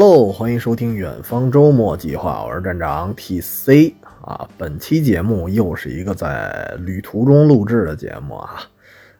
[0.00, 4.48] Hello，欢迎收听远方周末计划，我是站长 TC 啊。
[4.56, 8.60] 本期节目又是一个在旅途中录制的节目啊。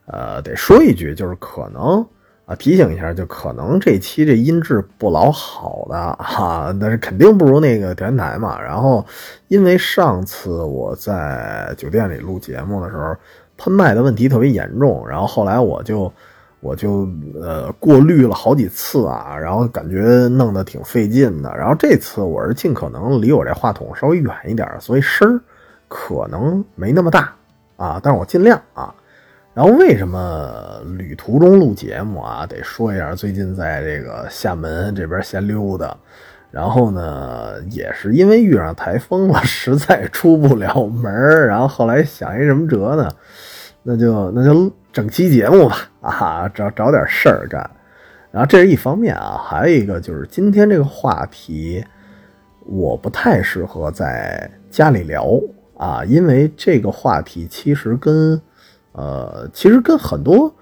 [0.07, 2.07] 呃，得说一句，就是可能
[2.47, 8.63] 啊，提醒一下，就可能这期这音质不老好的哈，但是肯定不如那个电台嘛。
[8.63, 9.05] 然后，
[9.49, 13.17] 因为上次我在酒店里录节目的时候，
[13.57, 16.13] 喷麦的问题特别严重，然后后来我就。
[16.61, 17.09] 我就
[17.41, 21.49] 呃过滤了好几次啊，然后感觉弄得挺费劲的。
[21.57, 25.41] 然后这次我是尽可能离我这话筒稍微远一点，所以声儿
[25.87, 27.33] 可能没那么大
[27.77, 28.93] 啊，但是我尽量啊。
[29.55, 32.45] 然后为什么旅途中录节目啊？
[32.45, 35.97] 得说一下，最近在这个厦门这边闲溜达，
[36.51, 41.13] 然后呢，也是因为遇上台风了，实在出不了门
[41.47, 43.09] 然后后来想一什么辙呢？
[43.85, 44.69] 那就那就。
[44.99, 47.71] 整期节目吧， 啊，找找点事儿干，
[48.33, 51.85] 然后这是一方面啊，还有一个就是今天这个话题，
[52.67, 55.41] 我不太适合在家里聊
[55.77, 58.43] 啊，因为这个话题其实跟，
[58.91, 60.53] 呃，其实跟很多，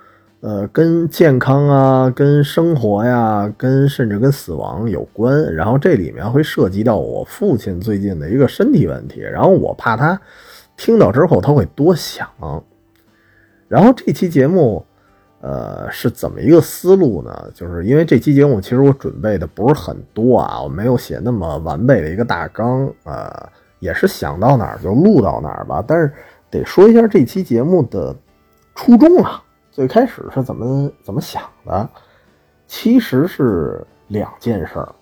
[0.41, 10.20] 呃，跟健康啊，跟生活呀，跟甚至跟死亡有关，然后这里面会涉及到我父亲最近的一个身体问题，然后我怕他
[10.77, 12.29] 听到之后他会多想。
[13.69, 14.84] 然后这期节目，
[15.41, 17.50] 呃，是怎么一个思路呢？
[17.53, 23.28] 就是因为这期节目其实我准备的不是很多啊，我没有写那么完备的一个大纲，呃，
[23.81, 25.84] 也是想到哪儿就录到哪儿吧。
[25.86, 26.12] 但是
[26.48, 28.14] 得说一下这期节目的
[28.75, 29.42] 初衷啊，
[29.73, 31.89] 最开始是怎么怎么想的？
[32.69, 34.95] 其实是两件事儿，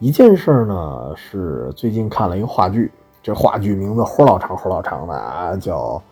[0.00, 2.90] 一件事儿呢是最近看了一个话剧，
[3.22, 6.02] 这话剧名字呼老长呼老长的啊，叫。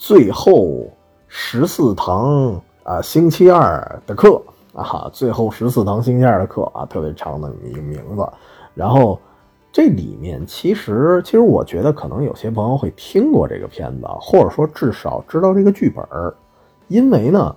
[0.00, 0.88] 最后
[1.28, 8.26] 十四堂啊，星期二的课啊，最后十四堂星期二的课啊，特别长的一个名字。
[8.74, 9.20] 然后
[9.70, 16.02] 这里面其实，其实我觉得可能有些朋友会听过这个片子，或者说至少知道这个剧本，
[16.88, 17.54] 因为呢，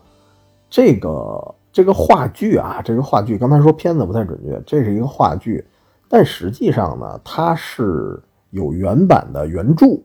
[0.69, 5.65] 这个这个话剧啊，这个话剧刚才说片子不太准确，这是一个话剧，
[6.09, 9.97] 但实际上呢，它是有原版的原著，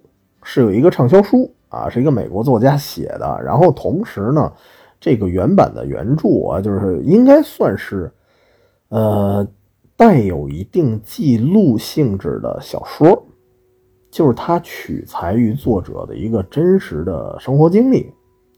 [0.45, 1.53] 是有一个畅销书。
[1.69, 4.51] 啊，是一个美国作家写的，然后同时呢，
[4.99, 8.11] 这个原版的原著啊，就是应该算是，
[8.89, 9.47] 呃，
[9.97, 13.23] 带有一定记录性质的小说，
[14.11, 18.11] 就是它取材于作者的一个真实的生活经历，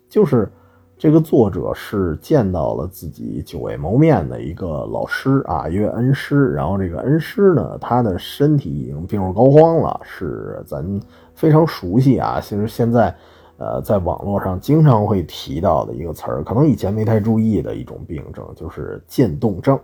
[0.08, 0.48] 就是
[0.96, 11.00] 这个作者是见到了自己久未谋面的一个老师啊，一位恩师，然后这个恩师呢，他的身体已经病入膏肓了，是咱。
[11.40, 13.16] 非常熟悉啊，其实现在，
[13.56, 19.80] 呃，在网络上经常会提到的一个词儿，可能以前没太注意的一种病症，就是渐冻症。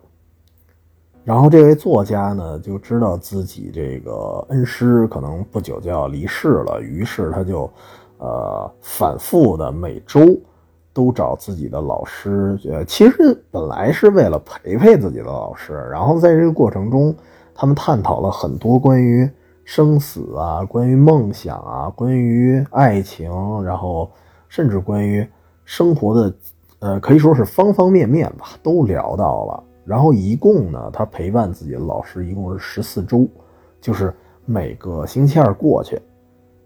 [1.25, 7.71] 然后这位作家呢，就知道自己这个恩师可能不久就要离世了，于是他就，
[8.19, 10.21] 呃，反复的每周
[10.93, 17.16] 都找自己的老师，呃，其实本来是为了陪陪自己的老师，然后在这个过程中，
[17.55, 19.27] 他们探讨了很多关于。
[19.66, 23.28] 生死啊，关于梦想啊，关于爱情，
[23.65, 24.09] 然后
[24.49, 25.28] 甚至关于
[25.65, 26.34] 生活的，
[26.78, 29.65] 呃，可以说是方方面面吧，都聊到了。
[29.84, 33.28] 然后一共呢，他陪伴自己的老师一共是十四周，
[33.81, 36.00] 就是每个星期二过去，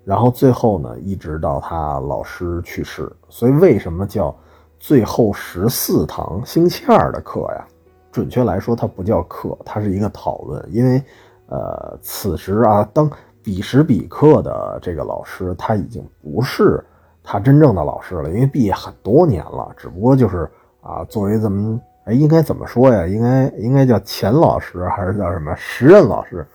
[0.05, 3.11] 然后最后呢，一直到他老师去世。
[3.31, 4.37] 所以为什么叫
[4.79, 7.67] 最后十四堂星期二的课呀？
[8.13, 11.03] 准确来说，它不叫课，它是一个讨论，因为。
[11.51, 13.11] 呃，此时啊，当
[13.43, 16.81] 彼时彼刻的这个老师，他已经不是
[17.25, 19.69] 他真正的老师了，因为毕业很多年了。
[19.77, 20.49] 只不过就是
[20.81, 23.05] 啊，作为怎么哎，应该怎么说呀？
[23.05, 26.47] 应该应该叫前老师还是叫什么时任老师？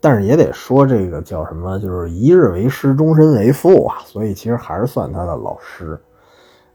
[0.00, 3.96] 但是也得说这个叫什么，就是一日为师，终身为父啊。
[4.04, 6.00] 所以其实还是算他的老师。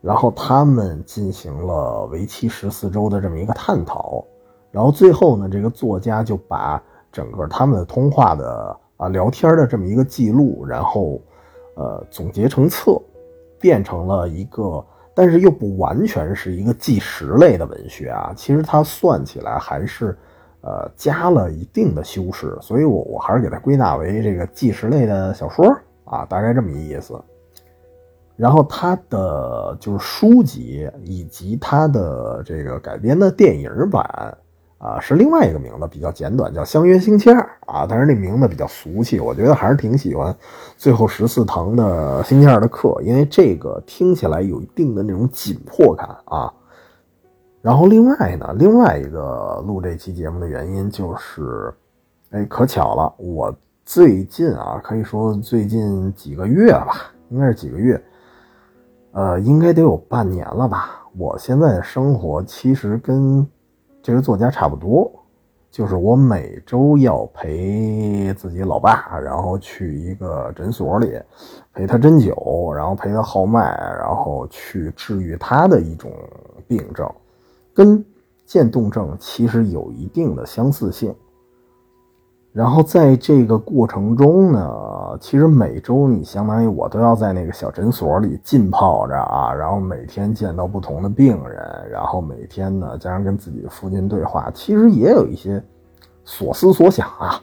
[0.02, 4.22] 然后他们进行了为期十四周的这么一个探讨，
[4.70, 6.84] 然后最后呢，这个作家就把。
[7.14, 11.22] 整个他们的通话的啊聊天的这么一个记录，然后，
[11.76, 13.00] 呃，总结成册，
[13.60, 14.84] 变成了一个，
[15.14, 18.34] 但是又不完全是一个纪实类的文学啊。
[18.36, 20.18] 其实它算起来还是，
[20.62, 25.72] 呃，加了一定的修饰，所以我我还是给它归纳为这个纪实类的小说
[26.06, 27.14] 啊，大概这么一意思。
[28.36, 34.36] 然后它的就是书籍以及它的这个改编的电影版。
[34.84, 37.40] 啊，是另外一个名字，比较简短，叫《相约星期二》
[37.72, 37.88] 啊。
[37.90, 40.36] 但是那名字比较俗气，我觉得还是挺喜欢。
[40.76, 46.54] 最后十四堂的星期二的课，因为这个听起来有一定的那种紧迫感啊。
[47.62, 51.74] 然后另外呢，另外一个录这期节目的原因就是，
[52.32, 53.56] 哎，可巧了，我
[53.86, 58.04] 最近啊，可以说最近几个月吧，应该是几个月，
[59.14, 61.08] 呃，应该得有半年了吧。
[61.16, 63.48] 我现在的生活其实跟
[64.04, 65.12] 这个作家差不多。
[65.72, 71.20] 就是我每周要陪自己老爸，然后去一个诊所里
[71.74, 76.12] 陪他针灸，然后陪他号脉，然后去治愈他的一种
[76.68, 77.12] 病症，
[77.74, 78.06] 跟
[78.46, 81.12] 渐冻症其实有一定的相似性。
[82.54, 95.62] 然后在这个过程中呢，其实每周你相当于我都要在那个小诊所里浸泡着啊，然后每天见到不同的病人，然后每天呢加上跟自己的父亲对话，其实也有一些
[96.24, 97.42] 所思所想啊。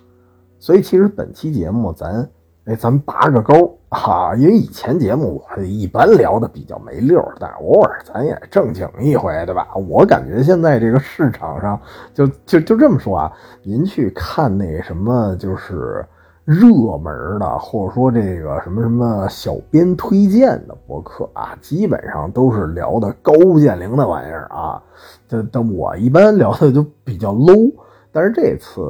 [0.61, 2.31] 所以其实本期节目咱
[2.67, 3.77] 哎咱拔个钩。
[3.91, 9.67] 哈，因为以前节目我一般聊的比较没溜，但是偶尔咱也正经一回，对吧？
[9.89, 11.79] 我感觉现在这个市场上，
[12.15, 13.33] 就就就这么说啊，
[13.65, 16.07] 您去看那什么，就是
[16.45, 24.81] 热门的，或者说这个什么什么小编推荐的博客啊，基本上都是聊的高屋建瓴的玩意儿啊。
[25.29, 27.73] 这但我一般聊的就比较 low。
[28.13, 28.83] 但是这次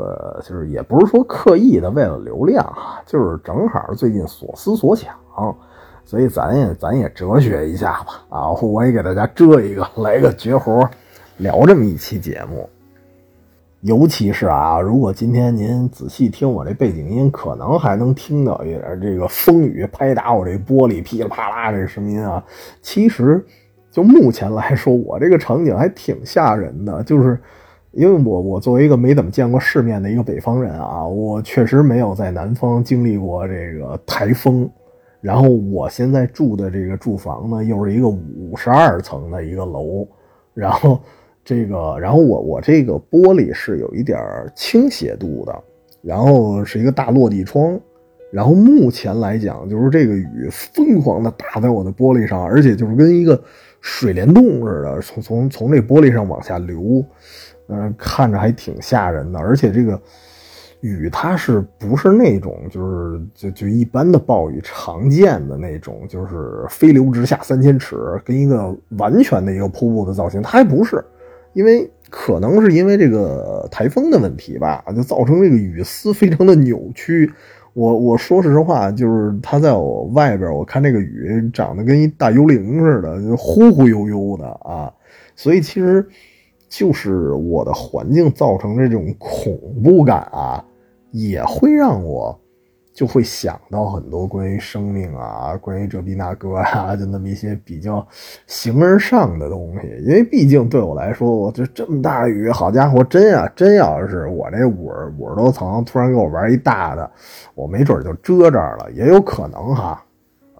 [0.43, 5.15] 就是也不是说刻意的为了流量啊，就是正好最近所思所想，
[6.07, 8.51] 所以咱也咱也哲学一下吧啊！
[8.53, 10.89] 我也给大家遮一个，来个绝活，
[11.37, 12.67] 聊这么一期节目。
[13.83, 22.43] 尤其是啊，如果今天您仔细听我这背景音，可能还能听到一点这个风雨拍打我这玻璃噼里啪啦这声音啊。
[22.81, 23.45] 其实
[23.91, 27.39] 就目前来说，我这个场景还挺吓人的，就是。
[27.93, 34.71] 因为我我作为一个没怎么见过世面的一个北方人啊，我确实没有在南方经历过这个台风。
[35.21, 40.09] 然后我现在住的这个住房呢，又是一个五十二层的一个楼，
[40.55, 40.99] 然后
[41.45, 44.19] 这个，然后我我这个玻璃是有一点
[44.55, 45.55] 倾斜度的，
[46.01, 47.79] 然后是一个大落地窗，
[48.33, 53.39] 然后目前来讲，就是这个雨疯狂的打在我的玻璃上，而且就是跟一个
[53.83, 57.05] 水帘洞似的，从从从这玻璃上往下流。
[57.73, 60.01] 嗯，看着还挺吓人的，而且这个
[60.81, 71.05] 雨它是不是那种就是就就一般的暴雨常见的那种，就是飞流直下三千尺，跟一个完全的一个瀑布的造型，它还不是，
[71.53, 77.31] 因为可能是因为这个台风的问题吧，就造成这个雨丝非常的扭曲。
[77.75, 84.93] 我我说实话，就是它在我外边，我看这个雨长得跟一大幽灵似的，就忽忽悠悠的啊，
[85.37, 86.05] 所以其实。
[86.71, 90.65] 就是我的环境造成这种恐怖感啊，
[91.11, 92.39] 也会让我
[92.95, 98.07] 就会想到很多关于生命啊，关于这比那哥啊，就那么一些比较
[98.47, 99.89] 形而上的东西。
[100.05, 107.11] 因为毕竟对我来说，我这这么大雨，好家伙，真啊，真要是我这五十五十多层突然给我玩一大的，
[107.57, 110.01] 我没准就遮这儿了，也有可能哈。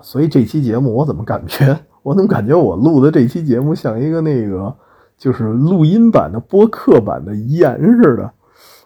[0.03, 4.75] 所以这期节目我怎么感觉，我怎么感觉我录的这期节目像一个那个。
[5.21, 8.33] 就是录音版的播客版的遗言似的，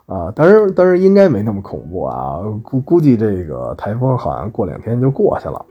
[0.07, 5.65] 啊，当然，当然应该没那么恐怖啊，估估计这个台风好像过两天就过去了。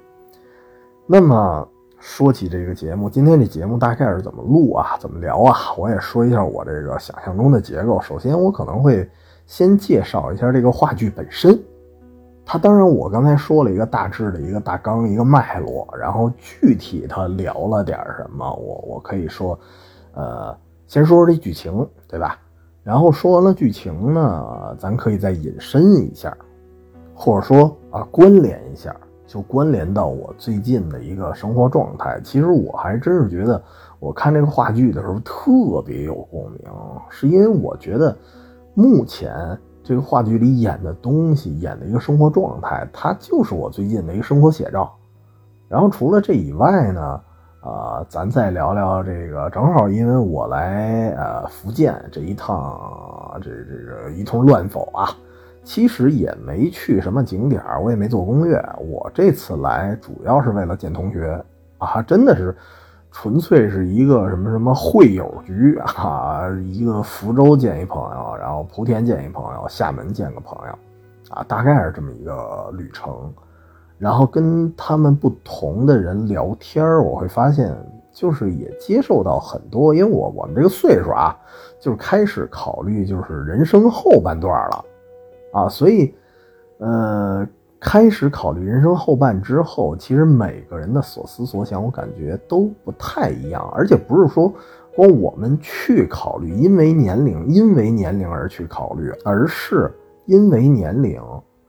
[1.05, 1.67] 那么
[1.99, 5.53] 说起这个节目，今天这节目大概是怎么录啊，怎么聊啊？
[5.77, 7.99] 我也说一下我这个想象中的结构。
[7.99, 9.05] 首先，我可能会
[9.45, 11.61] 先介绍一下这个话剧本身。
[12.45, 19.59] 它当然，我刚才说了一个大致的一个大纲，一个脉络，然后具体它聊了点什么，我我可以说。
[20.13, 20.55] 呃，
[20.87, 22.39] 先说说这剧情，对吧？
[22.83, 26.35] 然后说完了剧情呢，咱可以再引申一下，
[27.15, 32.19] 或者说啊，关联一下，就关联到我最近的一个生活状态。
[32.23, 33.63] 其实我还真是觉得，
[33.99, 36.59] 我看这个话剧的时候特别有共鸣，
[37.09, 38.15] 是因为我觉得
[38.73, 44.93] 目前这个话剧里演的东西，演的一个生活状态，它就是我最近的一个生活写照。
[45.69, 47.21] 然后除了这以外呢？
[47.63, 55.07] 啊，咱再聊聊这个，正好因为我来呃福建这一趟，这这个一通乱走啊，
[55.63, 58.61] 其实也没去什么景点，我也没做攻略。
[58.79, 61.41] 我这次来主要是为了见同学
[61.77, 62.53] 啊，真的是
[63.13, 70.77] 纯粹是一个什么什么会友局啊，一个福州见一朋友，然后莆田见一朋友，厦门见个朋友，
[71.29, 73.33] 啊，大概是这么一个旅程。
[73.97, 77.73] 然后跟他们不同的人聊天我会发现，
[78.11, 81.35] 就是也接受到很多，因为我我们这个岁数啊，
[81.79, 84.85] 就是开始考虑就是人生后半段了，
[85.53, 86.13] 啊，所以，
[86.79, 87.47] 呃，
[87.79, 94.53] 开始考虑人生后半之后，其实每个人的所思所想，我感觉都不太一样，而且不是说
[94.95, 99.91] 光我们去考虑，因为年龄，因为年龄而去考虑，而是
[100.25, 101.21] 因为年龄，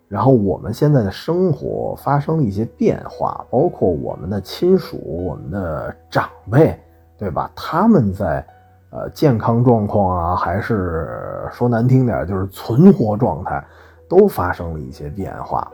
[0.08, 6.78] 然后我们现在的生活发生了一些变化，包括我们的亲属、我们的长辈，
[7.18, 7.50] 对吧？
[7.56, 8.46] 他们在
[8.90, 13.64] 呃健康状况啊，还是说难听点，就是存活状态，
[14.08, 15.68] 都发生了一些变化，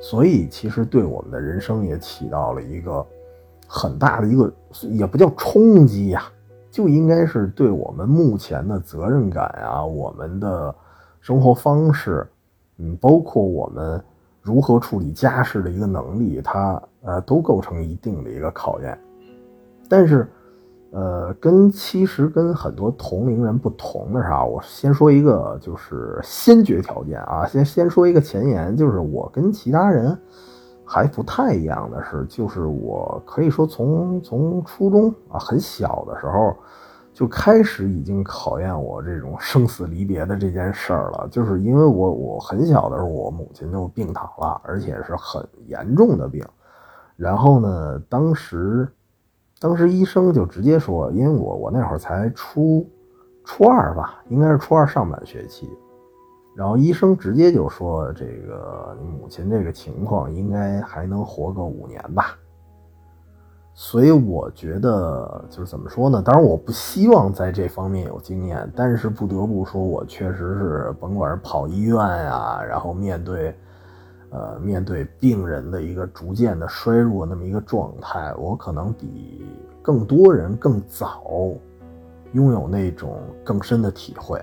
[0.00, 3.04] 所以其实对我们的人生也起到了一个
[3.66, 4.52] 很大的一个，
[4.90, 6.22] 也不叫冲击呀。
[6.70, 10.74] 就应该是对我们目前的责任感啊，我们的
[11.20, 12.26] 生活方式，
[12.78, 14.02] 嗯，包括我们
[14.40, 18.98] 如何处理家事的一个能力，它呃都构成一定的一个考验。
[19.88, 20.28] 但是，
[20.90, 30.18] 呃，跟其实跟很多同龄人不同的是啊，我先说一个就是先决条件啊，先先说一个前言，就是我跟其他人。
[30.86, 36.54] 还不太一样的是，就是我可以说从从初中啊很小的时候
[37.14, 41.28] 就开始已经考验我这种生死离别的这件事儿了。
[41.30, 46.44] 就是因为我我很小的时候，我母亲就病躺了，而且是很严重的病。
[47.16, 48.88] 然后呢，当时
[49.60, 52.84] 当时医生就直接说，因为我我那会儿才初
[53.44, 55.70] 初二吧，应该是初二上半学期。
[56.56, 62.36] 然后医生直接就说：“这个你母亲这个情况应该还能活个五年吧。”
[63.76, 66.22] 所以我觉得就是怎么说呢？
[66.22, 73.52] 当然我不希望在这方面有经验，但是不得不说，我确实是甭管是跑医院啊，然后面对
[74.30, 79.44] 呃面对病人的一个逐渐的衰弱那么一个状态，我可能比
[79.82, 81.24] 更多人更早
[82.32, 84.40] 拥有那种更深的体会。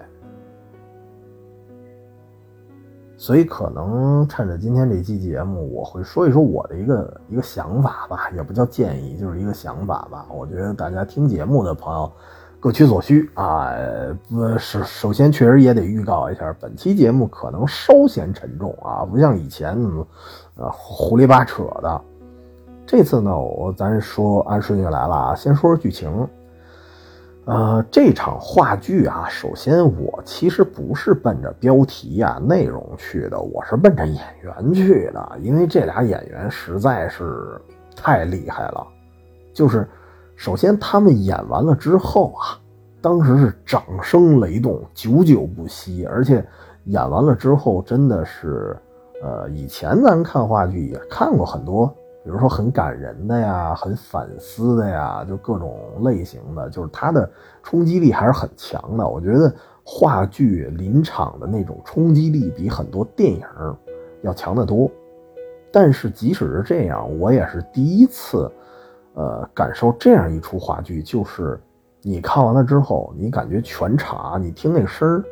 [3.22, 10.26] 所以可能趁着今天这期节目，我会说一说我的一个一个想法吧，也不叫建议，就是一个想法吧。
[10.32, 12.12] 我觉得大家听节目的朋友
[12.60, 13.70] 各取所需啊。
[14.28, 20.08] 不，首首先确实也得预告一下，本期节目可能稍显沉重啊，不像以前那么
[20.56, 22.02] 呃胡里八扯的。
[22.88, 26.28] 这次呢，我咱说按顺序来了啊，先说说剧情。
[27.46, 37.60] 呃，这场话剧啊，首先我其实不是奔着标题呀、内容去的，我是奔着演员去的，因为这俩演员实在是
[37.96, 38.86] 太厉害了。
[39.54, 39.90] 就是，
[40.36, 42.62] 首先他们演完了之后啊，
[43.02, 46.46] 当时是掌声雷动，久久不息，而且
[46.86, 48.78] 演完了之后真的是，
[49.24, 51.92] 呃，以前咱看话剧也看过很多。
[52.24, 57.30] 比如说很感人的呀，很反思的呀，就各种类型的，就是它的
[57.64, 59.08] 冲击力还是很强的。
[59.08, 59.52] 我觉得
[59.84, 63.44] 话剧临场的那种冲击力比很多电影
[64.22, 64.90] 要强得多。
[65.72, 68.52] 但是即使是这样，我也是第一次，
[69.16, 71.60] 呃，感受这样一出话剧，就是
[72.02, 75.24] 你看完了之后，你感觉全场你听那声儿，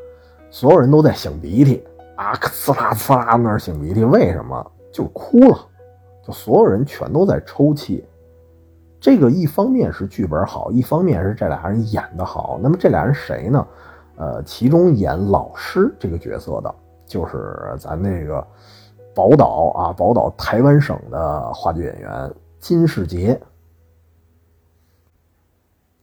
[0.49, 1.83] 所有人都在擤鼻涕
[2.15, 4.71] 啊，呲啦呲啦那儿擤鼻涕，为什么？
[4.91, 5.57] 就哭了。
[6.31, 8.05] 所有人全都在抽泣，
[8.99, 12.59] 这个一方面是剧本好，一方面是这俩人演的好。
[12.61, 13.67] 那么这俩人谁呢？
[14.17, 18.45] 呃，其中演老师这个角色的，就是咱那个
[19.15, 23.39] 宝岛啊，宝岛台湾省的话剧演员金世杰。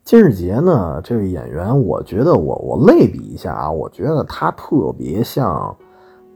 [0.03, 5.77] 金世杰呢，这位演员，我觉得我我类比一下啊，我觉得他特别像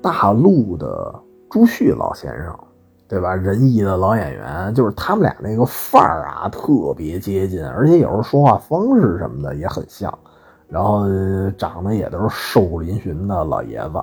[0.03, 1.15] 大陆的
[1.49, 2.59] 朱旭老先生。
[3.11, 3.35] 对吧？
[3.35, 10.17] 仁义的老演员，就是他们俩那个范儿啊，特别接近，而且有时候说话方式什么的也很像，
[10.69, 11.09] 然后
[11.59, 14.01] 长得也都是瘦骨嶙峋的老爷子。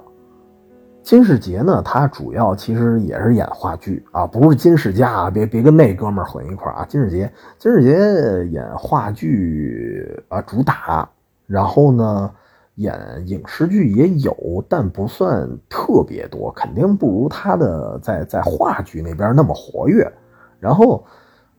[1.01, 6.85] 金世杰呢，他主要其实也是演话剧啊，不是金世佳，别别跟那哥们混一块啊。
[6.89, 11.09] 金世杰，金世杰演话剧啊，主打，
[11.45, 12.29] 然后呢。
[12.77, 14.35] 演影视剧也有，
[14.67, 20.11] 但不算特别多，肯定不如他的在在话剧那边那么活跃。
[20.59, 21.03] 然后，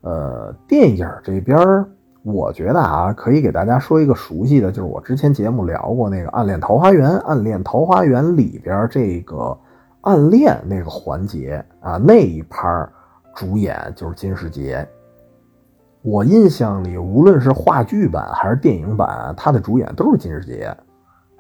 [0.01, 1.59] 呃，电影这边，
[2.23, 9.57] 我觉得啊，可以给大家说一个熟悉的，就是我之前节目聊过那个《暗恋桃花源》，《暗恋桃花源》里边这个
[10.03, 12.89] 暗恋那个环节啊，那一拍
[13.35, 14.87] 主演就是金世杰。
[16.03, 20.73] 我印象里，无论是话剧版还是电影版，他的主演都是金世杰。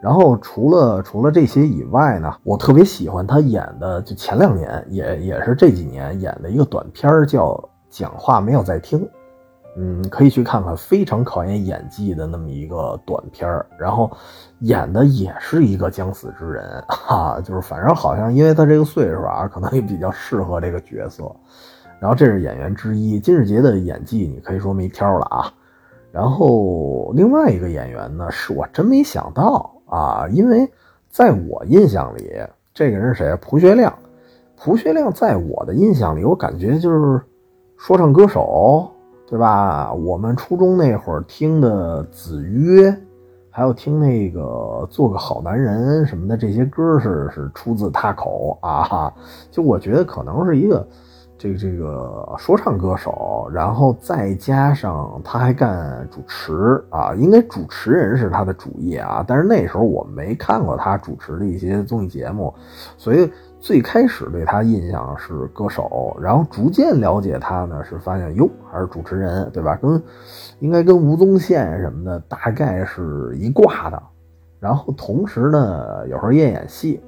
[0.00, 7.46] 然后除了除了这些以外呢，我特别喜欢他演的，就前两年也也是这几年演的一个短片叫
[7.90, 9.00] 《讲话没有在听》，
[9.76, 14.10] 嗯，可以去看看，非常考验演技的那么一个短片然后
[14.60, 21.24] 演的也是一个将死之人哈，就是反正好像因为他这个岁数啊，可能也比较适合这个角色。
[22.00, 25.52] 然后这是演员之一金世杰的演技，你可以说没挑了啊。
[26.12, 30.70] 然后另外一个演员呢，是我真没想到啊，因为
[31.08, 32.30] 在我印象里，
[32.72, 33.36] 这个人是谁？
[33.40, 33.92] 蒲学亮。
[34.56, 37.20] 蒲学亮在我的印象里，我感觉就是
[37.76, 38.90] 说唱歌手，
[39.26, 39.92] 对吧？
[39.92, 42.90] 我们初中那会儿听的《子曰》，
[43.50, 44.40] 还有听那个
[44.86, 49.12] 《做个好男人》什么的，这些歌是是出自他口啊。
[49.50, 50.86] 就我觉得可能是一个。
[51.38, 59.24] 这个这个说唱歌手，然后再加上他还干主持啊，应该主持人是他的主业啊。
[59.26, 62.52] 但是那时候我没看过他主持的一些综艺节目，
[62.96, 63.30] 所以
[63.60, 69.76] 最开始对他印象是歌手，然后逐渐了解他呢，是发现哟还是主持人，对吧？
[69.76, 70.02] 跟
[70.58, 74.02] 应该跟吴宗宪什么的大概是一挂的，
[74.58, 77.00] 然后同时呢，有时候也演戏。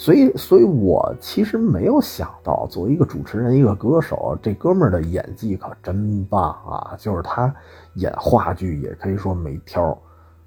[0.00, 6.96] 所以，所以我其实没有想到，作为一个主持人、一个歌手，这哥们儿的演技可真棒啊！
[6.98, 7.54] 就是他
[7.96, 9.94] 演话剧也可以说没挑，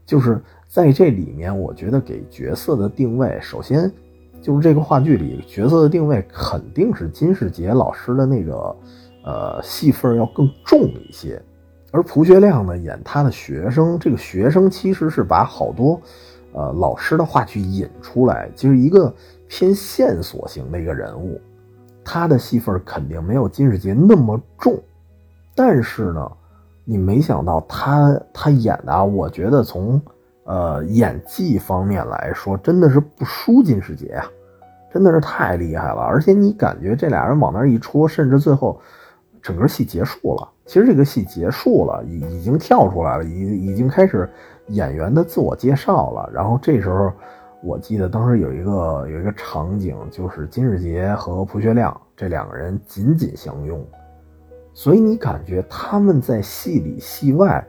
[0.08, 3.92] 就是在这里面，我觉得给角色的定位，首先
[4.42, 8.76] 就是这个话剧里角色的定位肯定是金世杰老师的那个
[9.24, 11.40] 呃戏份要更重一些，
[11.92, 16.02] 而蒲学亮呢演他的学生，这个学生其实是把好多
[16.54, 19.14] 呃老师的话剧引出来，就是一个。
[19.56, 21.40] 偏线索型的一个人物，
[22.04, 24.76] 他的戏份肯定没有金世杰那么重，
[25.56, 26.32] 但是呢，
[26.84, 30.02] 你没想到他他演的啊，我觉得从
[30.46, 34.26] 呃演技方面来说，真的是不输金世杰啊，
[34.92, 36.02] 真的是太厉害了。
[36.02, 38.82] 而且你感觉这俩人往那一戳，甚至最后
[39.40, 44.28] 整个戏结束了，其实这个戏结束了，已已经跳出来了，已已经开始
[44.70, 47.14] 演员的自我介绍了，然后这时候。
[47.66, 53.82] 我记得当时有一个有一个场景，就是金世杰和蒲学亮这两个人紧紧相拥，
[54.74, 57.66] 所以你感觉他们在戏里戏外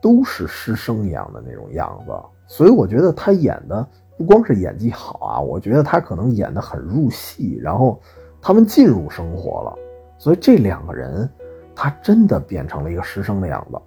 [0.00, 2.12] 都是师生一样的那种样子。
[2.48, 3.86] 所以我觉得他演的
[4.18, 8.00] 不光是演技好啊，我觉得他可能演的很入戏，然后
[8.40, 9.78] 他们进入生活了，
[10.18, 11.30] 所以这两个人
[11.76, 13.80] 他真的变成了一个师生的样子。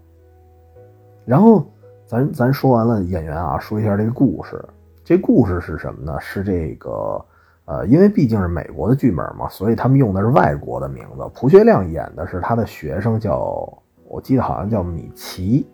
[1.25, 1.65] 然后
[2.05, 4.63] 咱咱说完了演员啊，说一下这个故事。
[5.05, 6.19] 这故事是什么呢？
[6.19, 7.23] 是这个，
[7.65, 11.29] 呃，因为毕竟是美国的剧本嘛，所以他们用的是外国的名字。
[11.35, 13.71] 蒲学亮演的是他的学生，叫
[14.07, 15.69] 我记得好像叫米奇，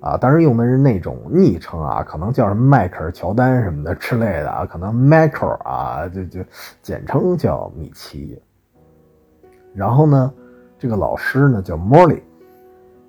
[0.00, 6.40] 啊，当然用的是那种昵称啊，可能叫什么迈克尔·乔丹什么的之类的啊，可能 Michael 啊，就就
[6.80, 8.42] 简称叫米奇。
[9.74, 10.32] 然后呢，
[10.78, 12.22] 这个老师呢叫 Molly。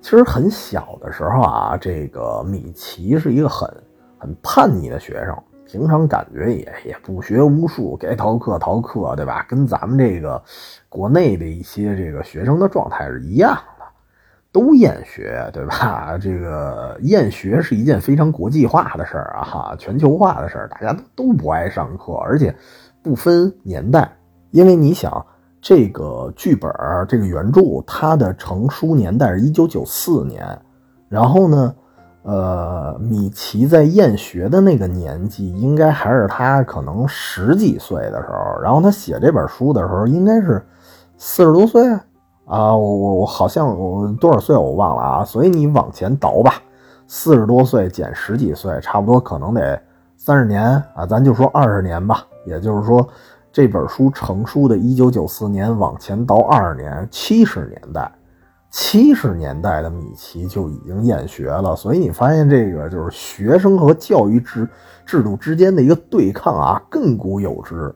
[0.01, 3.73] 其实很小的时候啊，这个米奇是一个很。
[4.41, 9.45] 叛逆的学生，平常感觉也也不学无术，该逃课逃课，对吧？
[9.49, 10.41] 跟咱们这个
[10.87, 13.85] 国内的一些这个学生的状态是一样的，
[14.51, 16.17] 都厌学，对吧？
[16.21, 22.55] 这个厌学是一件非常国际化的事儿啊，哈，全球化的事儿，大家都都不爱上课，而且
[23.03, 24.09] 不分年代，
[24.51, 25.25] 因为你想，
[25.61, 26.71] 这个剧本
[27.09, 30.57] 这个原著它的成书年代是一九九四年，
[31.09, 31.75] 然后呢？
[32.27, 38.61] 呃，米奇在厌学的那个年纪，应该还是他可能十几岁的时候。
[38.61, 40.61] 然后他写这本书的时候，应该是
[41.15, 41.89] 四十多岁
[42.45, 42.75] 啊。
[42.75, 45.23] 我我我好像我多少岁我忘了啊。
[45.23, 46.55] 所以你往前倒吧，
[47.07, 49.81] 四十多岁减十几岁，差不多可能得
[50.17, 50.61] 三十年
[50.95, 51.05] 啊。
[51.05, 52.25] 咱就说二十年吧。
[52.45, 53.07] 也就是说，
[53.53, 58.11] 这本书成书的一九九四年往前倒二十年，七十年代。
[58.69, 64.67] 七十年代的米奇就已经厌学了，所以你发现这个就是学生和教育制
[65.05, 67.93] 制度之间的一个对抗啊，亘古有之。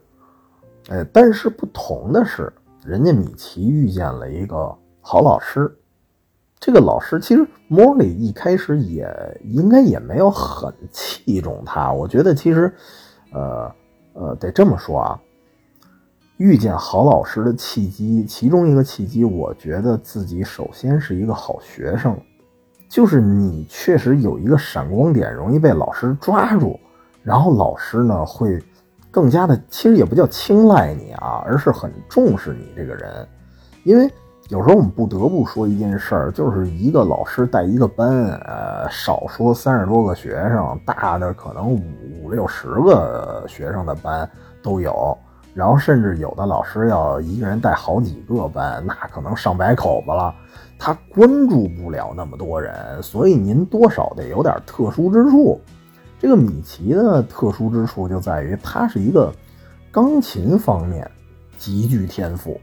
[0.89, 2.51] 哎，但是不同的是，
[2.84, 5.71] 人家米奇遇见了一个好老师。
[6.60, 9.07] 这个老师其实莫里一开始也
[9.43, 11.91] 应该也没有很器重他。
[11.91, 12.73] 我觉得其实，
[13.34, 13.71] 呃
[14.13, 15.19] 呃，得这么说啊。
[16.41, 22.19] 遇见好老师的契机，其中一个契机，我觉得自己首先是一个好学生，
[22.89, 26.80] 就是你确实有一个闪光点，容易被老师抓住，
[27.21, 28.60] 然后老师呢会
[29.12, 33.27] 更加的，其实也不叫青睐你啊，而是很重视你这个人。
[33.84, 34.12] 因为
[34.49, 41.80] 有时候我们不得不说一件事儿，就是一个老师带一个班，呃，少说三十多个学生，大的可能五
[42.23, 44.27] 五六十个学生的班
[44.63, 45.15] 都有。
[45.53, 50.33] 然后甚至有的老师要一个人带好几个班，那可能上百口子了，
[50.79, 55.59] 他关注不了那么多人，所以您多少得有点特殊之处。
[56.19, 59.33] 这个米奇的特殊之处就在于他是一个
[59.91, 61.09] 钢琴方面
[61.57, 62.59] 极具天赋，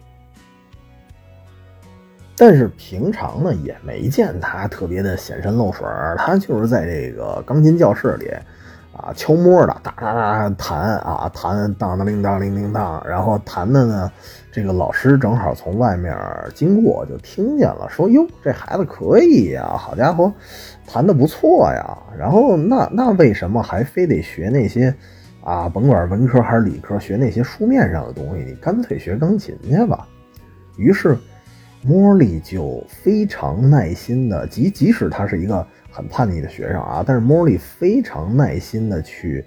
[2.37, 8.31] 但是平常呢也没见他特别的显山露水，他就是在这个钢琴教室里。
[8.97, 14.11] 啊，悄摸的哒哒哒弹啊，弹当当铃当铃铃当，然后弹的呢，
[14.51, 16.17] 这个老师正好从外面
[16.53, 20.33] 经过，就听见了，说哟，这孩子可以呀，好家伙，
[20.87, 21.99] 弹的不错呀。
[22.19, 24.93] 然后那那为什么还非得学那些
[25.45, 30.09] 啊，甭管文科还是理科，学那些书面上的东西，你干脆学钢琴去吧。
[30.77, 31.17] 于是
[31.83, 35.65] 莫莉就非常耐心的，即即使他是一个。
[35.99, 39.45] 很叛逆的学生啊，但是莫莉非常耐心的去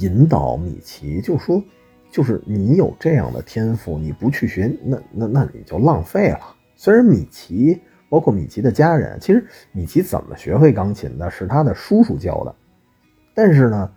[0.00, 1.62] 引导米奇，就说，
[2.10, 6.40] 就是你有这样的天赋，你不去学，那那那你就浪费了。
[6.74, 12.52] 虽然米奇，包括米奇的家人，其实米奇怎么学会钢琴的，是他的叔叔教的，
[13.32, 13.88] 但是呢，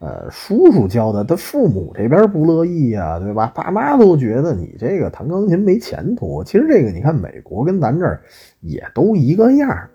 [0.00, 3.46] 呃，叔叔教的，他父母这边不乐意呀，对吧？
[3.54, 6.42] 爸妈都觉得你这个弹钢琴没前途。
[6.42, 8.20] 其实这个你看，美国跟咱这儿
[8.60, 9.88] 也都一个样。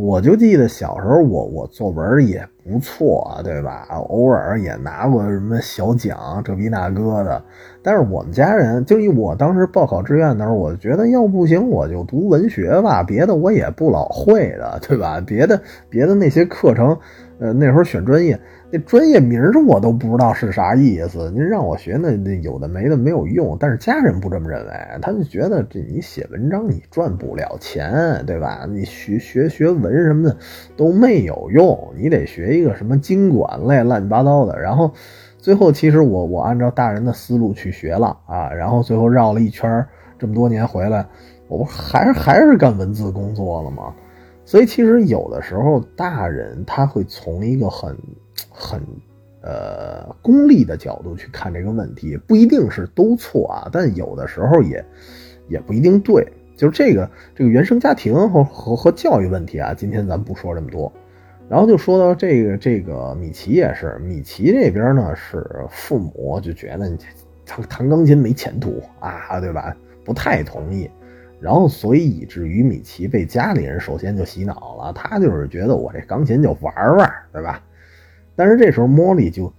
[0.00, 3.84] 我就记得小时候，我我作文也不错，对吧？
[3.90, 7.42] 偶尔也拿过什么小奖，这逼那哥的。
[7.82, 15.20] 但是我们家人，就以我当时报考志愿的时候，我觉得要不行，我就读文学吧，别的我也不老会的，对吧？
[15.26, 16.96] 别的别的那些课程，
[17.40, 18.38] 呃，那时候选专业。
[18.70, 23.56] 那专业名儿我都不知道是啥意思，您让我学那那有的没的没有用。
[23.58, 28.66] 但是家人不这么认为，他就觉得这你写文章你赚不了钱，对吧？
[28.68, 30.36] 你学学学文什么的
[30.76, 34.60] 都没有用，你得学一个什么经管类乱七八糟的。
[34.60, 34.92] 然后
[35.38, 39.82] 最后其实我我按照大人的思路去学了啊，然后最后绕了一圈
[40.18, 41.06] 这么多年回来，
[41.48, 43.94] 我不还是还是干文字工作了吗？
[44.44, 47.96] 所以其实有的时候大人他会从一个很。
[48.50, 48.80] 很，
[49.42, 54.84] 呃，功利的角度去看这个问题，不一定是都错啊，但有的时候也，
[55.48, 56.26] 也不一定对。
[56.56, 60.92] 就是这个这个原生家庭和和和教育问题啊，今天咱不说这么多，
[61.48, 66.98] 然后就说到这个这个米奇也是，米奇这边呢是父母就觉得你
[67.46, 69.76] 弹弹钢琴没前途啊，对吧？
[70.04, 70.90] 不太同意，
[71.38, 77.62] 然后所以以至于米奇被家里人首先就洗脑了，他就是觉得我这钢琴就玩玩，对吧？
[78.38, 79.52] 但是这时候，莫莉就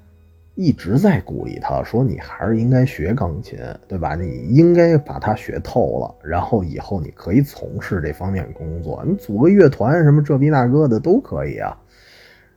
[0.55, 4.15] 一直在鼓励他，说：“你还是应该学钢琴，对吧？
[4.15, 11.77] 你应该把它学透了，然后以后你可以从事这方面工作，你组个乐团什么这逼那哥的都可以啊。”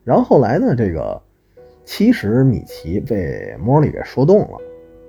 [0.05, 1.21] 然后后来呢，这个
[1.85, 4.59] 其实米奇被莫莉给说动了，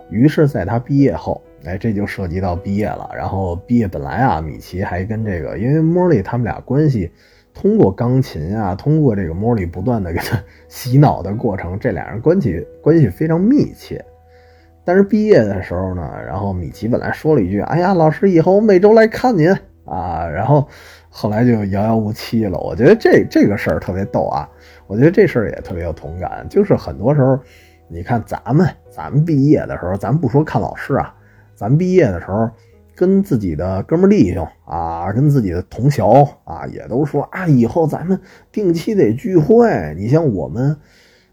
[0.10, 3.12] 于是在他毕业后，哎，这就涉及到毕业了。
[3.16, 7.12] 然后毕业本来啊，米奇还跟这个，因为莫莉他们俩关系。
[7.54, 14.04] 通过钢琴啊，通过这个莫莉不断的给他 洗脑的过程，这俩人关系关系非常密切。
[14.84, 19.50] 但是毕业的时候呢，然后米奇本来说了一句：“哎呀，老师以后我每周来看您
[19.86, 20.68] 啊。”然后
[21.10, 22.60] 后来就遥遥无期了。
[22.60, 24.50] 我觉得这这个事儿特别逗啊，
[24.88, 26.46] 我觉得这事儿也特别有同感。
[26.50, 27.40] 就是很多时候，
[27.88, 31.16] 你看咱们咱们毕业的时候，咱不说看老师啊，
[31.56, 32.50] 咱毕业的时候。
[32.96, 36.04] 跟自己的哥们弟兄啊，跟自己的同学
[36.44, 38.20] 啊，也都说啊，以后咱们
[38.52, 39.96] 定期得聚会。
[39.98, 40.78] 你像我们，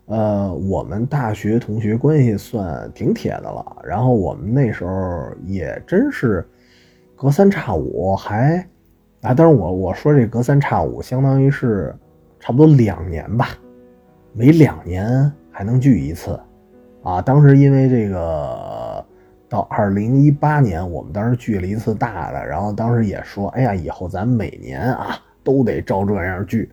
[0.06, 3.76] 呃，我们大学同学关系算挺铁的了。
[3.84, 6.48] 然后我们那时候也真是
[7.14, 8.56] 隔三差五还
[9.20, 11.94] 啊，但是我我说这隔三差五，相当于是
[12.38, 13.48] 差不多两年吧，
[14.32, 16.40] 每两年还能聚一次
[17.02, 17.20] 啊。
[17.20, 18.89] 当时因为这个。
[19.50, 26.70] 到二零一八年，我们当时聚了一次大的，然后当时也说，哎呀，以后咱每年啊都得照这样聚。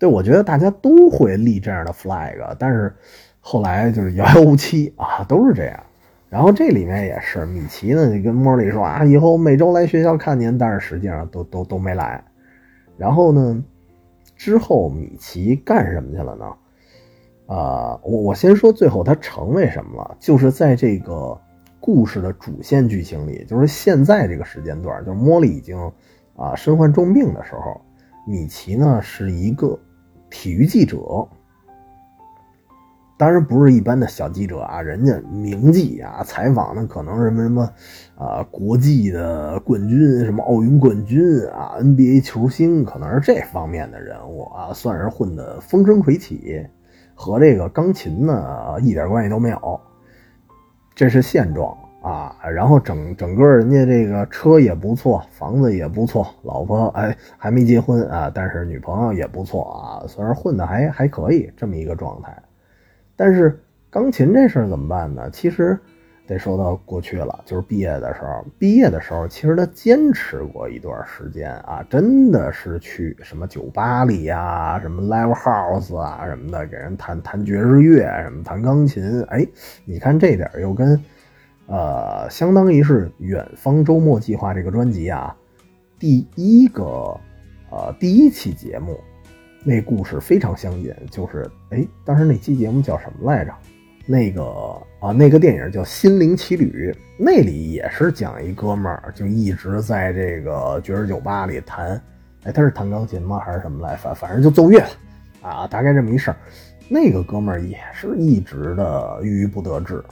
[0.00, 2.92] 对，我觉得大家都会立这样的 flag，但是
[3.40, 5.80] 后来就是遥遥无期啊，都是这样。
[6.28, 12.20] 然后这里面也是，米奇呢就跟莫莉说啊，以后每周来学校看您，但是实际上都都都没来。
[12.96, 13.62] 然后呢，
[14.36, 16.46] 之后米奇干什么去了呢？
[17.46, 21.40] 啊，我我先说最后他成为什么了，就是在这个。
[21.80, 25.78] 故事的主线剧情里，就是现在这个时间段，就莫莉已经
[26.36, 27.80] 啊身患重病的时候，
[28.26, 29.78] 米奇呢是一个
[30.28, 30.98] 体育记者，
[33.16, 37.72] 当然不是一般的小记者啊，人家名记啊，采访的可能什么什么
[38.16, 46.66] 啊国际的冠军，什么奥运冠军啊，NBA 球星，可能是这方面的人物啊，算是混得风生水起，
[47.14, 49.80] 和这个钢琴呢一点关系都没有。
[50.98, 62.36] 这是现状啊，然后整整个人家这个车也不错，房子也不错，老婆哎还没结婚啊，但是女朋友也不错啊，虽然混的还还可以这么一个状态。
[63.14, 65.30] 但是钢琴这事儿怎么办呢？
[65.30, 65.78] 其实
[66.28, 68.44] 得说到过去了，就是毕业的时候。
[68.58, 79.22] 毕业的时候，其实他坚持过一段时间啊，真的是去什么酒吧里呀、什么 live house 啊什么的，给人弹弹爵士乐，什么弹钢琴。
[79.30, 79.46] 哎，
[79.86, 81.02] 你看这点又跟，
[81.66, 85.34] 呃，相当于是《远方周末计划》这个专辑啊，
[85.98, 86.84] 第一个，
[87.70, 89.00] 呃，第一期节目
[89.64, 90.94] 那故事非常相近。
[91.10, 93.52] 就是，哎，当时那期节目叫什么来着？
[94.10, 94.42] 那个
[95.00, 102.00] 啊，那个电影叫《心灵奇旅》，那里也是讲一哥们儿，就一直在这个爵士酒吧里弹，
[102.44, 103.38] 哎，他是弹钢琴吗？
[103.38, 103.94] 还是什么来？
[103.96, 104.82] 反反正就奏乐
[105.42, 106.36] 啊，大概这么一事儿。
[106.88, 110.02] 那个哥们儿也是一直的郁郁不得志，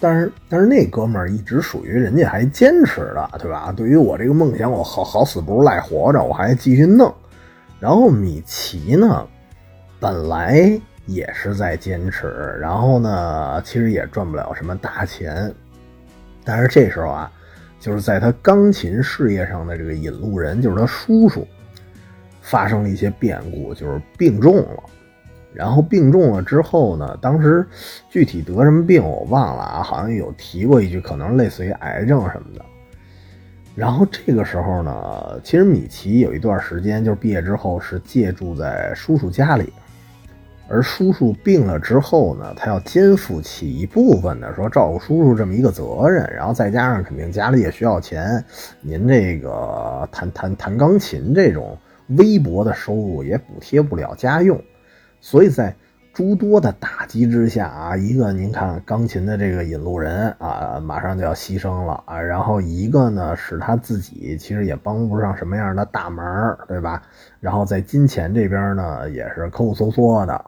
[0.00, 3.70] 但是但是那哥们儿一直属于人家还坚持的，对吧？
[3.70, 7.14] 对于我这个梦想，我好好死不如赖活着，我还继续弄。
[7.78, 9.28] 然后米奇呢，
[10.00, 10.80] 本来。
[11.08, 15.50] 也是在坚持，然后呢，其实也赚不了什么大钱，
[16.44, 17.32] 但是这时候啊，
[17.80, 21.48] 就是在他钢琴事业上的这个引路人，就是他叔叔，
[22.42, 24.82] 发生了一些变故，就是病重了。
[25.54, 27.66] 然后病重了之后呢，当时
[28.10, 32.62] 具体得什么病我忘了啊，好像有提过一句，可能类似于癌症什么的。
[33.74, 39.72] 然后这个时候呢，其实米奇有一段时间，就是毕业之后是借住在叔叔家里。
[40.68, 48.44] 而叔叔病了之后呢，他要肩负起一部分的说照顾叔叔这么一个责任，然后再加上肯定家里也需要钱，
[48.82, 51.76] 您这个弹弹弹钢琴这种
[52.08, 54.62] 微薄的收入也补贴不了家用，
[55.20, 55.74] 所以在
[56.12, 67.02] 诸多的打击之下啊，一个您看钢琴的这个引路人啊，马上就要牺牲了啊，然后一个呢是他自己其实也帮不上什么样的大忙，对吧？
[67.40, 70.44] 然后在金钱这边呢也是抠抠搜搜的。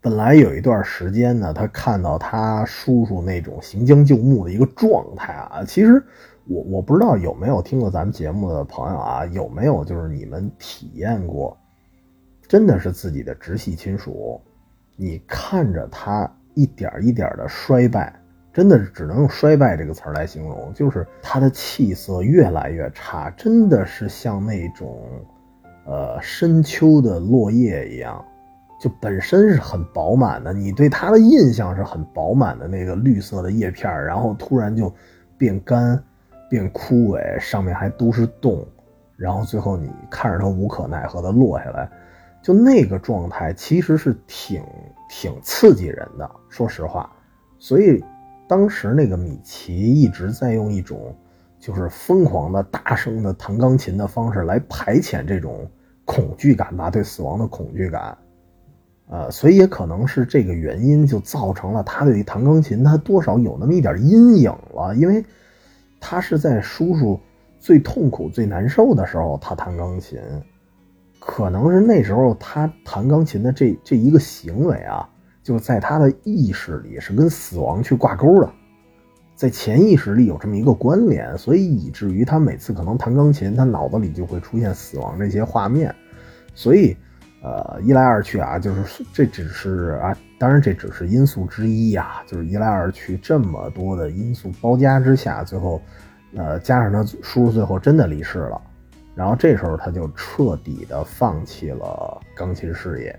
[0.00, 6.02] 本来有一段时间呢，他看到他叔叔那种行将就木的一个状态啊，其实
[6.46, 11.58] 我我不知道有没有听过咱们节目的朋友啊，有没有就是你们体验过，
[12.46, 14.40] 真的是自己的直系亲属，
[14.96, 18.14] 你看着他一点一点的衰败，
[18.52, 24.96] 真的是只能用衰败这个词儿来形容，就是他的气色越来越差，真的是像那种
[25.86, 28.24] 呃深秋的落叶一样。
[28.80, 34.92] 就本身是很饱满的，你对它的印象是很饱满的那个绿色的叶片，然后突然就
[35.36, 36.00] 变干、
[36.48, 38.64] 变枯萎，上面还都是洞，
[39.16, 41.90] 然后最后你看着它无可奈何的落下来，
[42.40, 44.62] 就那个状态其实是挺
[45.10, 47.10] 挺刺激人的，说实话。
[47.58, 48.02] 所以
[48.46, 51.12] 当时那个米奇一直在用一种
[51.58, 55.68] 就是疯狂的大声的弹钢琴的方式来排遣这种
[56.04, 58.16] 恐惧感吧，对死亡的恐惧感。
[59.10, 64.94] 呃，所以也可能是这个原因，就造成了他对于弹钢琴，他多少有那么一点阴影了。
[64.96, 65.24] 因为
[65.98, 67.18] 他是在叔叔
[67.58, 70.18] 最痛苦、最难受的时候，他弹钢琴，
[71.18, 75.08] 可能是那时候他弹钢琴的这这一个行为啊，
[75.42, 78.52] 就在他的意识里是跟死亡去挂钩的，
[79.34, 85.94] 在潜意识里有这么一个关联，所以以至于他每次可能弹钢琴，他脑子里就会出现死亡这些画面，
[86.54, 86.94] 所以。
[87.40, 95.80] 呃，一来二去啊，就是这只是啊，当然这只是因素之一呀，就是一来二去这么多的因素包夹之下，最后，
[96.34, 98.60] 呃，加上他叔叔最后真的离世了，
[99.14, 103.16] 然后这时候他就彻底的放弃了钢琴事业，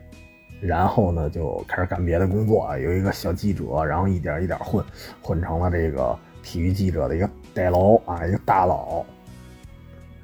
[0.60, 4.84] 然后呢就开始干别的工作啊，有一个小记者，然后一点一点混，
[5.22, 9.06] 混成了这个体育记者的一个大佬啊，一个大佬。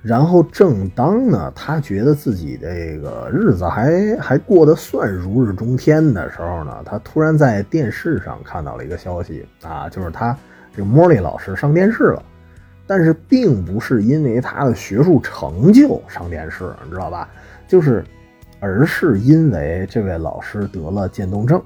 [0.08, 10.38] 然后，正当呢，他觉得自己这个日子还还过得算如日中天的时候呢，他突然在电视上看到了一个消息啊，就是他
[10.72, 12.24] 这个莫莉老师上电视了，
[12.86, 17.28] 但是并不是因为他的学术成就上电视，你知道吧？
[17.68, 18.06] 就是，
[18.60, 21.60] 而是因为这位老师得了渐冻症，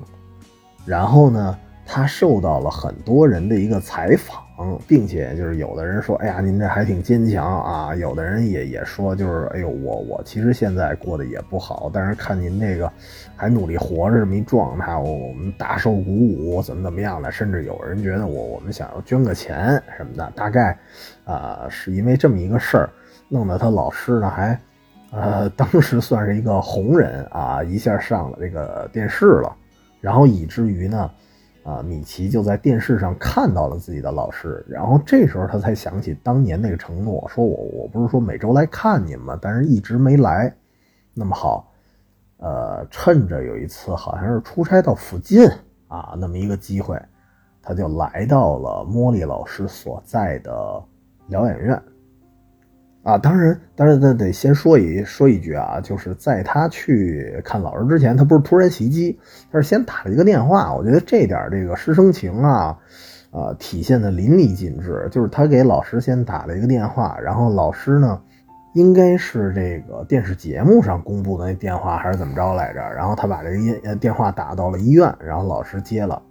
[0.85, 4.41] 然后呢，他受到了很多人的一个采访。
[4.61, 7.95] 嗯并且就是有的人说，哎呀，您这还挺坚强啊。
[7.95, 12.91] 有的人也也说，就是哎呦，我我其实现在过得也不好，但是看您这个
[13.37, 17.31] 还努力活着这么一状态，我们大受鼓舞，怎么怎么样的。
[17.31, 20.77] 甚至有人觉得我我们想要捐个钱什么的，大概
[21.23, 22.89] 啊是因为这么一个事儿，
[23.29, 24.59] 弄得他老师呢还
[25.11, 29.55] 呃当时算是一个红人啊，一下上了这个电视了，
[30.01, 31.09] 然后以至于呢。
[31.69, 39.37] 啊，米奇就在电视上看到了自己的老师，然后这时候他才想起当年那个承诺，说我我不是说每周来看您吗？
[39.39, 40.51] 但是一直没来。
[41.13, 41.71] 那么好，
[42.37, 45.47] 呃，趁着有一次好像是出差到附近
[45.87, 46.99] 啊，那么一个机会，
[47.61, 50.83] 他就来到了茉莉老师所在的
[51.27, 51.79] 疗养院。
[53.01, 59.17] 啊，当然，当然，得得先说一说一句啊，就是在他去看老师之前，他不是突然袭击，
[59.51, 60.73] 他是先打了一个电话。
[60.75, 62.77] 我觉得这点这个师生情啊，
[63.31, 65.07] 呃，体现的淋漓尽致。
[65.09, 68.19] 就是他给老师先打了一个电话，然后老师呢，
[68.73, 72.81] 应该是这个电视节目上公布的那电话还是怎么着来着？
[72.81, 76.21] 然后他把这个电话打到了医院，然后老师接了。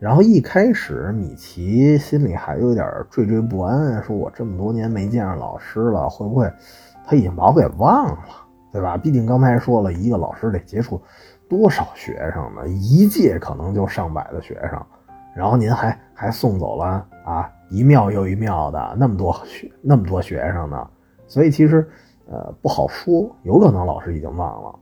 [0.00, 6.50] 然后一开始，米奇心里还有点惴惴不安，说我这么多年没见着老师了，会不会
[7.04, 8.18] 他已经把我给忘了，
[8.72, 8.96] 对吧？
[8.96, 10.98] 毕竟刚才说了一个老师得接触
[11.50, 12.66] 多少学生呢？
[12.66, 14.82] 一届可能就上百的学生，
[15.36, 20.88] 然后您还还送走了啊一庙又一庙的那么多学那么多学生呢，
[21.26, 21.86] 所以其实
[22.26, 24.78] 呃不好说，有可能老师已经忘了。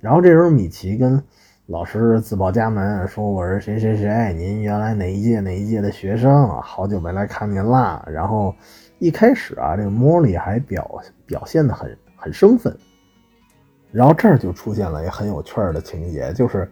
[0.00, 1.22] 然后这时候米奇跟。
[1.68, 8.02] 老师自报家门，说我是谁谁谁，您原来哪一届哪一届的学生，好久没来看您啦。
[8.10, 8.54] 然后
[8.98, 12.74] 一开始啊，这个莫莉还表表现的很很生分。
[13.92, 16.66] 然后这儿就出现了一个很有趣儿的情节，就是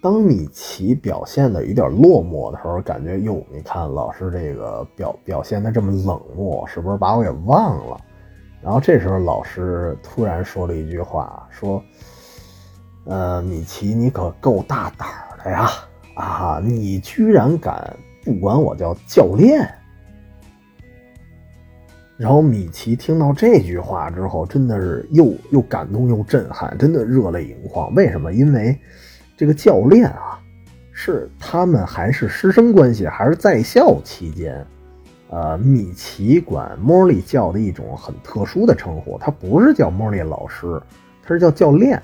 [0.00, 8.00] 当米奇表现的有点落寞的时候，感觉哟，你看老师这个表表现的这么冷漠，是不是把我给忘了？
[8.62, 11.82] 然后这时候老师突然说了一句话，说。
[13.06, 15.08] 呃，米奇，你可够大胆
[15.42, 15.70] 的呀！
[16.14, 19.68] 啊，你居然敢不管我叫教练！
[22.16, 27.94] 然后米奇听到这句话之后，真的是又又感动又震撼，真的热泪盈眶。
[27.94, 28.32] 为什么？
[28.32, 28.76] 因为
[29.36, 30.40] 这个教练啊，
[30.90, 34.66] 是他们还是师生关系，还是在校期间，
[35.28, 40.80] 呃，米奇管莫莉叫的一种很特殊的称呼，他不是叫莫莉老师，
[41.22, 42.02] 他是叫教练。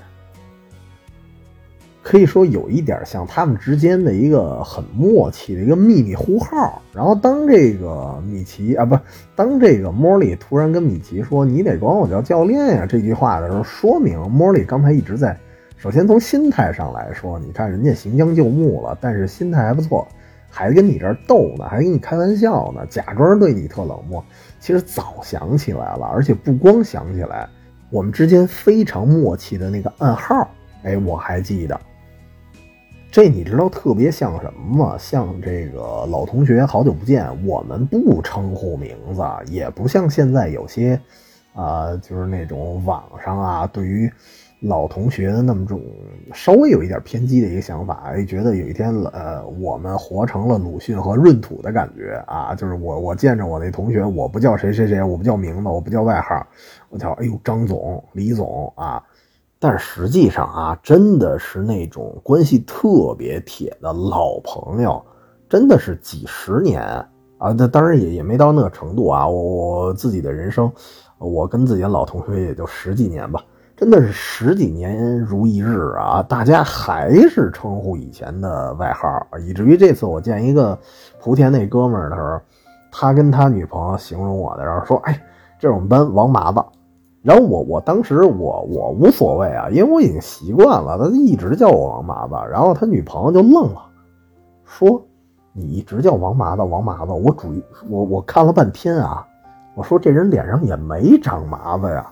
[2.03, 6.81] 可以说有一点像他们之间的一个很默契的一个秘密呼号。
[6.93, 8.99] 然后当这个米奇啊，不，
[9.37, 15.35] 当这个莫莉突然跟米奇说“你得管我叫教练呀”这句话的时候，说明莫莉刚才一直在，
[15.77, 20.05] 首先从心态上来说，你看人家行将就木了，但是心态还不错，
[20.49, 24.21] 还跟你这逗呢，还跟你开玩笑呢，假装对你特冷漠。
[24.59, 27.47] 其实早想起来了，而且不光想起来，
[27.89, 30.49] 我们之间非常默契的那个暗号，
[30.83, 31.79] 哎，我还记得。
[33.13, 34.97] 这你知道特别像什么吗？
[34.97, 39.21] 像这个老同学好久不见，我们不称呼名字，
[39.53, 40.99] 也不像现在有些，
[41.53, 44.11] 啊，就是那种网上啊，对于
[44.61, 45.79] 老同学的那么种
[46.33, 56.43] 稍微有一点偏激的一个想法，觉得有一天呃，我们活成了鲁迅和闰土的感觉啊，就是我我见着我那同学，我不叫谁谁谁，我不叫名字，我不叫外号，
[56.89, 59.03] 我叫哎呦张总、李总啊。
[59.63, 65.01] 但实际上啊，真的是那种关系特别铁的老朋友，
[65.47, 66.81] 真的是几十年
[67.37, 67.55] 啊。
[67.57, 69.25] 那当然也也没到那个程度啊。
[69.25, 70.69] 我我自己的人生，
[71.17, 73.41] 我跟自己的老同学也就十几年吧，
[73.77, 76.21] 真的是十几年如一日啊。
[76.21, 80.77] 大家还是称呼以前的外号，以至于这次我见一个
[81.21, 82.37] 莆田那哥们儿的时候，
[82.91, 85.17] 他跟他女朋友形容我的时候说：“哎，
[85.57, 86.61] 这是我们班王麻子。”
[87.23, 92.33] 然后我我当时我我无所谓啊，因为我已经习惯了，他一直叫我王麻子。
[92.51, 93.81] 然后他女朋友就愣了，
[94.65, 95.01] 说
[95.55, 97.47] ：“你一直叫王麻子，王麻子。”我主
[97.89, 99.25] 我我看了半天啊，
[99.73, 102.05] 我说这人脸上也没长麻子呀。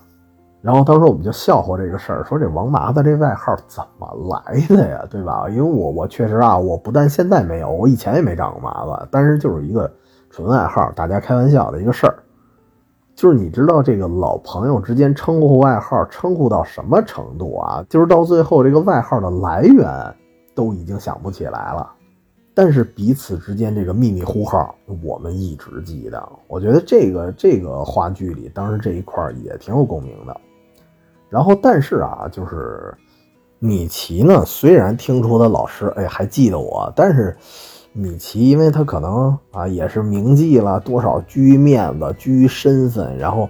[0.61, 5.05] 然后当时我们就笑话这个事儿，说这王麻子这外号怎么来的呀？
[5.09, 5.49] 对吧？
[5.49, 9.91] 因为我我确实啊，我不但现在没有，我以前也没长过麻子，但是就是一个
[10.29, 12.15] 纯爱好，大家开玩笑的一个事儿。
[13.21, 17.85] 就是你知道这个老朋友之间称呼外号称呼到什么程度啊？
[17.87, 19.85] 就是到最后这个外号的来源
[20.55, 21.87] 都已经想不起来了，
[22.55, 26.29] 但是彼此之间这个秘密呼号我们一直记得。
[26.47, 30.35] 我觉得这个这个话剧里当时这一块也挺有共鸣的。
[31.29, 32.91] 然后但是啊，就是
[33.59, 37.37] 米奇呢，虽然听出他老师哎还记得我，但是。
[37.93, 43.49] 米奇，因为他可能啊也是铭记了多少，居于面子，居于身份，然后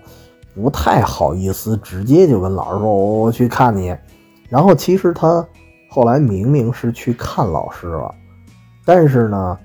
[0.56, 3.96] 不太好意思直接就跟老师说我去看你。
[4.50, 5.46] 然后其实他
[5.90, 8.14] 后来明明是去看老师了，
[8.84, 9.58] 但是呢，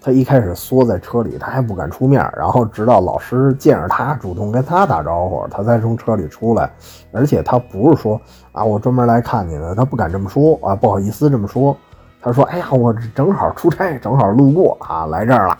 [0.00, 2.20] 他一开始缩在车里，他还不敢出面。
[2.34, 6.72] 然后直到老师见着他，主动跟他打招呼，他才从车里出来。
[7.12, 8.18] 而且他不是说
[8.52, 11.76] 啊我专门来看你的，他不敢这么说啊，不好意思这么说。
[12.22, 15.58] 他说：“哎呀，我正好出差，正好路过啊，来这儿了。”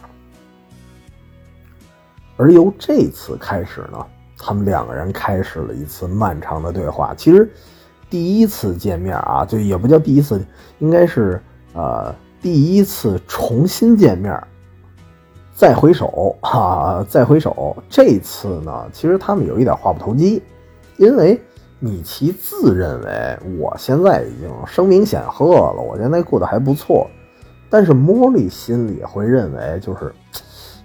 [2.38, 4.06] 而由这次开始呢，
[4.38, 7.12] 他们两个人开始了一次漫长的对话。
[7.16, 7.50] 其实，
[8.08, 10.42] 第一次见面啊，就也不叫第一次，
[10.78, 11.42] 应该是
[11.74, 14.40] 呃第一次重新见面，
[15.54, 20.42] 再回首啊，再回首，这次呢，其实他们有一点话不投机，
[20.96, 21.40] 因为
[21.82, 27.10] 米奇自认为我现在已经声名显赫了，我现在过得还不错，
[27.68, 30.14] 但是茉莉心里会认为，就是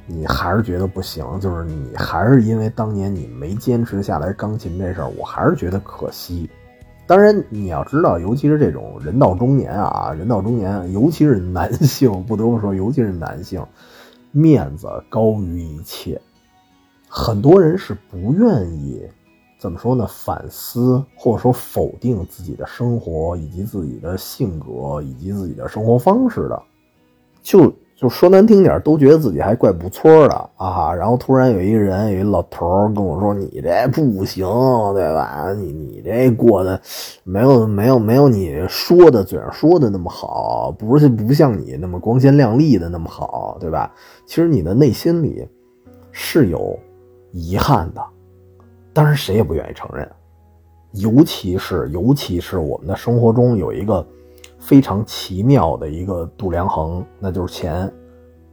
[0.08, 6.50] 你还是觉得不行，就是你还是因为当年你没坚持下来钢琴这事儿，我还是觉得可惜。
[7.06, 13.64] 当然，你要知道，尤其是这种人到中年啊，人到中年，尤其是男性，不得不说，尤其是男性。
[14.32, 16.20] 面子高于一切，
[17.08, 19.02] 很多人是不愿意
[19.60, 20.06] 怎么说呢？
[20.08, 26.62] 反思或者说否定自己的生活以及自己的性格以及自己的生活方式的，
[27.42, 30.94] 就就说难听点，都觉得自己还怪不错的啊。
[30.94, 34.46] 然后突然有一个人，有一老头跟我说：“你这不行，
[34.94, 35.52] 对吧？
[35.58, 36.80] 你你这过得
[37.24, 43.92] 没有没有没有你说的嘴上说的那么好，不是不像你那么光鲜亮丽的那么好，对吧？”
[44.28, 45.48] 其实你的内心里
[46.12, 46.78] 是有
[47.32, 48.02] 遗憾的，
[48.98, 50.12] 当然谁也不愿意承认，
[50.94, 54.04] 尤其是尤其是我们的生活中有一个
[54.58, 57.94] 非常奇妙的一个度量衡，那就是钱，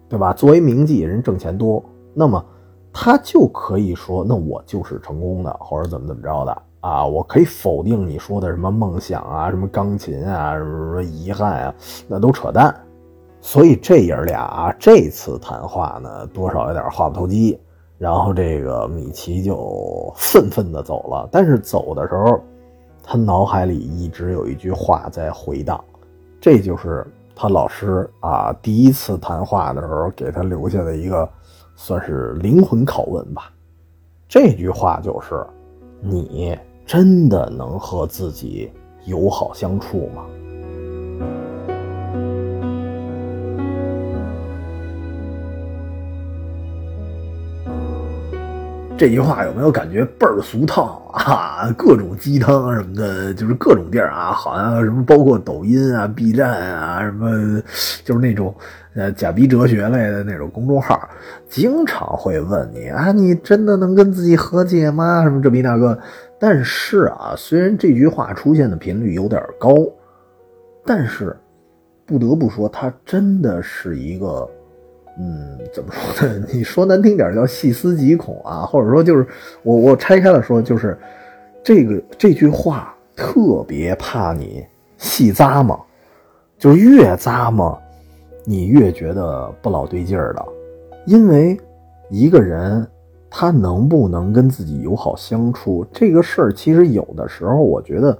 [0.07, 0.35] 对吧？
[0.35, 1.83] 作为名妓，人挣钱多，
[2.13, 2.45] 那么
[2.93, 7.07] 他就可以说，那我就是成功的，或者怎么怎么着的啊？
[7.07, 11.75] 我可以否定你说的什么梦想啊，什么钢琴啊，什么什么遗憾啊，
[12.07, 12.79] 那都扯淡。
[13.41, 17.59] 所以这爷俩啊，这次谈话呢，多少有点话不投机。
[17.99, 21.29] 然后这个米奇就愤愤地走了。
[21.31, 22.41] 但是走的时候，
[23.03, 25.83] 他脑海里一直有一句话在回荡，
[26.41, 31.29] 这就是他老师啊第一次谈话的时候给他留下的一个
[31.77, 33.51] 算是灵魂拷问吧。
[34.29, 35.47] 这句话就是
[36.01, 38.73] ：“你真的能和自己
[39.05, 40.25] 友好相处吗？”
[49.05, 51.71] 这句话有没有感觉倍儿俗套啊？
[51.77, 57.61] 各种鸡汤什么的，就是各种地儿啊，好像什么包括抖音啊、B 站啊，什么
[58.03, 58.55] 就是那种
[58.95, 61.07] 呃假逼哲学类的那种公众号，
[61.51, 65.23] 经常会问你啊，你真的能跟自己和解吗？
[65.23, 65.99] 什么这逼那个。
[66.41, 69.75] 但是啊，虽然这句话出现的频率有点高，
[70.83, 71.37] 但是
[72.07, 74.49] 不得不说，它真的是一个。
[75.19, 76.47] 嗯，怎么说呢？
[76.53, 79.27] 你说难听点叫细思极恐啊，或者说就是
[79.63, 80.99] 我我拆开了说，就是
[81.63, 84.65] 这个这句话特别怕你
[84.99, 85.79] 细咂摸，
[86.59, 87.81] 就是越咂摸，
[88.45, 90.45] 你越觉得不老对劲儿的。
[91.07, 91.57] 因为
[92.11, 92.87] 一个人
[93.31, 98.19] 他能不能跟自己友好相处这个事儿，其实有的时候我觉得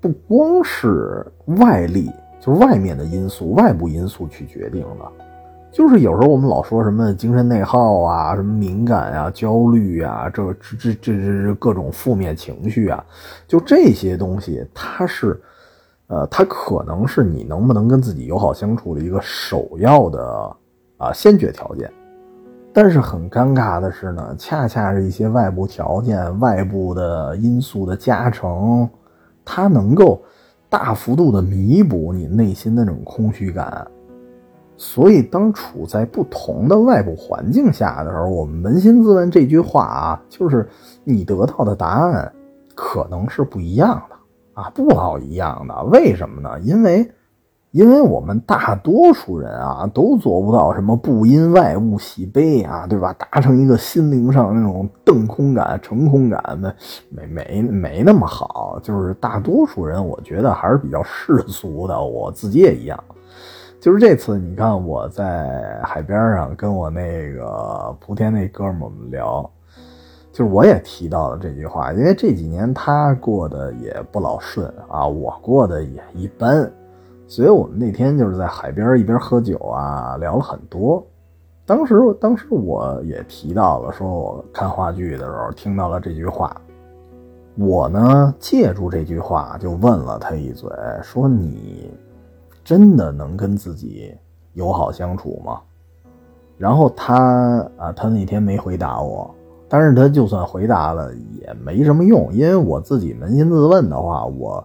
[0.00, 1.26] 不光是
[1.58, 5.27] 外力，就是外面的因素、外部因素去决定的。
[5.78, 13.04] 就是有时候我们老说什么精神内耗啊，什么敏感啊、焦虑啊，这这这这这各种负面情绪啊，
[13.46, 15.40] 就这些东西，它是，
[16.08, 20.56] 呃，它可能是你能不能跟自己友好相处的一个首要的
[20.96, 21.88] 啊先决条件。
[22.72, 28.90] 但是很尴尬的是呢，恰恰是一些外部条件、外部的因素的加成，
[29.44, 30.20] 它能够
[30.68, 33.86] 大幅度的弥补你内心的那种空虚感。
[34.80, 40.68] 所以，当处在不同的外部环境下的时候，我们扪心自问这句话啊，就是
[41.02, 42.32] 你得到的答案
[42.76, 45.82] 可能是不一样的啊，不好一样的。
[45.86, 46.50] 为什么呢？
[46.60, 47.10] 因为，
[47.72, 53.12] 因为我们大多数人啊，都做不到什么不因外物喜悲啊，对吧？
[53.14, 56.72] 达成一个心灵上那种澄空感、成空感的，
[57.10, 58.78] 没没没那么好。
[58.80, 62.00] 就是大多数人，我觉得还是比较世俗的。
[62.00, 62.96] 我自己也一样。
[63.80, 69.48] 就是这次，你看我在海边上跟我那个莆田那哥们儿们聊，
[70.32, 76.68] 就是我也提到了这句话，因为这几年他过得也不老顺啊，我过得也一般，
[77.28, 81.06] 所以我们那天就是在海边一边喝酒啊，聊了很多。
[81.64, 86.60] 当时，当时我也提到了，说我看话剧的时候听到了这句话，
[87.54, 90.68] 我呢借助这句话就问了他一嘴，
[91.00, 91.92] 说你。
[92.68, 94.14] 真的能跟自己
[94.52, 95.58] 友好相处吗？
[96.58, 99.34] 然后他啊，他那天没回答我，
[99.70, 101.10] 但是他就算回答了
[101.40, 104.62] 也没什么用，因为我自己扪心自问的话，我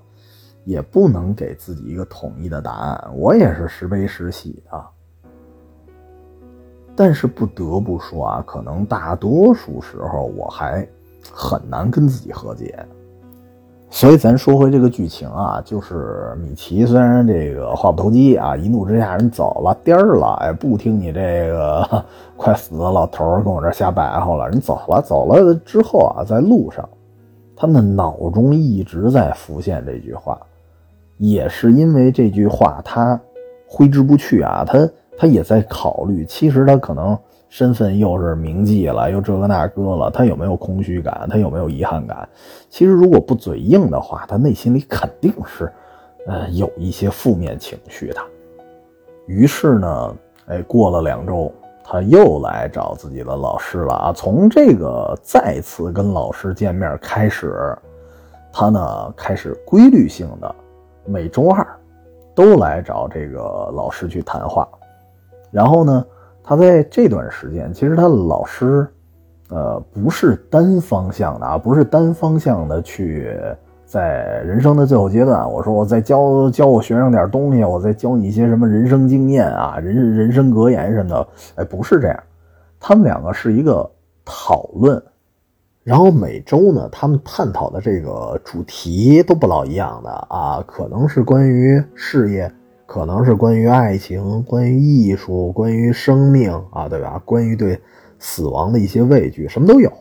[0.66, 4.86] 也不能给自己一个统一的答案，我也是时悲时喜的。
[6.94, 10.86] 但是不得不说啊，可能大多数时候我还
[11.32, 12.86] 很难跟自己和解。
[13.94, 22.04] 所以咱说回这个剧情啊，就是米奇虽然这个话不投机啊，一怒之下人走了，颠儿了，哎，不听你这个
[22.36, 26.90] 快死的老头跟我这瞎白活了，人走了，走了之后啊，在路上，
[27.56, 30.42] 他们脑中一直在浮现这句话，
[31.20, 33.22] 也是因为这句话他
[33.68, 34.90] 挥之不去啊，他
[35.20, 37.16] 他也在考虑，其实他可能。
[37.54, 41.28] 身份又是铭记了，又这个那个了，他有没有空虚感？
[41.30, 42.28] 他有没有遗憾感？
[42.68, 45.72] 其实如果不嘴硬的话，他内心里肯定是，
[46.26, 48.20] 呃，有一些负面情绪的。
[49.28, 50.16] 于是呢，
[50.48, 54.12] 哎，过了两周，他又来找自己的老师了啊。
[54.12, 57.78] 从这个再次跟老师见面开始，
[58.52, 60.56] 他呢开始规律性的
[61.06, 61.64] 每周二
[62.34, 63.40] 都来找这个
[63.76, 64.68] 老师去谈话，
[65.52, 66.04] 然后呢。
[66.44, 68.86] 他在这段时间，其实他老师，
[69.50, 73.34] 呃，不是单方向的啊，不是单方向的去
[73.86, 82.24] 在人生的最后阶段，我说我再教教我学生点东西，我再教你一些什么人生经验啊，人人生格言什么的，哎，不是这样，
[82.80, 83.90] 他们两个是一个
[84.26, 85.02] 讨论，
[85.84, 92.52] 然后每周呢，他们探讨的这个主题都不老一样的啊，可能是关于事业。
[92.86, 97.22] 可能是关于爱情、关于艺术、关于生命啊，对吧？
[97.26, 97.80] 关于对
[98.20, 99.92] 死亡的一些畏惧，什么都有。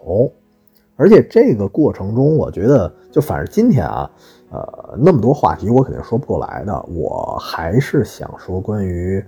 [0.96, 4.10] 而且这个过程中，我觉得，就反正今天啊，
[4.50, 6.82] 呃，那么多话题，我肯定说不过来的。
[6.82, 9.24] 我还是想说关于，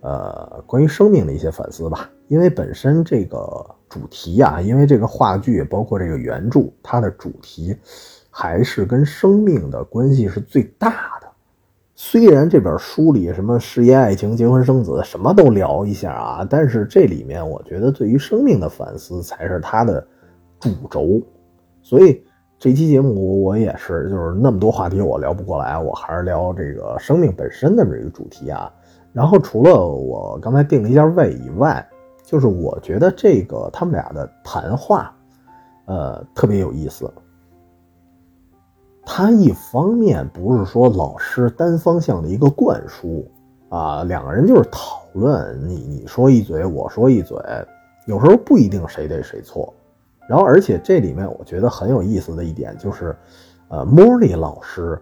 [0.00, 2.10] 呃，关于生命的一些反思吧。
[2.28, 3.38] 因为本身这个
[3.88, 7.76] 主题啊，因为这个话剧，包括这个原著，它的主题
[8.30, 11.23] 还是跟生命的关系是最大的。
[11.96, 20.04] 虽然这本书里什么事业、爱情、结婚、生子什么都聊一下啊，但是这里面我觉得对于生命的反思才是它的
[20.58, 21.22] 主轴。
[21.82, 22.20] 所以
[22.58, 28.68] 这期节目我也是，就是那么多话题我聊不过来，我还是聊这个生命本身的这个主题啊。
[29.12, 31.86] 然后除了我刚才定了一下位以外，
[32.24, 35.14] 就是我觉得这个他们俩的谈话，
[35.84, 37.08] 呃，特别有意思。
[39.06, 43.28] 他一方面不是说老师单方向的一个灌输
[43.68, 47.38] 啊，两个人就是讨论，你你说一嘴，我说一嘴，
[48.06, 49.72] 有时候不一定谁对谁错。
[50.26, 53.14] 然后，而且这里面我觉得很有意思的一点就是，
[53.68, 54.98] 呃，莫莉老师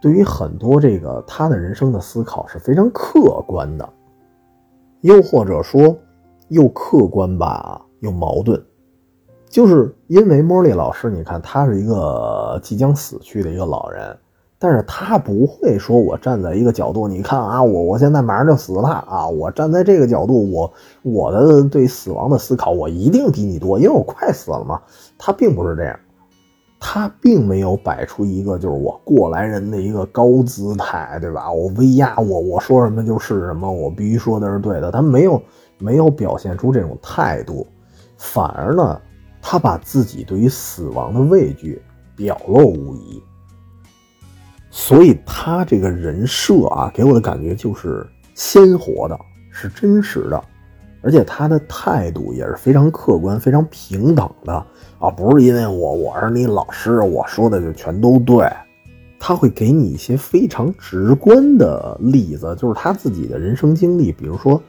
[0.00, 3.86] 对于很多这个他的人生的思考是非常客观的，
[5.02, 5.94] 又或者说
[6.48, 8.58] 又客观吧，又矛盾。
[9.56, 14.14] 就是因为莫莉老师，你看他是一个即将死去的一个老人，
[14.58, 24.78] 但是他不会说，我站在一个角度，你看啊，我我现在马上就死了啊，我站在这个角度，我我的对死亡的思考，我一定比你多，因为我快死了嘛。
[25.16, 25.98] 他并不是这样，
[26.78, 31.50] 他并没有摆出一个就是我过来人的一个高姿态，对吧？
[31.50, 34.90] 我威压我，我说什么就是什么，我必须说的是对的。
[34.90, 35.40] 他没有
[35.78, 37.66] 没有表现出这种态度，
[38.18, 39.00] 反而呢。
[39.48, 41.80] 他把自己对于死亡的畏惧
[42.16, 43.22] 表露无遗，
[44.72, 49.16] 所以他这个人设啊，给我的感觉就是鲜活的，
[49.52, 50.44] 是真实的，
[51.00, 54.52] 而且他的态度也是非常客观、非常平等的。
[54.98, 58.50] 啊，不是因为我我是你老师，我说的就全都对，
[59.16, 64.60] 他会给你一些非常直观的例子，就是他自己的人生经历，比如说。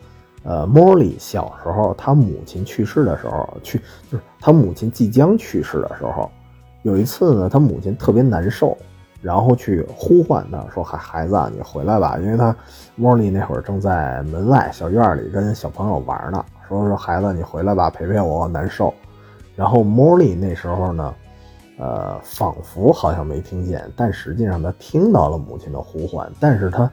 [0.49, 6.31] 呃，，Molly 小时候，他母亲去世的时候，去就是他母亲即将去世的时候，
[6.83, 8.77] 有一次呢，他母亲特别难受，
[9.21, 12.55] 然后去呼唤他说：“孩孩子啊，你回来吧。”因为他
[12.95, 18.93] 莫莉那会儿正在门外小院里跟小朋友玩呢，说：“说孩子，你回来吧，陪陪我，难受。”
[19.53, 21.15] 然后莫莉那时候呢，
[21.77, 26.89] 呃，仿佛好像没听见，但实际上他听到了母亲的呼唤，但是他。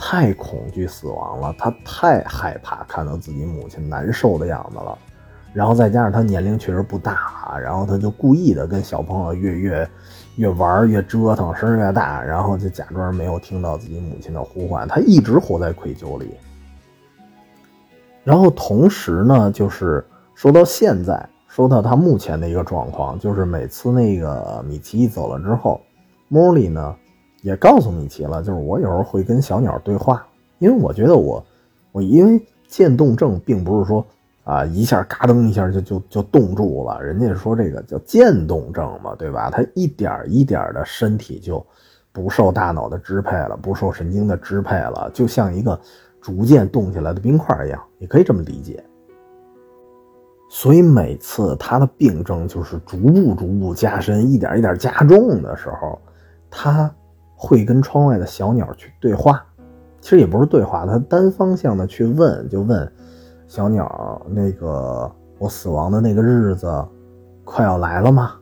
[0.00, 4.96] 太恐惧死亡了，他太害怕看到自己母亲难受的样子了，
[5.52, 9.90] 然后再加上他年龄确实不大，然后他就故意的跟小朋友越越
[10.36, 16.30] 越玩越折腾，声越大，然后就假装没有听到自己母亲的呼唤，他一直活在愧疚里。
[18.22, 25.80] 然后同时呢，就是说到现在，说到他目前的一个状况，就是每次那个米奇走了之后，
[26.28, 26.94] 莫莉呢。
[27.42, 30.26] 也告诉米奇了，就是我有时候会跟小鸟对话，
[30.58, 31.44] 因为我觉得我，
[31.92, 34.04] 我因为渐冻症并不是说
[34.44, 39.50] 啊一下嘎噔一下就就就冻住了，人家说这个叫渐冻症嘛，对吧？
[39.50, 41.64] 它一点一点的身体就
[42.12, 45.78] 不受大脑的支配了，不受神经的支配了，就像一个
[46.20, 48.82] 逐渐冻起来的冰块一样，你可以这么理解。
[50.50, 55.98] 所以每次他的病症就是逐步逐步加深，一点一点加重的时候。
[56.50, 56.90] 他
[57.40, 59.40] 会跟窗外的小鸟去对话，
[60.00, 62.92] 其实也不是对话，他单方向的去问，就问
[63.46, 65.08] 小鸟：“那个
[65.38, 66.84] 我死亡的那个日子
[67.44, 68.32] 快要来了吗？”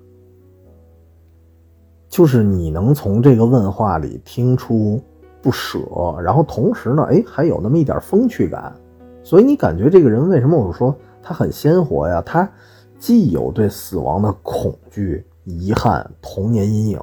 [2.08, 4.98] 就是你能从这个问话里听出
[5.42, 5.78] 不舍，
[6.22, 8.74] 然后同时呢，哎，还有那么一点风趣感，
[9.22, 12.22] 所以你感觉这个人为什么我说他很鲜活呀？
[12.24, 12.50] 他
[12.98, 17.00] 既有对死亡的恐惧、遗憾、童年阴影，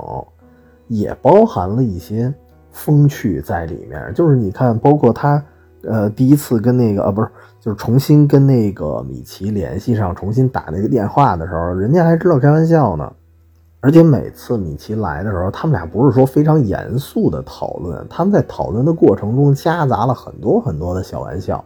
[0.88, 2.34] 也包含了一些
[2.72, 4.14] 风趣在里面。
[4.14, 5.44] 就是你看，包括他，
[5.84, 7.30] 呃，第一次跟那个，啊，不是，
[7.60, 13.12] 就是重新跟那个米奇联系上，重新打那个电话的时候，人家还知道开玩笑呢。
[13.86, 21.62] 而且每次米奇来的时候，他们俩不是说非常严肃的讨论，他们在讨论的过程中夹杂了很多很多的小玩笑，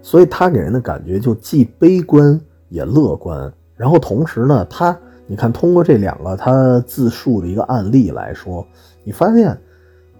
[0.00, 3.52] 所以他给人的感觉就既悲观也乐观。
[3.76, 8.66] 然后同时呢，他你看通过这两个他自述的一个案例来说，
[9.04, 9.56] 你发现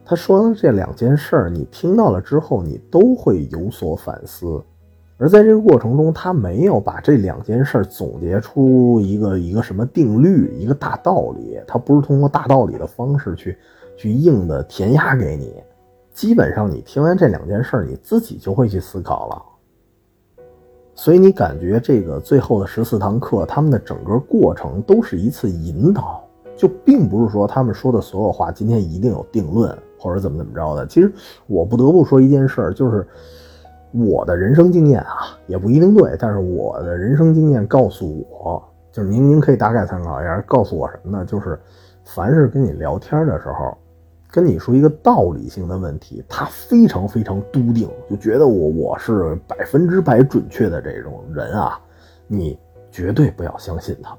[0.05, 4.63] 他说的这两件事儿，你听到了之后，你都会有所反思。
[5.19, 13.57] 而在这个过程中，他没有把这两件事总结出一个一个什么定律、一个大道理，他不是通过大道理的方式去
[13.97, 15.55] 去硬的填鸭给你。
[16.13, 19.43] 基本上，你听完这两件事，你自己就会去思考了。
[20.95, 26.23] 所以你感觉这个最后的十四堂课，他们的整个过程都是一次引导，
[26.57, 30.87] 就并不是说他们说的所有话今天一定有定论或者怎么怎么着的。
[30.87, 31.13] 其实
[31.47, 33.07] 我不得不说一件事儿，就是。
[33.95, 41.23] 我的人生经验啊，也不一定对，但是我的人生经验告诉我，就是您您可以大概参考一下，告诉我什么呢？
[41.27, 41.61] 就是
[42.03, 43.77] 凡是跟你聊天的时候，
[44.33, 51.79] 跟你说一个道理性的问题，他非常非常笃定，就觉得我我是百分之百准确的这种人啊，
[52.27, 52.59] 你
[52.91, 54.17] 绝对不要相信他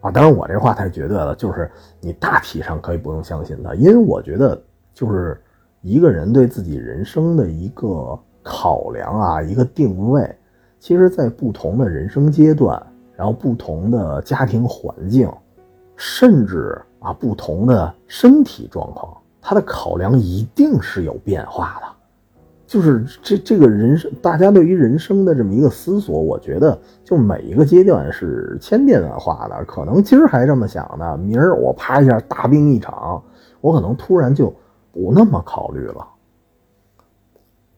[0.00, 0.10] 啊！
[0.10, 1.70] 当然我这话太绝对了，就是
[2.00, 4.60] 你大体上可以不用相信他，因为我觉得
[4.92, 5.40] 就是
[5.82, 8.18] 一个人对自己人生的一个。
[8.46, 10.36] 考量啊，一个定位，
[10.78, 12.78] 其实，在不同的人生阶段，
[13.16, 15.26] 然后不同的家庭环境，
[15.96, 21.86] 甚至啊不同的身体状况，他的考量一定是有变化的。
[22.66, 29.64] 就是这这个人生，大家对于人生的这么一个思索，我觉得就每一个阶段是千变万化的。
[29.66, 33.22] 可能今儿还这么想呢，明儿我啪一下大病一场，
[33.60, 34.52] 我可能突然就
[34.90, 36.04] 不那么考虑了。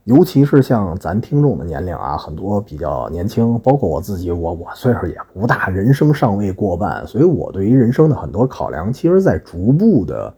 [0.04, 10.32] 尤其是像咱听众的年龄啊，很多比较年轻，包括我自己，我我岁数也不大，人生尚未过半，所以我对于人生的很多考量，其实在逐步的，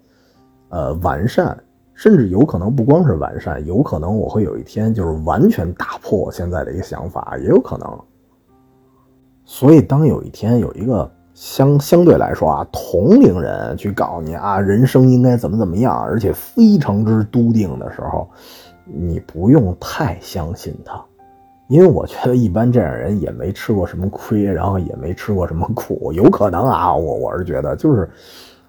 [0.69, 1.57] 呃完善，
[1.95, 7.99] 甚至有可能不光是完善，有可能我会有一天就是完全打破我现在的一个想法，也有可能。
[9.45, 18.29] 所以当有一天有一个相相对来说啊同龄人去告诉你啊人生应该怎么怎么样，而且非常之笃定的时候。
[18.91, 20.99] 你不用太相信他，
[21.69, 28.09] 因为我觉得一般这样人也没吃过什么亏，然后也没吃过什么苦，有可能啊，我我是觉得就是，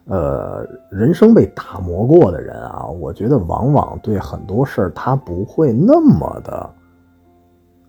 [0.06, 6.70] 呃，人生被打磨过的人啊，我觉得往往对很多事儿他不会那么的，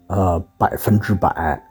[0.08, 1.62] 呃，百分之百，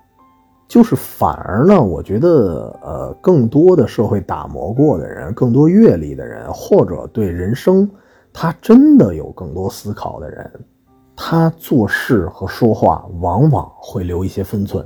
[0.67, 7.89] 就是反而呢，我觉得呃，更多的社会打磨过的人，更多阅历的人，或者对人生。
[8.31, 10.65] 他真的有更多思考的人，
[11.15, 14.85] 他做事和说话往往会留一些分寸。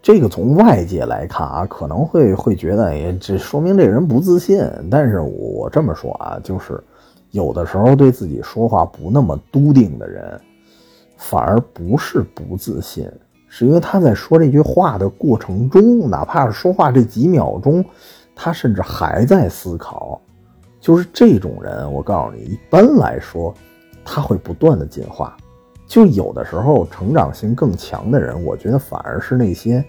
[0.00, 4.62] 这个从外界来看啊，可能会会觉得，哎，这说明这人不自信。
[4.90, 6.82] 但是我这么说啊，就是
[7.30, 10.40] 有的时候对自己说话不那么笃定的人，
[11.16, 13.10] 反而不是不自信，
[13.48, 17.84] 是因为他在说这句话的过程中，哪怕是说话这几秒钟，
[18.34, 20.20] 他甚至还在思考。
[20.80, 23.52] 就是这种人，我告诉你，一般来说，
[24.04, 25.36] 他会不断的进化。
[25.88, 29.84] 就有的时候，成长性更强的人，我觉得反而是那些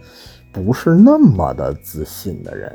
[0.51, 2.71] 不是那么的自信的人。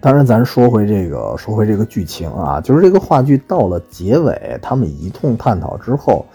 [0.00, 6.26] 当然，咱说回这个，说回这个剧情啊，就是这个话剧到了结尾，他们一通探讨之后。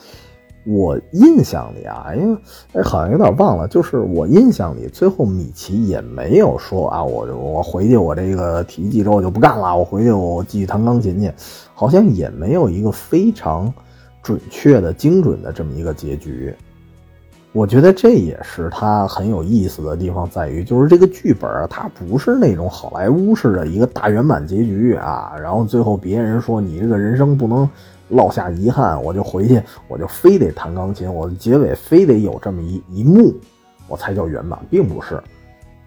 [0.65, 2.37] 我印象里啊，因为
[2.73, 11.31] 哎，好像有点忘了，就是我印象里，最后米奇也没有说啊，我我回去，我这个体育记者我就不干了，我回去我继续弹钢琴去，
[11.73, 13.73] 好像也没有一个非常
[14.29, 16.53] 准确的、精准的这么一个结局。
[17.51, 27.67] 我觉得这也是他很有意思的地方，在于就是这个剧本啊，它不是那种好莱坞式的一个大圆满结局啊，然后最后别人说你这个人生不能。
[28.11, 33.35] 落下遗憾，我就回去，我就非得弹钢琴，我的结尾非得有这么一一幕，
[33.87, 35.21] 我才叫圆满，并不是。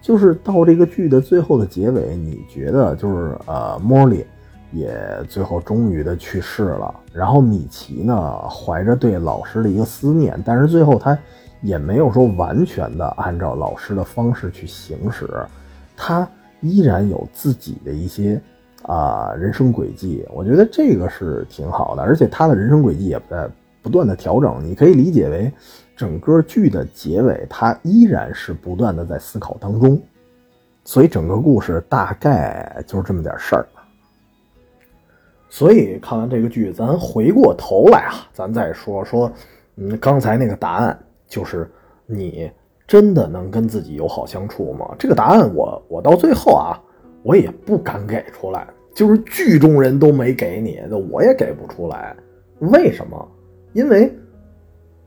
[0.01, 4.25] 就是到这个剧的最后的结尾，你觉得就是呃，莫莉
[4.73, 4.97] 也
[5.29, 11.17] 最后终于的去世了，然后米奇呢怀着对老师的一个思念，但是最后他
[11.61, 15.29] 也没有说完全的按照老师的方式去行驶，
[15.95, 16.27] 他
[16.61, 18.41] 依然有自己的一些
[18.81, 23.47] 啊人生轨迹，我觉得这个是挺好的，而且他的人生轨迹也在
[23.81, 25.51] 不断的调整，你可以理解为。
[25.95, 30.01] 整个剧的结尾，他依然是不断的在思考当中，
[30.83, 33.67] 所以整个故事大概就是这么点事儿。
[35.53, 39.31] 所以看完这个剧，咱回过头来啊，咱再说说，
[39.75, 40.97] 嗯，刚才那个答案
[41.27, 41.69] 就是
[42.07, 42.49] 你
[42.87, 44.95] 真的能跟自己友好相处吗？
[44.97, 46.73] 这个答案我我到最后啊，
[47.21, 52.15] 我也不敢给出来，就是剧中人都没给你，那我也给不出来。
[52.57, 53.31] 为什么？
[53.73, 54.11] 因为。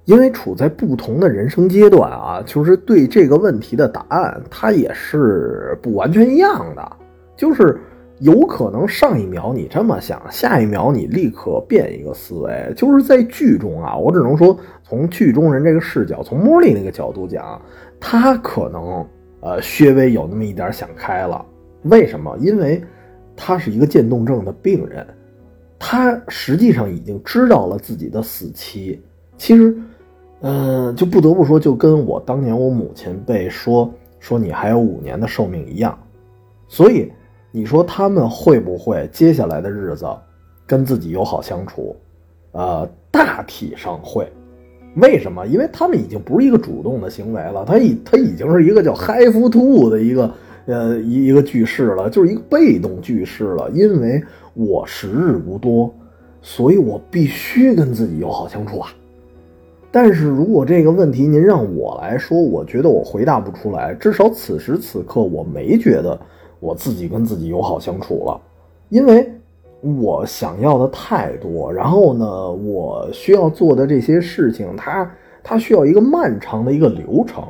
[0.04, 6.96] 因为处在不同的人生阶段啊，就是对这个问题的答案，它也是不完全一样的。
[7.36, 7.76] 就是
[8.18, 12.72] 有可能上一秒你这么想，下一秒你立刻变一个思维。
[12.76, 17.60] 就是在剧中啊，我只能说从剧中人这个视角，从茉莉那个角度讲，
[18.00, 19.06] 他可能
[19.40, 21.44] 呃稍微有那么一点想开了。
[21.82, 22.36] 为什么？
[22.40, 22.82] 因为
[23.36, 25.06] 他是一个渐冻症的病人，
[25.78, 29.02] 他实际上已经知道了自己的死期。
[29.36, 29.76] 其实。
[30.42, 33.90] 嗯，就不得不说，就跟我当年我母亲被说
[34.20, 35.98] 说你还有五年的寿命一样，
[36.68, 37.10] 所以
[37.56, 40.06] 你说他们会不会接下来的日子
[40.66, 41.96] 跟自己友好相处？
[42.52, 44.30] 呃，大体上会。
[44.96, 45.46] 为什么？
[45.46, 50.30] 因为他们已经不是一个主动的行为了，他已他已经是一个叫 have to 的一个
[50.66, 53.70] 呃一一个句式了，就是一个被动句式了。
[53.70, 55.90] 因为我时日无多，
[56.42, 58.90] 所以我必须跟自己友好相处啊。
[59.90, 63.94] 但是如果这个问题您让我来说，我觉得我回答不出来。
[63.94, 66.20] 至少此时此刻，我没觉得
[66.66, 68.40] 我自己跟自己友好相处了，
[68.88, 69.32] 因为
[69.80, 71.72] 我想要的太多。
[71.72, 75.08] 然后呢，我需要做的这些事情，它
[75.44, 77.44] 它需要一个漫长的一个流程。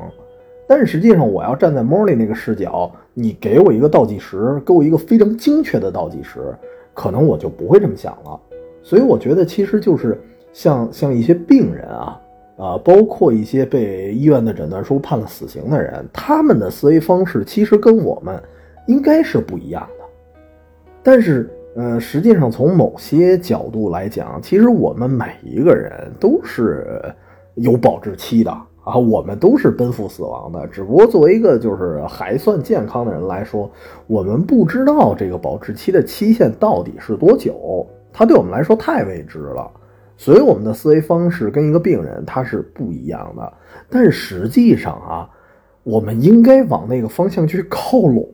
[0.69, 6.55] 但实际上，我要站在 Molly 那个视角，你给我一个倒计时，给我一个非常精确的倒计时，
[6.93, 8.39] 可能我就不会这么想了。
[8.83, 10.21] 所以我觉得，其实就是
[10.53, 12.21] 像像一些病人啊。
[12.59, 18.43] 啊，包括一些被医院的诊断书判了死刑的人，他们的思维方式其实跟我们
[18.87, 20.05] 应该是不一样的。
[21.03, 27.15] 但是，呃，实际上从某些角度来讲，其实我们每一个人都是
[27.55, 28.51] 有保质期的
[28.83, 30.67] 啊，我们都是奔赴死亡的。
[30.69, 33.71] 只不过作为一个就是还算健康的人来说，
[34.07, 39.71] 我们不知道这个保质期的期限到底是多久，它对我们来说太未知了。
[40.17, 43.53] 所以我们的思维方式跟一个病人他是不一样的，
[43.91, 45.29] 但实际上啊，
[45.87, 48.29] 我们应该往那个方向去靠拢。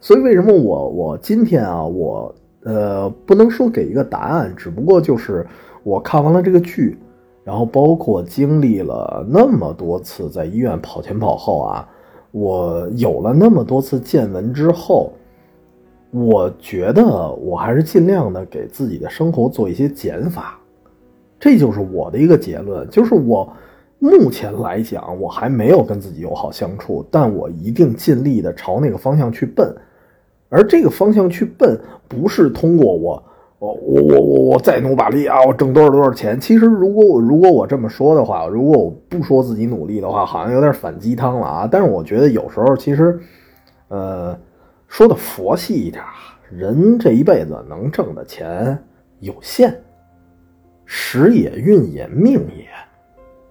[0.00, 5.46] 所以为什么我我今天啊，我呃不能说给一个答案，只不过就是
[5.82, 6.98] 我看完了这个剧，
[7.44, 11.86] 然后包括经历了那么多次在医院跑前跑后啊，
[12.30, 15.12] 我有了那么多次见闻之后，
[16.10, 20.58] 我觉得我还是尽量的给自己的生活做一些减法。
[21.38, 23.52] 这就是我的一个结论，就是我
[24.00, 29.72] 目前来讲，我还没有跟自己友好相处，但我一定尽力的朝那个方向去奔。
[30.48, 31.78] 而这个方向去奔，
[32.08, 33.22] 不是通过我，
[33.58, 36.40] 我我我我我再努把力啊，我挣多少多少钱。
[36.40, 41.68] 其实，如果我如果我这么说的话，如果我不说自己努力的话，好像有点反鸡汤了啊。
[41.70, 43.20] 但是我觉得有时候其实，
[43.88, 44.36] 呃，
[44.88, 46.02] 说的佛系一点，
[46.50, 48.76] 人这一辈子能挣的钱
[49.18, 49.78] 有限。
[50.86, 52.64] 时也，运也，命也。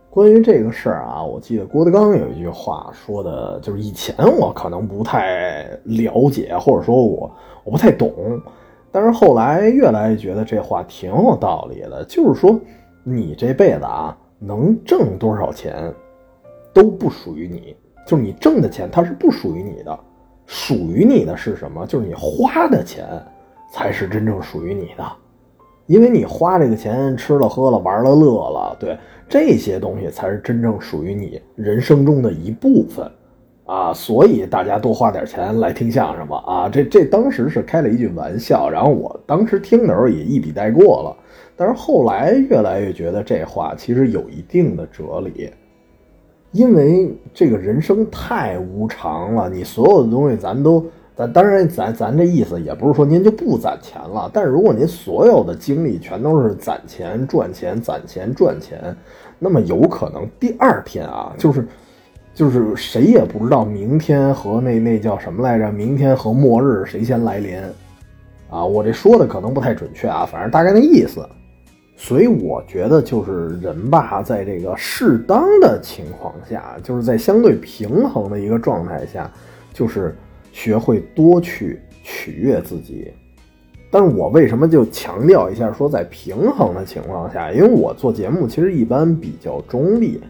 [0.09, 7.31] 关于这个事儿啊，我记得郭德纲有一句话说的，就是以前我可能不太了解，或者说我
[7.63, 8.11] 我不太懂，
[8.91, 12.03] 但是后来越来越觉得这话挺有道理的。
[12.05, 12.59] 就是说，
[13.03, 15.93] 你这辈子啊，能挣多少钱
[16.73, 17.75] 都不属于你，
[18.07, 19.99] 就是你挣的钱它是不属于你的，
[20.47, 21.85] 属于你的是什么？
[21.85, 23.05] 就是你花的钱
[23.71, 25.03] 才是真正属于你的。
[25.89, 28.95] 因为你花这个钱吃了喝了玩了乐了，对
[29.27, 33.11] 这些东西才是真正属于你人生中的一部分，
[33.65, 41.17] 啊，所以大家多花点钱来听相声吧，啊，这这当时是开了一句玩笑，然后我当时听的时候也一笔带过了，
[41.55, 45.49] 但是后来越来越觉得这话其实有一定的哲理，
[46.51, 50.85] 因为这个人生太无常了，你所有的东西咱都。
[51.19, 58.95] 咱当然，咱咱这意思也不是说您就不攒钱了，但是如果您所有的精力全都是攒钱赚钱攒钱赚钱，
[59.37, 61.67] 那么有可能第二天啊，就是
[62.33, 65.69] 就是谁也不知道明天和那那叫什么来着？
[65.73, 67.61] 明天和末日谁先来临？
[68.49, 71.27] 啊，我这说的可能不太准确啊，反正大概那意思。
[71.97, 79.29] 所以我觉得就是人吧，在这个适当的情况下，就是在相对平衡的一个状态下，
[79.73, 80.15] 就是
[80.51, 83.11] 学会多去取悦自己。
[83.91, 87.51] 但是我为什么就强调一下说在平衡的情况下？
[87.51, 90.21] 因为我做节目其实一般比较中立。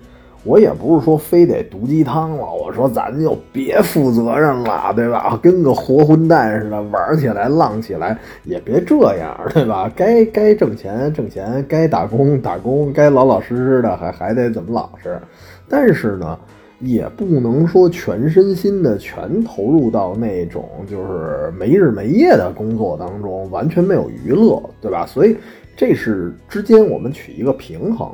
[0.46, 5.38] 我也不是说非得毒鸡汤了，我说咱就别负责任了，对吧？
[5.44, 9.92] 跟个活混蛋似的玩起来、浪起来，也别这样，对吧？
[9.94, 15.20] 该该挣钱挣钱，该打工打工，该老老实实的还还得怎么老实。
[15.68, 16.40] 但是呢，
[16.80, 25.06] 也不能说全身心的全投入到那种就是没日没夜的工作当中，完全没有娱乐，对吧？
[25.06, 25.36] 所以
[25.76, 28.12] 这是之间我们取一个平衡。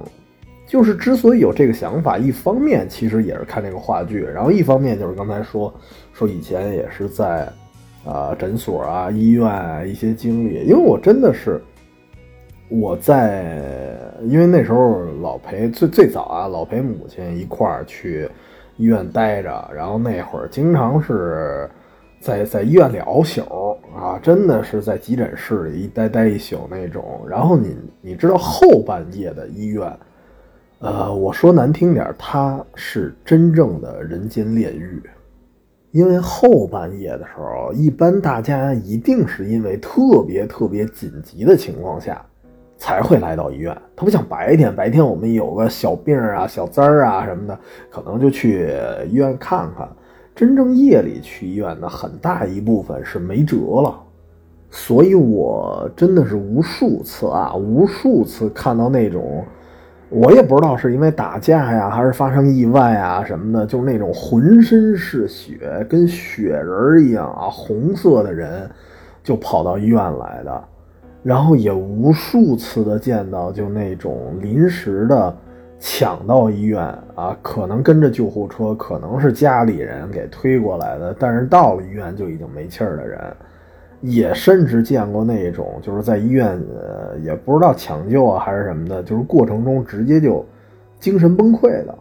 [0.67, 5.71] 就是之所以有这个想法，一方面其实也是看这个话剧，然后一方面就是刚才说
[6.11, 7.47] 说以前也是在，
[8.03, 11.61] 啊诊所啊医院啊一些经历，因为我真的是
[12.67, 13.55] 我在，
[14.23, 18.27] 因为那时候老陪最最早啊老陪母亲一块儿去
[18.77, 21.69] 医院待着，然后那会儿经常是
[22.19, 23.41] 在在医院里熬宿
[23.95, 29.91] 啊，真的是在急诊室里一待待一宿那种，然后你你知道后半夜的医院。
[30.79, 35.01] 呃，我说难听点，它是真正的人间炼狱，
[35.91, 42.23] 因为后半夜的时候，一般大家一定是因为特别特别紧急的情况下
[42.77, 43.75] 才会来到医院。
[43.95, 47.59] 它不像白天，白天我们有个小病啊、小灾儿啊什么的，
[47.89, 48.71] 可能就去
[49.09, 49.87] 医院看看。
[50.35, 53.97] 真正夜里去医院的很大一部分是没辙了，
[54.69, 59.45] 所以我真的是无数次啊，无数次看到那种。
[60.09, 68.69] 我也不知道是因为打架呀，还是发生意外啊什么的，就是那种浑身是血，跟雪人一样啊，红色的人，
[69.23, 70.63] 就跑到医院来的。
[71.25, 75.35] 然后也无数次的见到，就那种临时的
[75.79, 76.83] 抢到医院
[77.15, 83.19] 啊，可能跟着救护车，可能是家里人给推过来的，但是到了医院就已经没气儿的人。
[84.01, 90.45] 也甚至见过那种，就是在医院，呃，也不知道抢救啊还是什么的，就是过程中直接就
[90.99, 91.95] 精神崩溃的。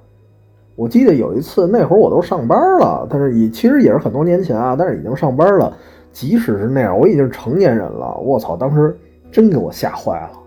[0.76, 5.74] 我记得有一次，那会儿我都上班了，但是也其实也是很多年前啊，但是已经上班了。
[6.12, 8.94] 即使是那样，我已经成年人了，我操，当时
[9.34, 10.40] 真给我吓坏了。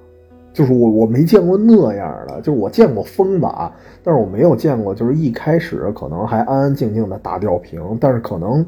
[0.53, 3.71] 就是我我没见过那样的，就是我见过疯吧，
[4.01, 8.65] 但是我没有见过，就是一开始可能还安安静静的打吊瓶，但是可能。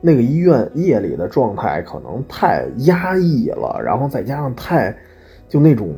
[0.00, 4.96] 那个医院夜里的状态可能太压抑了，然后再加上太，
[5.48, 5.92] 就那种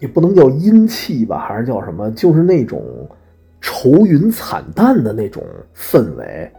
[0.00, 2.82] 也不能叫阴气吧，还是叫什么，就是那种
[3.60, 5.44] 愁云惨淡的那种
[5.76, 6.50] 氛围，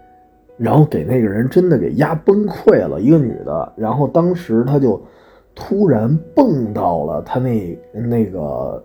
[0.58, 3.02] 然后给那个人真的给压崩溃了。
[3.02, 4.98] 一个女的，然后当时她就
[5.58, 8.82] 突然蹦到了他那那个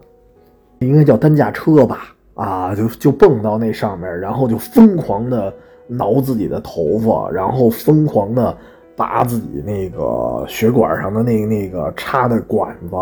[0.81, 5.53] 应该叫担架车吧，啊，就就蹦到那上面，然后就疯狂的。
[5.89, 8.57] 挠自己的头发，然后疯狂的
[8.97, 12.97] 拔自己那个血管上的那那个插的管子，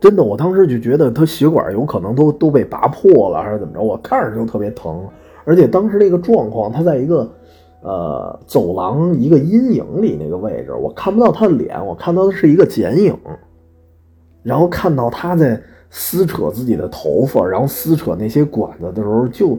[0.00, 3.82] 真的，我当时就觉得他血管有可能都都被拔破了，还是怎么着？
[3.82, 5.06] 我看着就特别疼，
[5.44, 7.30] 而且当时那个状况，他在一个
[7.82, 13.16] 呃走廊一个阴影里那个位置，我看不到他的脸，我看到的是一个剪影，
[14.42, 19.58] 然后看到他在撕扯自己的头发，然后撕扯那些管子的时候就。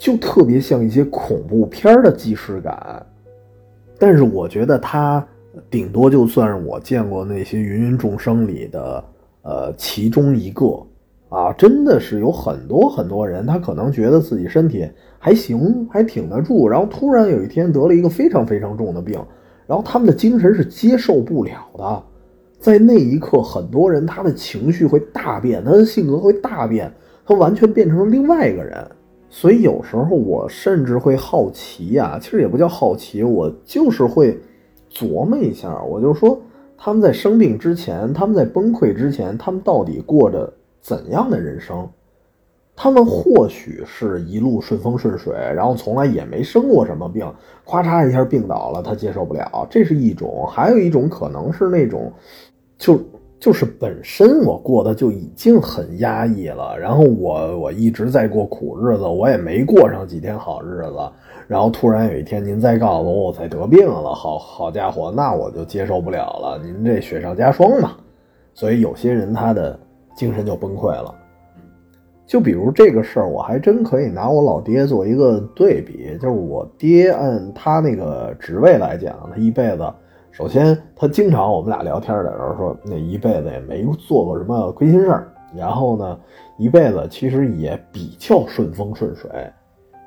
[0.00, 3.04] 就特别像一些恐怖片的既视感，
[3.98, 5.26] 但是我觉得他
[5.68, 9.04] 顶多就算是我见过那些芸芸众生里的
[9.42, 10.66] 呃其中一个
[11.30, 14.88] 啊，真的是有很多很多人，他可能觉得自己身体
[15.18, 19.18] 还行，还挺得住，然后突然有一天得了一个非常非常重的病，
[19.66, 22.02] 然后他们的精神是接受不了的，
[22.58, 26.92] 在那一刻，很多人他的情绪会大变，他的性格会大变，
[27.26, 28.84] 他完全变成了另外一个人。
[29.30, 34.38] 所以有时候我甚至会好奇呀，其实也不叫好奇，我就是会
[34.90, 35.82] 琢磨一下。
[35.82, 36.40] 我就说
[36.78, 40.50] 他们在生病之前，他们在崩溃之前，他们到底过着
[40.80, 41.86] 怎样的人生？
[42.80, 47.26] 他们或许是一路顺风顺水，然后从来也没生过什么病，
[47.66, 52.12] 咔嚓一下病倒了，他接受不了，这是一种；还有一种可能是那种，
[52.78, 52.96] 就。
[53.40, 60.98] 就是本身我过得就已经很压抑了，然后我我一直在过苦日子，我也没过上几天好日子，
[61.46, 67.92] 然后突然有一天您再告诉我我才得病了，好好家伙，那我就接受不了了，您这雪上加霜嘛，
[68.54, 69.78] 所以有些人他的
[70.16, 71.14] 精神就崩溃了。
[72.28, 76.14] 就比如这个事儿，我还真可以拿我老爹做一个对比。
[76.20, 79.90] 就是我爹按他那个职位来讲，他一辈子，
[80.30, 85.32] 首先他经常我们俩聊天的时候说，那一辈子也没做过什么亏心事儿。
[85.56, 86.20] 然后呢，
[86.58, 89.30] 一辈子其实也比较顺风顺水。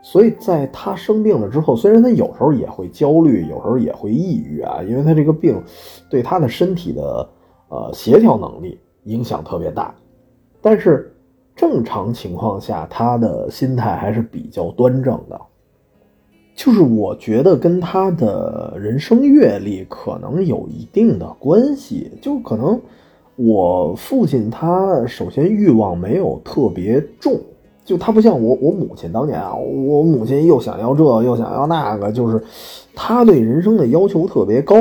[0.04, 5.60] 所以在他生病了之后，虽然他有时候也会焦虑，有时候也会抑郁啊，因为他这个病
[6.08, 7.30] 对他的身体的
[7.70, 9.92] 呃协调能力影响特别大，
[10.62, 11.11] 但是。
[11.62, 15.40] 正常情况下，他的心态还是比较端正的。
[16.56, 22.12] 就是我觉得跟他的人生阅历可能有一定的关系。
[22.20, 22.82] 就可能
[23.36, 27.40] 我父亲他首先欲望没有特别重，
[27.86, 32.44] 就他不像我我母亲当年啊，我母亲又想要这又想要那个，就是
[32.96, 34.76] 他对人生的要求特别高。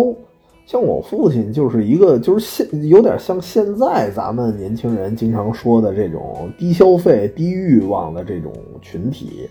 [0.70, 9.48] 像我父亲就是一个，就是现有点像现在咱们年轻人经常说的这种低消费、低欲望的这种群体，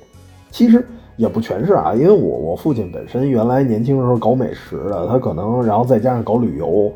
[0.49, 0.81] 其实
[1.17, 1.93] 也不全是啊。
[1.93, 6.89] 因为我我父亲本身原来年轻的时候搞美食的，他可能然后再加上搞旅游，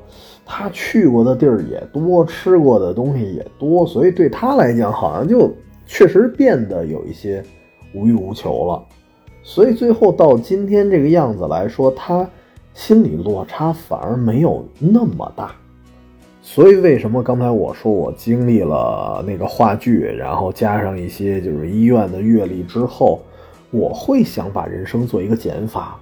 [0.45, 5.51] 他去过的地儿也多，吃过的东西也多，所以对他来讲，好像就
[5.85, 7.43] 确实变得有一些
[7.93, 8.81] 无欲无求了。
[9.43, 12.25] 所以最后到今天这个样子来说，他。
[12.73, 15.51] 心理落差反而没有那么大，
[16.41, 23.21] 所以为什么刚才我说我经历了那个话剧，然后加上一些就是医院的阅历之后，
[23.69, 25.99] 我会想把人生做一个减法，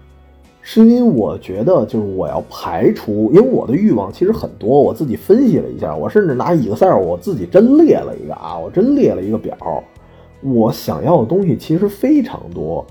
[0.61, 9.55] 是因为我觉得就是我要排除，因为我的欲望其实很多，我自己分析了一下，我甚至拿 Excel 我自己真列了一个啊，我真列了一个表，
[10.41, 12.85] 我想要的东西其实非常多。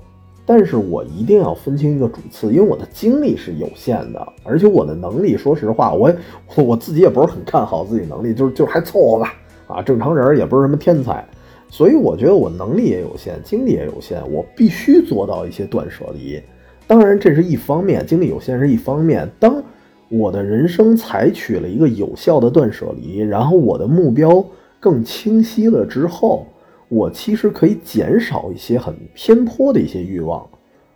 [0.45, 6.13] 但是我一定要分清一个主次，因为我的精力是有限的，而且我的能力，说实话，我
[6.57, 9.33] 我自己也不是很看好自己能力，就是就是还凑合吧，
[9.67, 11.23] 啊，正常人也不是什么天才，
[11.69, 16.41] 所以我觉得我能力也有限，精力也有限，我必须做到一些断舍离。
[16.87, 19.29] 当然，这是一方面，精力有限是一方面。
[19.39, 19.63] 当
[20.09, 24.43] 我的人生采取了一个有效的断舍离，然后我的目标
[24.79, 26.47] 更清晰了之后。
[26.91, 30.45] 我其实可以减少一些很偏颇的一些欲望，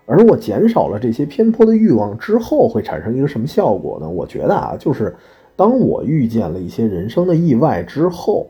[0.06, 4.10] 而我减少了这些偏颇的欲望之后，会产生一个什么效果呢？
[4.10, 5.16] 我觉得啊，就是
[5.56, 8.50] 当我遇见了一些人生的意外之后，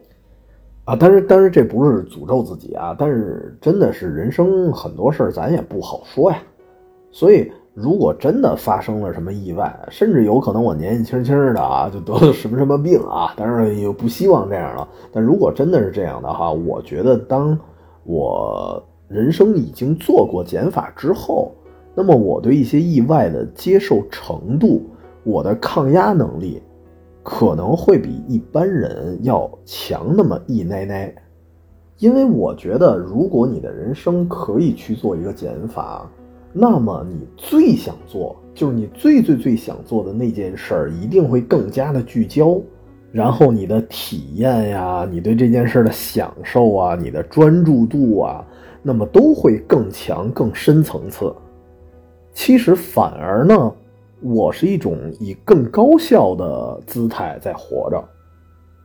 [0.86, 6.42] 啊，但是但是这不是诅咒自己啊，但是真的是人生很多事儿咱也不好说呀，
[7.12, 7.52] 所以。
[7.76, 14.88] 如果真的发生了什么意外，甚至有可能我年纪轻轻的啊，就得了什么什么病啊，当然也不希望这样了。
[15.12, 17.60] 但如果真的是这样的话，我觉得当
[18.06, 21.52] 我人生已经做过减法之后，
[21.94, 24.82] 那么我对一些意外的接受程度，
[25.26, 26.64] 我的抗压能力
[27.24, 31.14] 可能会比一般人要强那么一奶奶。
[31.98, 36.10] 因为我觉得，如果你的人生可以去做一个减法。
[36.58, 42.58] 那么你最想做，就是你最最最想做的那件事儿，一定会更加的聚焦，
[43.12, 48.42] 然后你的体验呀，你对这件事的享受啊，你的专注度啊，
[48.82, 51.30] 那么都会更强、更深层次。
[52.32, 53.74] 其实反而呢，
[54.22, 58.02] 我是一种以更高效的姿态在活着，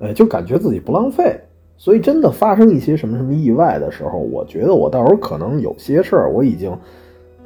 [0.01, 1.39] 呃，就感觉自己不浪费。
[1.77, 6.77] 所以真的发生一些什么什么意外的时候，我觉得我到时候可能有些事儿我已经。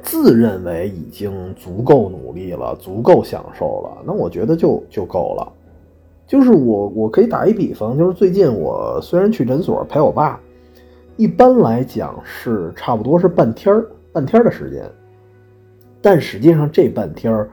[0.05, 5.51] 自认为已经足够努力了，足够享受了，那我觉得就就够了。
[6.27, 10.39] 就是我，我可以打一比方，就是最近我虽然去诊所陪我爸，
[11.17, 14.83] 一般来讲是差不多是半天儿，半天儿的时间。
[16.01, 17.49] 但实际上这半天儿，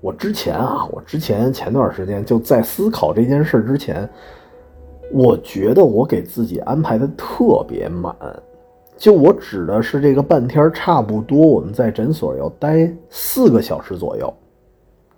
[0.00, 4.08] 我之前啊，我之前前段时间就在思考这件事之前，
[5.12, 8.14] 我觉得我给自己安排的特别满。
[8.96, 14.32] 就我指的是这个半天，差不多我们在诊所要待四个小时左右。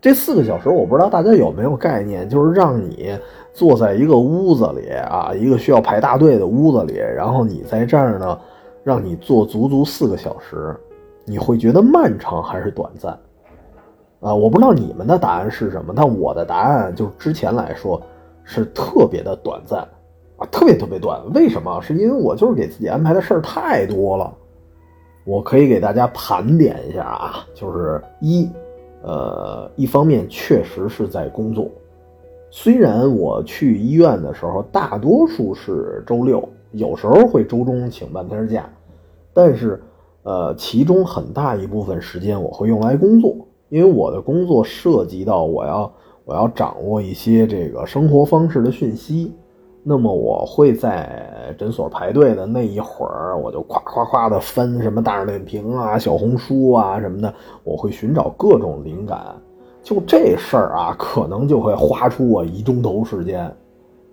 [0.01, 3.19] 这四个小时，我不知道大家有没有概念，就是让你
[3.53, 8.39] 坐在一个屋子里啊，一个需要排大队的屋子里，然后你在这儿呢，
[8.85, 10.77] 让你坐足足四个小时，
[11.25, 13.13] 你会觉得漫长还是短暂？
[14.21, 18.01] 啊，我不知道你们的答案是什么，但我的答案就之前来说
[18.45, 19.87] 是特别的短暂。
[20.39, 21.81] 啊，特别特别短，为什么？
[21.83, 24.33] 是因为我就是给自己安排的事儿太多了。
[25.25, 28.49] 我可以给大家盘点一下啊，就是一，
[29.03, 31.71] 呃，一方面确实是在工作，
[32.51, 38.71] 虽然我去医院的时候大多数是周六，有时候会周中请半天假，
[39.35, 39.83] 但是，
[40.23, 43.37] 呃，其中很大一部分时间我会用来工作，
[43.69, 45.93] 因为我的工作涉及到我要
[46.25, 49.35] 我要掌握一些这个生活方式的讯息。
[49.89, 57.33] 那么我会在诊所排队的那一会儿，我就夸夸夸的翻什么大众点评啊、小红书啊什么的，
[57.65, 59.35] 我会寻找各种灵感。
[59.83, 63.51] 就这事儿啊，可能就会花出我一钟头时间。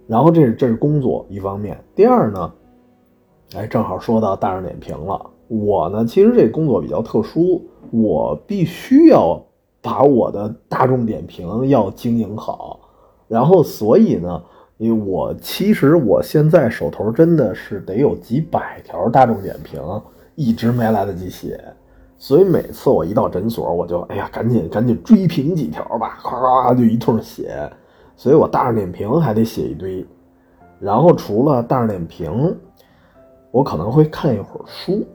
[0.07, 2.53] 然后这是这是工作一方面，第二呢，
[3.57, 5.29] 哎，正好说到大众点评了。
[5.49, 7.61] 我呢，其实这工作比较特殊，
[7.91, 9.43] 我必须要
[9.81, 12.79] 把我的大众点评要经营好。
[13.27, 14.41] 然后所以呢。
[14.77, 19.81] 因为我其实我现在手头真的是得有几百条大众点评，
[20.35, 21.57] 一直没来得及写，
[22.17, 27.71] 所以每次我一到诊所，我就哎呀，赶紧赶紧追评几条吧，咵咵就一通写，
[28.17, 30.05] 所以我大众点评还得写一堆，
[30.77, 32.57] 然后除了大众点评，
[33.51, 35.07] 我可能会看一会儿书，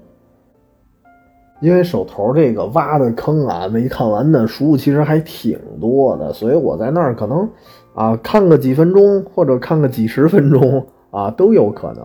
[1.61, 7.47] 因为手头这个挖的坑啊，没看完的书其实还挺多的，所以我在那儿可能。
[7.95, 12.05] 啊，看个几分钟或者看个几十分钟啊，都有可能。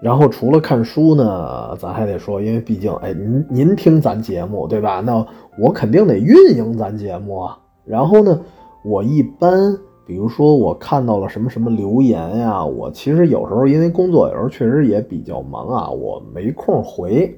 [0.00, 5.00] 然后除了看书呢，咱还得说，因为毕竟，哎，您您听咱节目对吧？
[5.00, 5.26] 那
[5.58, 7.58] 我肯定得运营咱节目啊。
[7.84, 8.38] 然后呢，
[8.84, 9.74] 我一般，
[10.06, 17.34] 比如说我看到了什么什么留言呀，我其实有时候因为工作有时候确实也比较忙啊，我没空回。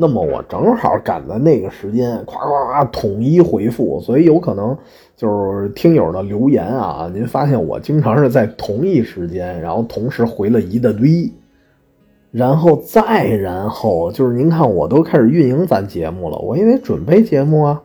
[0.00, 4.78] 那么我正好赶在那个时间，夸夸夸统一回复，所以有可能
[5.16, 11.28] 就是听友的留言啊，您发现我经常是在同一时间，然后同时回了一大堆，
[12.30, 17.82] 然后再然后就是您看我都开始运营咱节目了，我也得准备节目啊，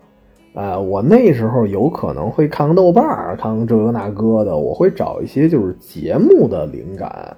[0.53, 7.35] 呃，我那时候有可能会看看豆瓣儿，看看这个那个的，我会找一些就是节目的灵感。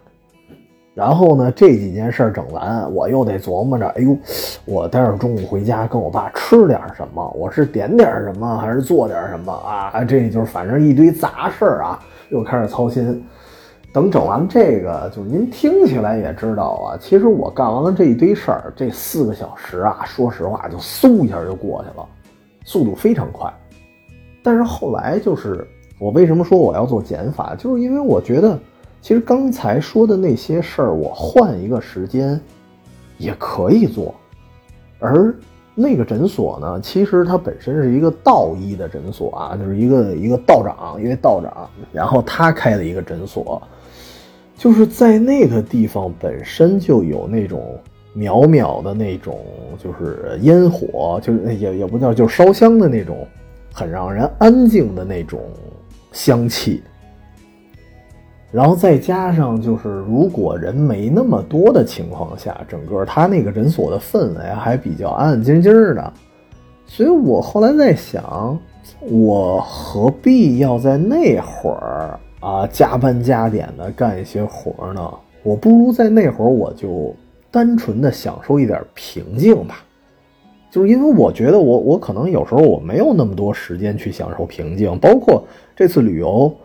[0.96, 4.18] 然后呢，这几件事整完，我又得琢磨着，哎呦，
[4.64, 7.30] 我待会儿中午回家跟我爸吃点什么？
[7.38, 10.06] 我是点点什么，还是做点什么啊？
[10.06, 13.22] 这就是反正一堆杂事儿啊，又开始操心。
[13.92, 22.08] 等整完这个，就是您听起来也知道啊，其实我干完了这一堆事儿，这四个小时啊，说实话就嗖一下就过去了，
[22.64, 23.54] 速度非常快。
[24.42, 25.68] 但是后来就是
[26.00, 28.58] 我为什么说我要做减法，就是因为我觉得。
[29.06, 32.42] 其实刚才说的那些事儿，我换一个时间
[33.20, 34.16] 也可以做。
[34.98, 35.32] 而
[35.76, 43.62] 那个诊所呢，其实它本身是一个道医的诊所啊，就是一个一个道长，一位道长，然后他开的一个诊所，
[44.58, 47.80] 就是在那个地方本身就有那种
[48.18, 49.40] 渺渺的那种，
[49.78, 53.16] 就是烟火，就是也也不叫，就烧香的那种，
[53.72, 55.40] 很让人安静的那种
[56.12, 56.82] 香气。
[58.56, 66.14] 然后再加上，就是如果人没那么多的情况下，整个他那个诊所的氛围还比较安安静静的，
[66.86, 68.58] 所以我后来在想，
[69.02, 75.14] 我何必要在那会儿啊加班加点的干一些活呢？
[75.44, 77.14] 我不如在那会儿我就
[77.52, 79.84] 单纯的享受一点平静吧，
[80.72, 85.44] 就是因为我觉得我我可能有时候我没有那么多时间去享受平静，包括
[85.76, 86.56] 这次旅游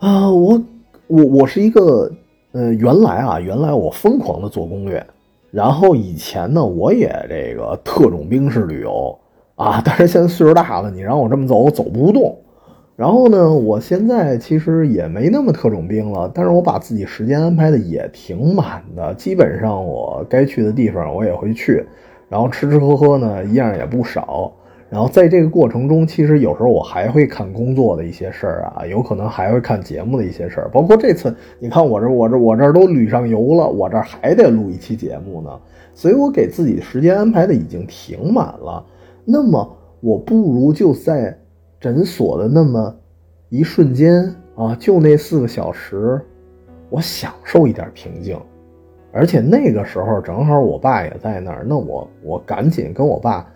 [0.00, 0.62] 啊，我。
[1.08, 2.10] 我我是一个，
[2.52, 5.04] 呃，原来啊，原来我疯狂的做攻略，
[5.50, 9.18] 然后以前呢，我也这个特种兵式旅游
[9.56, 12.36] 啊，但是现在岁数大了，你让我这么走，我走不动。
[12.94, 21.86] 然后呢，我现在其实也没那么特种兵了，但是我把自己时间安排的也挺满的，基本上我该去的地方我也会去，
[22.28, 24.52] 然后吃吃喝喝呢一样也不少。
[24.90, 35.50] 然后在这个过程中，其实有时候我还会看工作的一些事儿啊，有可能还会看节目的一些事儿，包括这次，你看我这我这我这都旅上游了，我这还得录一期节目呢，
[35.92, 38.82] 所以我给自己时间安排的已经挺满了。
[39.26, 41.38] 那么我不如就在
[41.78, 42.96] 诊所的那么
[43.50, 46.18] 一瞬间啊，就那四个小时，
[46.88, 48.38] 我享受一点平静，
[49.12, 53.46] 而且那个时候正好我爸也在那儿，那我我赶紧跟我爸。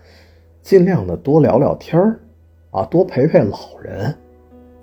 [0.62, 2.20] 尽量的多聊聊天儿，
[2.70, 4.14] 啊，多陪陪老人。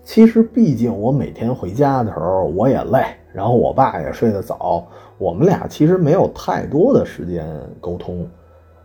[0.03, 4.85] 其实，毕竟我每天回家的时候我也累，然后我爸也睡得早，
[5.17, 7.47] 我们俩其实没有太多的时间
[7.79, 8.27] 沟通，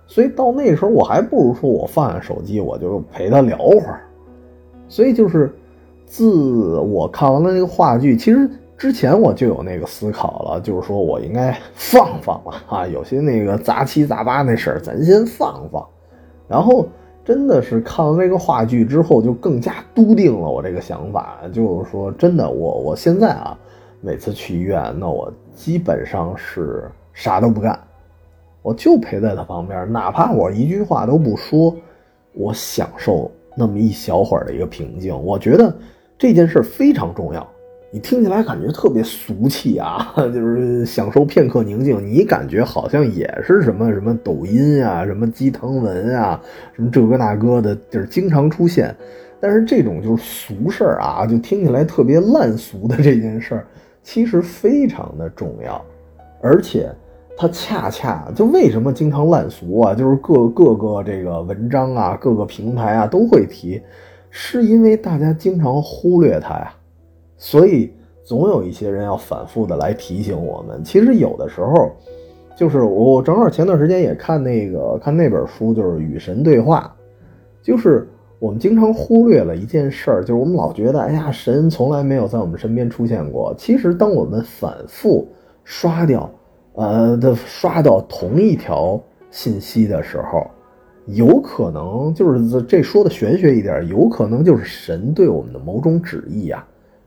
[0.07, 4.03] 所以到那时候我还不如说我放下手机，我就陪他聊会儿。
[4.87, 5.53] 所以就是，
[6.05, 15.85] 自我看完了那个话剧，其实之前我就有那个思考了，就是说我应该放放了啊，有些那个杂七杂八那事儿，咱先放放。
[16.47, 16.87] 然后
[17.25, 23.59] 真的是看完这个话剧之后，就更加笃定了我这个想法，就是说真的，我我现在啊，
[24.01, 27.79] 每次去医院，那我基本上是啥都不干，
[28.61, 31.75] 我就陪在他旁边，哪怕我一句话都不说，
[32.35, 35.19] 我享受那么一小会儿的一个平静。
[35.25, 35.75] 我觉得
[36.19, 37.47] 这件事非常重要，
[37.95, 42.05] 你听起来感觉特别俗气啊， 就是享受片刻宁静。
[42.05, 46.43] 你感觉好像也是什么什么抖音啊，什么鸡汤文啊，
[46.75, 48.93] 什么这个那个的，就是经常出现。
[49.41, 53.67] 但是这种就是俗事儿啊，就听起来特别烂俗的这件事儿，
[54.03, 55.81] 其实非常的重要，
[56.43, 56.91] 而且
[57.37, 59.95] 它恰恰就为什么经常烂俗啊？
[59.95, 63.81] 就是各各个这个文章啊，各个平台啊都会提，
[64.31, 66.75] 是因为大家经常忽略它呀。
[67.37, 67.93] 所以
[68.23, 70.83] 总有一些人要反复的来提醒我们。
[70.83, 71.91] 其实有的时候，
[72.57, 76.95] 就是我正好前段时间也看那个看那本书，就是《与神对话》，
[77.67, 78.09] 就是
[78.39, 83.55] 我们经常忽略了一件事儿，就是我们老觉得，哎呀，神从来没有在我们身边出现过。
[83.59, 85.27] 其实，当我们反复
[85.65, 86.31] 刷掉，
[86.75, 89.01] 呃的刷到同一条
[89.31, 90.47] 信息的时候，
[91.07, 96.67] 有可能就是这说的玄学一点，有可能就是神对我们的某种旨意啊。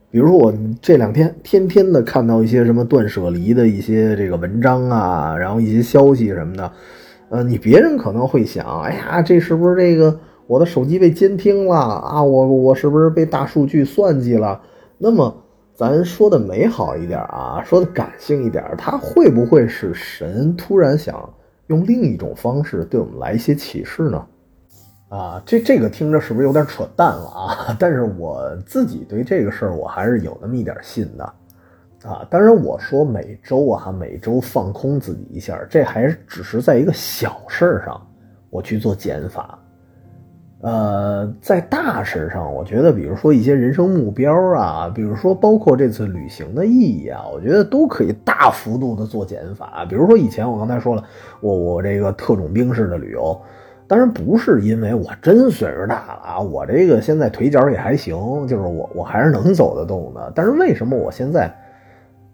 [0.10, 6.72] 比如说我这两天天天的看到一些什么断舍离的一些这个文章啊，然后一些消息什么的，
[7.30, 10.18] 呃，你别人可能会想，哎呀，这是不是这个
[10.48, 12.24] 我的手机被监听了啊？
[12.24, 14.62] 我我是不是被大数据算计了？
[14.98, 15.44] 那么
[15.74, 21.30] 咱说的美好一点啊，说的感性一点，它会不会是神突然想
[21.68, 24.26] 用另一种方式对我们来一些启示呢？
[25.10, 27.76] 啊，这这个听着是不是有点扯淡了啊？
[27.80, 31.24] 但是我自己对这个事儿我还是有那么一点信的，
[32.04, 38.06] 啊，当然我说每周啊，每周放空自己一下，这还只是在一个小事儿上
[38.50, 39.58] 我去做减法，
[40.60, 49.86] 呃，在大事上，我觉得比如说一些人生目标啊，比如说包括这次旅行的意义啊，我觉得都可以大幅度的做减法。
[49.88, 51.04] 比如说以前我刚才说了，
[51.40, 53.40] 我我这个特种兵式的旅游。
[53.88, 60.32] 当然不是因为我真岁数大了啊，我这个现在腿脚也还行，就是我我还是能走得动的。
[60.36, 61.50] 但是为什么我现在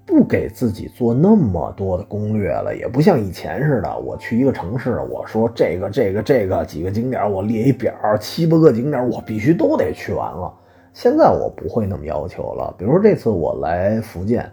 [0.05, 2.75] 不给自己做那么多的攻略了？
[2.75, 10.51] 也不像以前似的，我去一个城市，我说这个这个这个几个景点，我列一表，七八个景点我必须都得去完了。
[10.91, 12.73] 现在我不会那么要求了。
[12.77, 14.51] 比如说这次我来福建，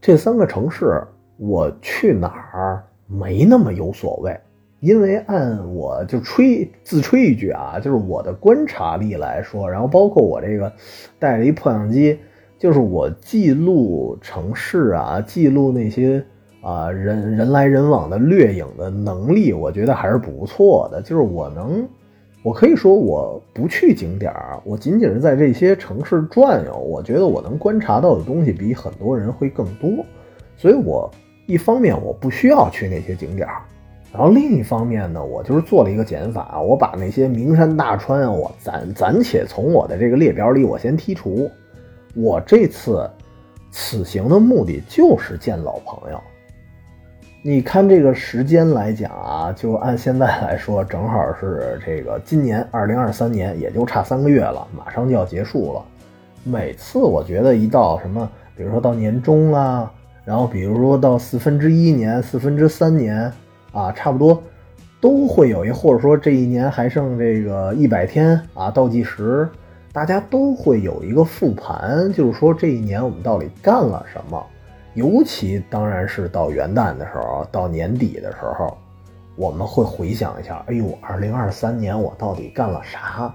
[0.00, 1.02] 这三个城市
[1.36, 4.36] 我去哪儿没那么有所谓。
[4.80, 10.70] 因为按我就吹自吹一句啊，就是我的观察力来说，然后包括我这个
[11.18, 12.18] 带着一破相机，
[12.58, 16.22] 就是我记录城市啊，记录那些
[16.60, 21.00] 啊人人来人往的掠影的能力，我觉得还是不错的。
[21.00, 21.88] 就是我能，
[22.42, 30.04] 我可以说我不去景点儿，我仅仅是在这些城市转悠，我觉得我能观察到的东西比很多人会更多。
[30.54, 31.10] 所以我
[31.46, 33.62] 一方面我不需要去那些景点儿。
[34.16, 41.50] 然后另一方面呢，我就是做了一个减法，我把那些名山大川啊，我暂暂且从我的这个列表里我先剔除。
[42.14, 43.06] 我这次
[43.70, 46.18] 此行的目的就是见老朋友。
[47.42, 55.84] 你看这个时间来讲啊，就按现在来说，正好是这个今年二零二三年，也就差三个月了，马上就要结束了。
[56.42, 58.26] 每次我觉得一到什么，
[58.56, 59.92] 比如说到年终啦，
[60.24, 63.30] 然后比如说到四分之一年、四分之三年。
[63.76, 64.42] 啊，差不多
[65.02, 69.46] 都会有一，或者说这一年还剩这个一百天啊，倒计时，
[69.92, 74.42] 大家都会有一个复盘，就是说这一年我们到底干了什么。
[74.94, 78.74] 尤其当然是到元旦的时候，到年底的时候，
[79.36, 83.30] 我们会回想一下，哎呦，二零二三年我到底干了啥？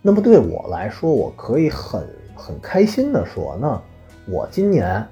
[0.00, 3.82] 那么对我来说，我可以很很开心的说，那
[4.32, 5.04] 我今年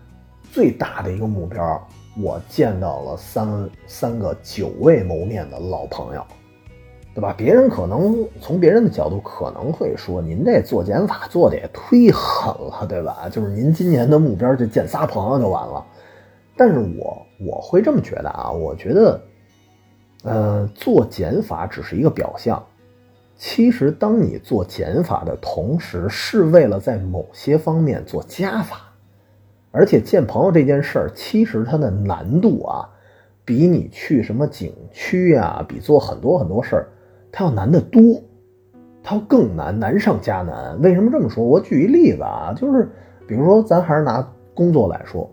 [0.52, 1.88] 最大的一个目标。
[2.20, 6.24] 我见到了三三个久未谋面的老朋友，
[7.14, 7.34] 对吧？
[7.36, 13.28] 别人可能从别人的角度可能会说，您这做减法做的也忒狠了，对吧？
[13.28, 15.84] 就是您今年的目标就见仨朋友就完了。
[16.56, 19.20] 但是我我会这么觉得啊，我觉得，
[20.22, 22.64] 呃，做减法只是一个表象。
[23.36, 28.93] 其实，当你做减法的同时，是为了在某些方面做加法。
[29.76, 32.88] 而且见朋友这件事儿，其实它的难度啊，
[33.44, 36.86] 比你去什么景区啊，比做很多很多事儿，
[37.32, 38.22] 它要难得多，
[39.02, 40.80] 它要更难，难上加难。
[40.80, 41.44] 为什么这么说？
[41.44, 42.88] 我举一例子啊，就是
[43.26, 44.24] 比如说，咱还是拿
[44.54, 45.28] 工作来说，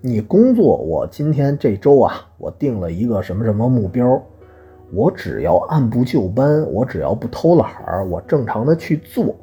[0.00, 4.22] 你工作，我今天这周啊，我定了一个什么什么目标，
[4.90, 9.36] 我只要按部就班，我只要不偷懒儿，我正常的去做。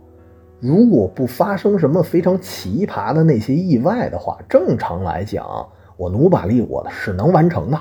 [0.66, 5.46] 如果不发生什么非常奇葩的那些意外的话，正常来讲，
[5.98, 7.78] 我努把力我是能完成的，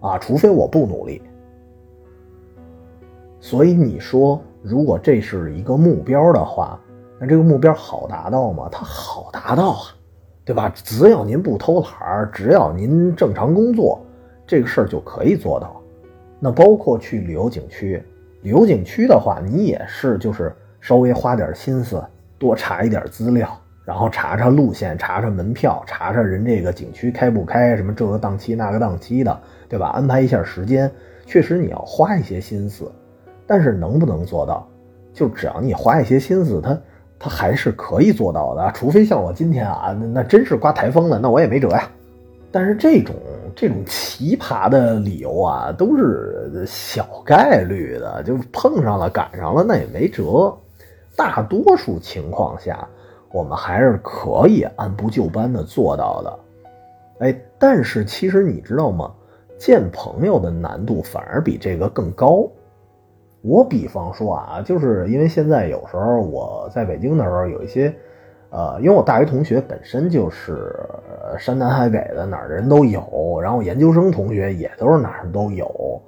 [0.00, 1.20] 啊，除非我不努力。
[3.38, 6.80] 所以你说，如果这是一个目标的话，
[7.20, 8.66] 那这个目标好达到吗？
[8.72, 9.80] 它好达到啊，
[10.42, 10.72] 对吧？
[10.74, 14.00] 只要您不偷懒儿，只要您正常工作，
[14.46, 15.82] 这个事儿就可以做到。
[16.40, 18.02] 那包括去旅游景区，
[18.40, 22.02] 旅游景区的话，你也是就是稍微花点心思，
[22.42, 23.48] 多查一点资料，
[23.84, 29.90] 然后查查路线，查查门票，查查人这个景区开不开，什么这个档期那个档期的，对吧？
[29.90, 30.90] 安排一下时间，
[31.24, 32.90] 确实你要花一些心思，
[33.46, 34.66] 但是能不能做到？
[35.14, 36.76] 就只要你花一些心思，它。
[37.24, 41.88] 他还是可以做到的，除非像我今天啊，那那真是刮台风了，那我也没辙呀。
[42.50, 43.14] 但是这种
[43.54, 50.52] 这种奇葩的理由啊，都是小概率的，就碰上了赶上了，那也没辙。
[51.16, 52.88] 大多数情况下，
[53.30, 56.38] 我们还是可以按部就班的做到的。
[57.26, 59.12] 哎，但是其实你知道吗？
[59.58, 62.48] 见朋友的难度反而比这个更高。
[63.42, 67.94] 我比方说啊，就是因为现在有时候我在北京的时候，有一些，
[68.50, 70.74] 呃，因为我大学同学本身就是
[71.38, 76.00] 山南海北的，哪儿的人都有，然后研究生同学也都是哪儿都有。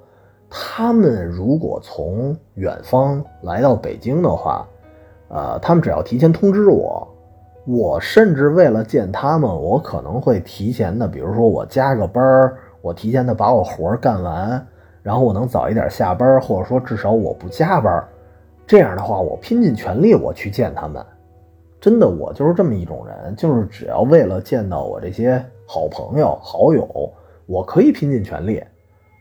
[0.49, 4.65] 他们如果从远方来到北京的话，
[5.27, 7.07] 呃，他们只要提前通知我，
[7.65, 14.67] 我甚至为了见他们，我可能会提前的，比如说我加个班儿，我提前的把我活干完。
[15.01, 18.03] 然后我能早一点下班，或者说至少我不加班，
[18.65, 21.05] 这样的话我拼尽全力我去见他们。
[21.79, 27.13] 真的，我就是这么一种人，就是只要为了见到我这些好朋友好友，
[27.45, 28.63] 我可以拼尽全力。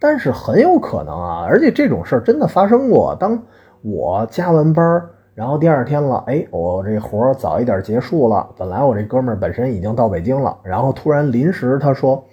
[0.00, 3.14] 但是很有可能啊，而且这种事儿真的发生过。
[3.20, 3.42] 当
[3.82, 12.24] 我加完班儿，然后第二天了，哎，我这活早一点结束了，本来我这哥们儿本身已经到北京了，然后突然临时他说。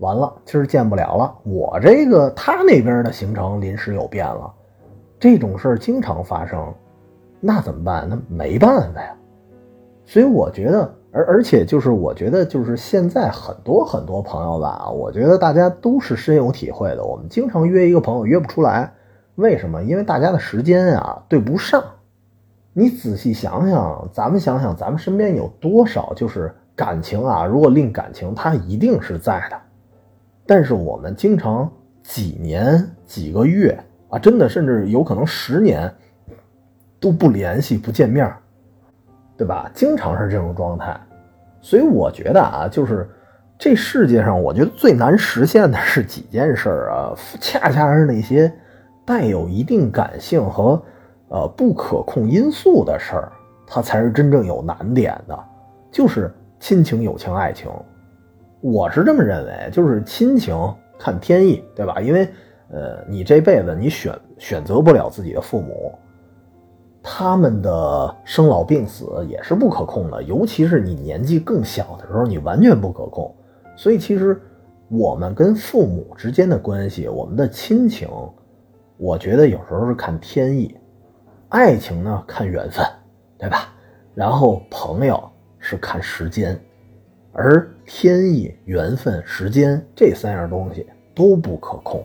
[0.00, 1.34] 完了，今儿见不了了。
[1.44, 4.50] 我这个他那边的行程临时有变了，
[5.18, 6.72] 这种事儿经常发生，
[7.38, 8.08] 那怎么办？
[8.08, 9.14] 那没办法呀。
[10.06, 17.04] 所以我觉得，而而且就是我觉得，就是现在很多很多朋友吧，我觉得大家都是深有体会的。
[17.04, 18.90] 我们经常约一个朋友约不出来，
[19.34, 19.82] 为什么？
[19.82, 21.84] 因为大家的时间啊对不上。
[22.72, 27.44] 你仔细想想，咱们想想，咱们身边有多少就是感情啊？
[27.44, 29.56] 如果论感情，它一定是在的。
[30.46, 31.70] 但是我们经常
[32.02, 33.76] 几年几个月
[34.08, 35.92] 啊，真的甚至有可能十年
[37.00, 38.32] 都不联系不见面
[39.36, 39.70] 对吧？
[39.74, 40.98] 经常是这种状态，
[41.60, 43.08] 所以我觉得啊，就是
[43.58, 48.52] 这世界上，我觉得最难实现的是几件事啊，恰恰是那些
[49.04, 50.80] 带有一定感性和
[51.30, 53.32] 呃不可控因素的事儿，
[53.66, 55.38] 它才是真正有难点的，
[55.90, 57.68] 就是亲情、友情、爱情。
[58.60, 60.54] 我是这么认为，就是亲情
[60.98, 62.00] 看天意，对吧？
[62.00, 62.28] 因为，
[62.70, 65.94] 呃，你这辈子你选选择不了自己的父母，
[67.02, 73.34] 他们的生老病死也是不可控的，尤其是你年纪更小的时候，你完全不可控。
[73.76, 74.38] 所以，其实
[74.88, 78.08] 我们跟父母之间的关系，我们的亲情，
[78.98, 80.76] 我觉得有时候是看天意，
[81.50, 82.86] 爱情呢看缘分，
[83.36, 83.72] 对吧？
[84.14, 85.22] 然后朋友
[85.58, 86.58] 是看时间。
[87.32, 92.04] 而天意、缘分、时间这三样东西都不可控，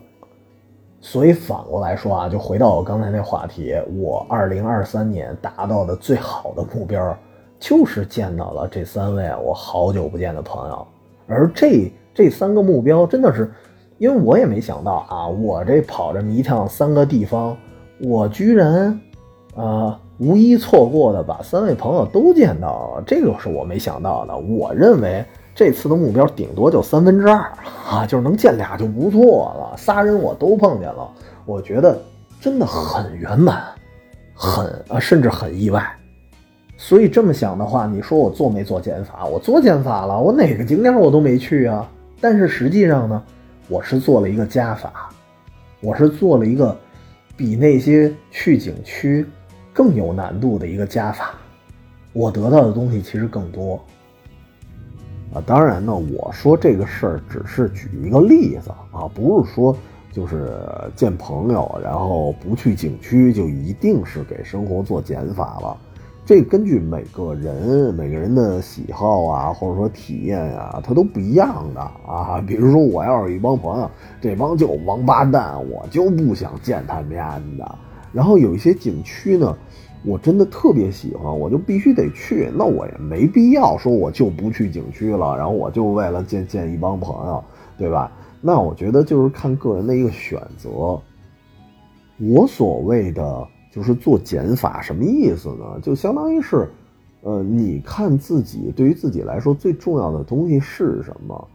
[0.99, 7.17] 所以反过来说啊，就回到我刚才那话题，我二零二三年达到的最好的目标，
[7.59, 10.87] 就是见到了这三位我好久不见的朋友。
[11.27, 13.51] 而这这三个目标真的是，
[13.97, 17.57] 因为我也没想到啊，我这跑这么一趟三个地方，
[17.99, 18.99] 我居然，
[19.55, 19.99] 啊。
[20.17, 24.37] 无一错过的把三位朋友都见到了，这个是我没想到的。
[24.37, 25.21] 我认为
[25.53, 27.51] 这次的目标顶多就三分之二
[27.85, 29.75] 啊，就是能见俩就不错了。
[29.75, 31.11] 仨人我都碰见了，
[31.45, 32.01] 我觉得
[32.39, 33.61] 真的很圆满，
[34.33, 35.85] 很啊，甚至很意外。
[36.77, 39.25] 所以这么想的话，你说我做没做减法？
[39.25, 41.85] 我做减法了，我哪个景点我都没去啊。
[42.21, 43.21] 但是实际上呢，
[43.67, 45.09] 我是做了一个加法，
[45.81, 46.73] 我是做了一个
[47.35, 49.25] 比那些去景区。
[49.75, 51.31] 更有难度的一个加法，
[52.13, 53.75] 我得到的东西其实更多
[55.33, 55.43] 啊。
[55.45, 59.75] 当然呢，我说这个事儿只是举一个例子啊，不是说
[60.13, 60.57] 就是
[60.95, 65.77] 见朋友然后不去景区就一定是给生活做减法了。
[66.25, 72.41] 这根据每个人每个人的喜好啊，或者说体验啊，它都不一样的啊。
[72.47, 73.91] 比如说，我要是一帮朋友，
[74.21, 77.75] 这帮就王八蛋，我就不想见他们的。
[78.15, 79.57] 然后有一些景区呢，
[80.05, 82.49] 我真的特别喜欢，我就必须得去。
[82.55, 87.43] 那我也没必要说我就不去景区了，然后我就为了见见一帮朋友，
[87.77, 88.09] 对吧？
[88.39, 90.97] 那我觉得就是看个人的一个选择。
[92.17, 95.77] 我所谓的就是做减法，什么意思呢？
[95.81, 96.69] 就相当于是，
[97.21, 101.47] 呃，你看自己对于自己来说最重要的东西是什么？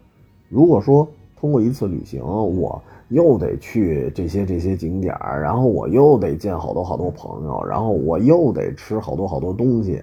[0.51, 1.09] 如果说
[1.41, 10.03] 通过一次旅行，我又得去这些这些景点，然后我又得见好多好多朋友，然后我又得吃好多好多东西，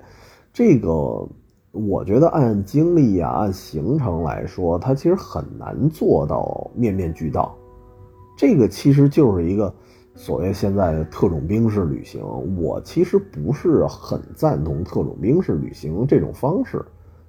[0.53, 1.27] 这个
[1.71, 7.53] 我觉得按精力啊，按行程来说，它其实很难做到面面俱到。
[8.37, 9.73] 这个其实就是一个。
[10.19, 12.23] 所谓现在的特种兵式旅行，
[12.59, 16.83] 我其实不是很赞同特种兵式旅行这种方式。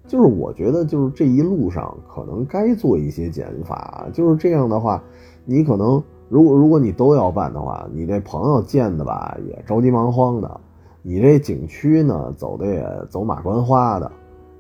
[0.06, 4.08] 就是我觉得，就是这一路上可能该做一些减法。
[4.10, 5.04] 就是这样的话，
[5.50, 10.60] 你可能如果如果你都要办的话，你这朋友见的吧也着急忙慌的，
[11.00, 14.12] 你这景区呢走的也走马观花的。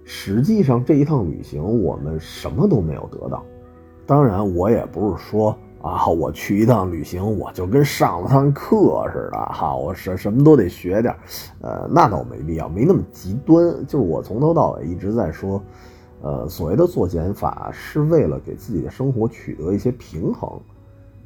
[0.02, 3.44] 实际上这一趟旅行我们什么都没有得到。
[4.06, 5.54] 当然，我也不是说。
[5.80, 11.14] 啊，我去一趟旅行，我就跟上了趟课似的哈，我什什么都得学点，
[11.60, 13.64] 呃，那倒没必要，没那么极端。
[13.86, 15.62] 就是我从头到尾一直在说，
[16.20, 20.50] 呃，所谓的做减法是为了给自己的生活取得一些平衡。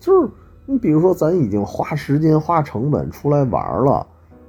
[0.03, 0.29] 就是
[0.67, 4.05] 你比如说，咱已经花时间、花成本出来玩了。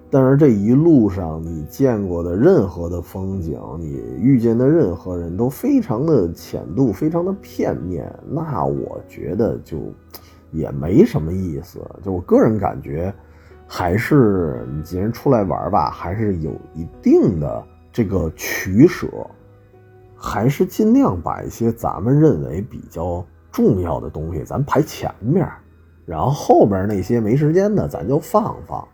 [0.09, 9.77] 但是这一路上你见过的任何的风景，你遇见的任何人都非常的浅度，非常的片面，那我觉得就
[10.51, 11.79] 也没什么意思。
[12.03, 13.13] 就我个人感觉，
[13.67, 19.07] 还是你既然出来玩吧，还是有一定的这个取舍，
[20.15, 23.23] 还是尽量把一些咱们认为比较
[23.53, 25.47] 重要的东西咱排前面，
[26.05, 28.85] 然后后边那些没时间的咱就放放。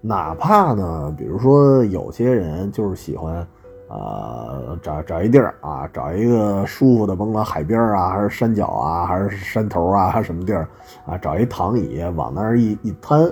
[0.00, 3.46] 哪怕呢，比如说有些人就是喜欢，
[3.88, 10.68] 呃，找找一地儿啊，找一个舒服的，甭管海边啊，还是山脚啊，还是山头啊，还是什么地儿
[11.04, 13.30] 啊，找一躺椅往那儿一一瘫，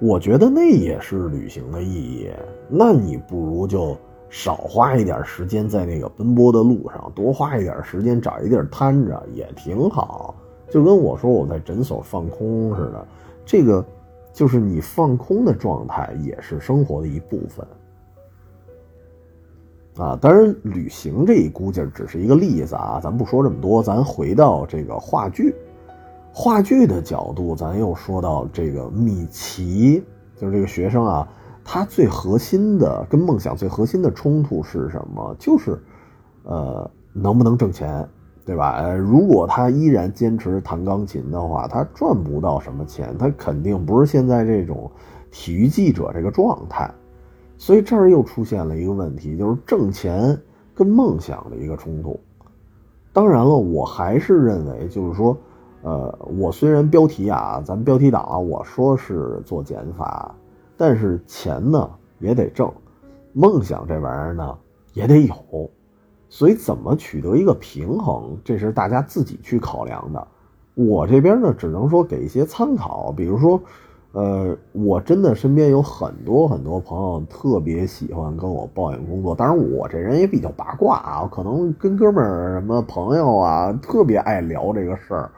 [0.00, 2.30] 我觉得那也是旅行的意义。
[2.68, 3.96] 那你不如就
[4.30, 10.34] 少花一点时间在那个奔波的路上，多花一点时间找一地儿瘫着也挺好。
[10.70, 13.06] 就跟我说我在诊所放空似的，
[13.44, 13.84] 这个。
[14.30, 17.66] 就是你放空的状态也是生活的一部分
[19.96, 20.16] 啊。
[20.20, 25.52] 当然，旅行这一估计只是一个例子啊，咱不说这么多，咱回到这个话剧，
[26.32, 30.04] 话剧的角度，咱又说到这个米奇，
[30.36, 31.28] 就是这个学生啊，
[31.70, 35.36] 他最核心的跟梦想最核心的冲突是什么？
[35.38, 35.78] 就是，
[36.44, 38.08] 呃，能不能挣钱？
[38.46, 38.78] 对吧？
[38.78, 44.90] 呃，如果他依然坚持弹钢琴的话，他赚不到什么钱，他肯定不是现在这种
[45.30, 46.90] 体育记者这个状态。
[47.58, 50.40] 所以这儿又出现了一个问题，就是挣钱
[50.74, 52.18] 跟梦想的一个冲突。
[53.12, 55.36] 当然了，我还是认为，就是说，
[55.82, 60.34] 呃，我虽然标题啊，咱标题党啊，我说是做减法，
[60.78, 61.90] 但是钱呢
[62.20, 62.72] 也得挣，
[63.34, 64.56] 梦想这玩意儿呢
[64.94, 65.70] 也得有。
[66.30, 70.28] 所以怎么取得一个平衡，这是大家自己去考量的。
[70.74, 73.10] 我这边呢，只能说给一些参考。
[73.10, 73.60] 比如说，
[74.12, 79.34] 呃，我真的身边有很多很多朋友特别喜欢跟我抱怨工作。
[79.34, 85.30] 当然，我这人也比较八卦啊，可能跟哥们儿什么朋友啊，特别爱聊这个事儿。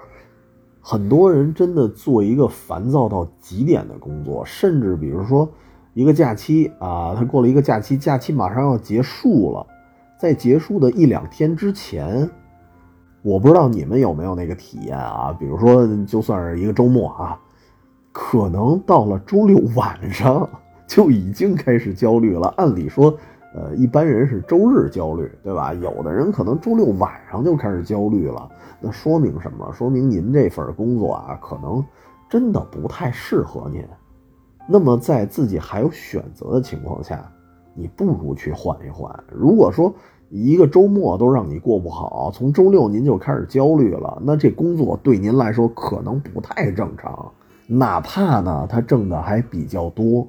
[0.81, 5.49] 很多人真的做一个烦躁到极点的工作，甚至比如说
[5.95, 9.67] 一个假期啊，他过了一个假期，假期马上要结束了。
[10.19, 12.29] 在结束的一两天之前，
[13.23, 15.35] 我不知道你们有没有那个体验啊？
[15.39, 17.41] 比如说，就算是一个周末啊，
[18.13, 20.49] 可能到了周六晚上
[20.87, 22.49] 就已经开始焦虑了。
[22.57, 23.17] 按理说，
[23.55, 25.75] 呃，一般人是周日焦虑，对吧？
[25.75, 28.51] 有的人可能周六晚上就开始焦虑了。
[28.81, 29.73] 那说明什么？
[29.73, 31.85] 说明您这份工作啊，可能
[32.29, 33.85] 真的不太适合您。
[34.69, 37.31] 那么，在自己还有选择的情况下。
[37.73, 39.09] 你不如去换一换。
[39.33, 39.95] 如果说
[40.29, 47.33] 一个周末都让你过不好，从周六您就开始焦虑了，那这工作对您来说可能不太正常。
[47.69, 50.27] 哪怕呢，他挣的还比较多，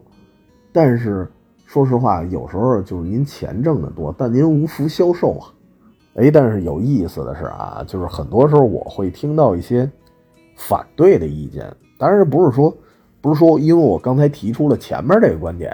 [0.71, 1.29] 但是
[1.71, 5.47] 说实话，有时候就是您钱挣得多，但您无福消受啊。
[6.15, 9.89] 哎，但是有意思的是啊，就是很多时候我会听到一些
[10.57, 12.75] 反对的意见，当然不是说
[13.21, 15.71] 不是说因为我刚才提出了前面这个观点。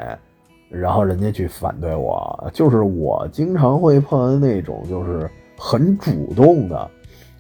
[0.69, 6.91] 然后人家去反对我，就是我经常会碰到那种就是很主动的，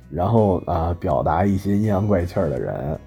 [0.09, 2.97] 然后啊表达一些阴阳怪气的人，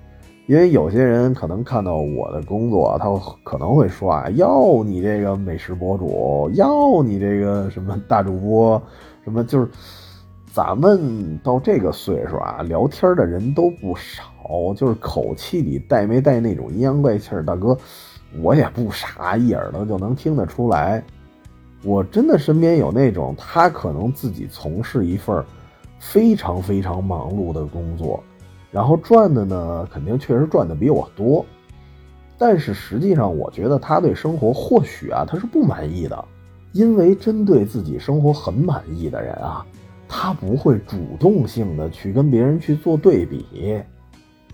[0.50, 3.06] 因为有些人可能看到我的工作，他
[3.44, 8.82] 可能会说啊，要你这个美食博主，要你这个什么大主播，
[9.22, 9.68] 什么就是
[10.52, 17.78] 咱们到这个岁数啊，聊天的人都不少，就是口气里带没带那种阴阳怪气儿，大哥。
[18.42, 21.00] 我也不傻，一耳朵就能听得出来。
[21.84, 25.44] 我真的身边有那种，他可能自己从事一份
[26.00, 28.20] 非常非常忙碌的工作，
[28.70, 31.44] 然后赚的呢，肯定确实赚的比我多，
[32.38, 36.24] 但是实际上，我觉得他对生活或许啊，他是不满意的，
[36.72, 39.64] 因为针对自己生活很满意的人啊，
[40.08, 43.82] 他不会主动性的去跟别人去做对比。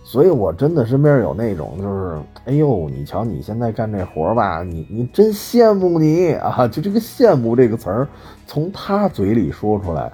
[0.02, 6.66] 所以，我真的身边有那种，就是，哎呦，你瞧你现在干这活吧，你你真羡慕你啊！
[6.70, 8.09] 就这个羡慕这个词儿，
[8.47, 10.12] 从他嘴里说出来，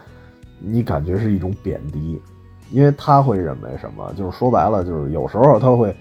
[0.59, 2.19] 你感觉是一种贬低，
[2.73, 4.13] 因为他会认为什么？
[4.17, 5.95] 就是说白了，就是有时候他会。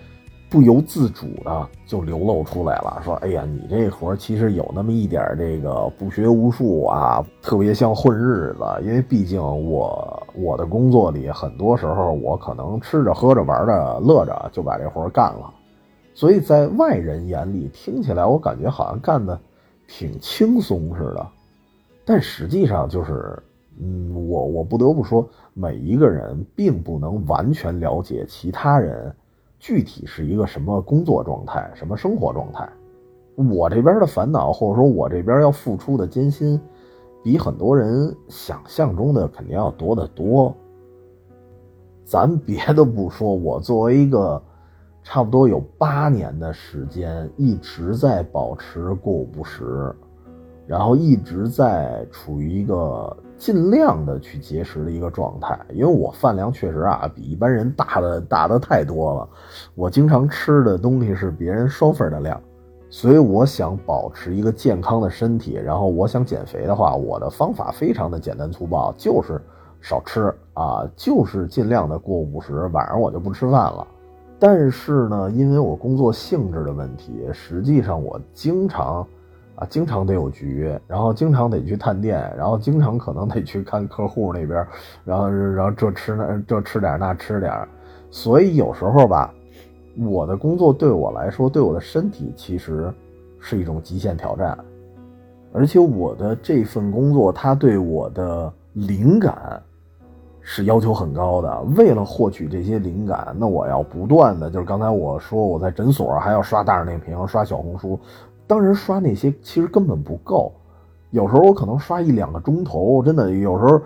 [0.52, 8.66] 不由自主的就流露出来了，说：“哎呀，你这活其实有那么一点这个不学无术啊，特别像混日子。
[8.84, 15.50] 因为毕竟我我的工作里，很多时候我可能吃着喝着玩着乐着就把这活干了，
[16.14, 19.40] 所以在外人眼里听起来，我感觉好像干的
[19.88, 21.26] 挺轻松似的。
[22.04, 23.42] 但实际上就是，
[23.80, 29.16] 嗯，我我不得不说，每一个人并不能完全了解其他人。”
[29.58, 32.68] 具体是一个什么工作状态，什么生活状态？
[33.36, 36.60] 我这边的烦恼，或者说我这边要付出的艰辛，
[37.24, 40.52] 比很多人想象中的肯定要多得多。
[42.04, 44.42] 咱 别的不说，我作为一个
[45.04, 49.96] 差不多有八年的时间一直在保持过午不食，
[50.66, 53.16] 然后一直在处于一个。
[53.42, 59.30] 尽量的去节食的一个状态，因为我饭量确实啊比一般人大的大的太多了，
[59.74, 62.40] 我经常吃的东西是别人双份的量，
[62.88, 69.42] 所以我想保持一个健康的身体，然后我想减肥的话，我的方法非常的简单粗暴，就是
[69.82, 73.88] 少吃啊，就是尽量的过午不食，晚上我就不吃饭了。
[74.38, 79.04] 但是呢，因为我工作性质的问题，实际上我经常。
[79.62, 84.66] 啊，经常得有局，然后经常得去探店，然后经常可能得去看客户那边，
[85.06, 87.54] 然后然后这吃那这吃点那吃点，
[88.10, 89.32] 所以有时候吧，
[90.00, 92.92] 我的工作对我来说，对我的身体其实
[93.40, 94.58] 是一种极限挑战，
[95.54, 99.62] 而且我的这份工作，它对我的灵感
[100.40, 101.62] 是要求很高的。
[101.78, 108.00] 为了获取这些灵感，那我要不断的，就是刚才我说我在诊所还要刷大众点评，刷小红书。
[108.52, 110.52] 当然刷那些其实根本不够，
[111.12, 113.80] 有时候我可能刷一两个钟头，真的有时候，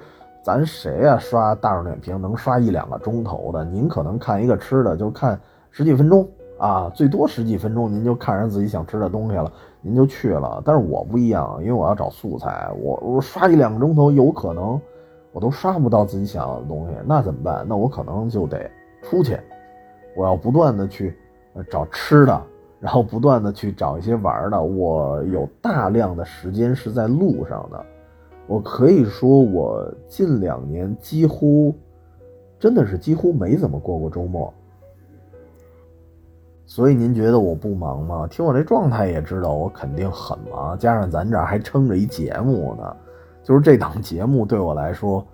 [0.43, 3.63] 咱谁呀刷大众点评能刷一两个钟头的？
[3.63, 5.39] 您可能看一个吃的就看
[5.69, 6.27] 十几分钟
[6.57, 10.59] 啊，最多十几分钟您就看上自己想吃的东西了，您就去了。
[10.65, 14.81] 但是我不一样，因为我要找素材，我我刷一两个钟头，有可能
[15.31, 17.63] 我都刷不到自己想要的东西，那怎么办？
[17.69, 18.67] 那我可能就得
[19.03, 19.39] 出去，
[20.17, 21.15] 我要不断的去
[21.69, 22.41] 找吃的。
[22.85, 27.83] 然后不断的去找一些玩的，我有大量的时间是在路上的，
[28.45, 31.73] 我可以说我近两年几乎，
[32.59, 34.53] 真的是几乎没怎么过过周末。
[36.67, 38.27] 所以您觉得我不忙吗？
[38.27, 42.95] 听我这状态也知道我肯定很忙，加上咱这儿还撑着一节目呢，
[43.41, 45.25] 就是这档节目对我来说，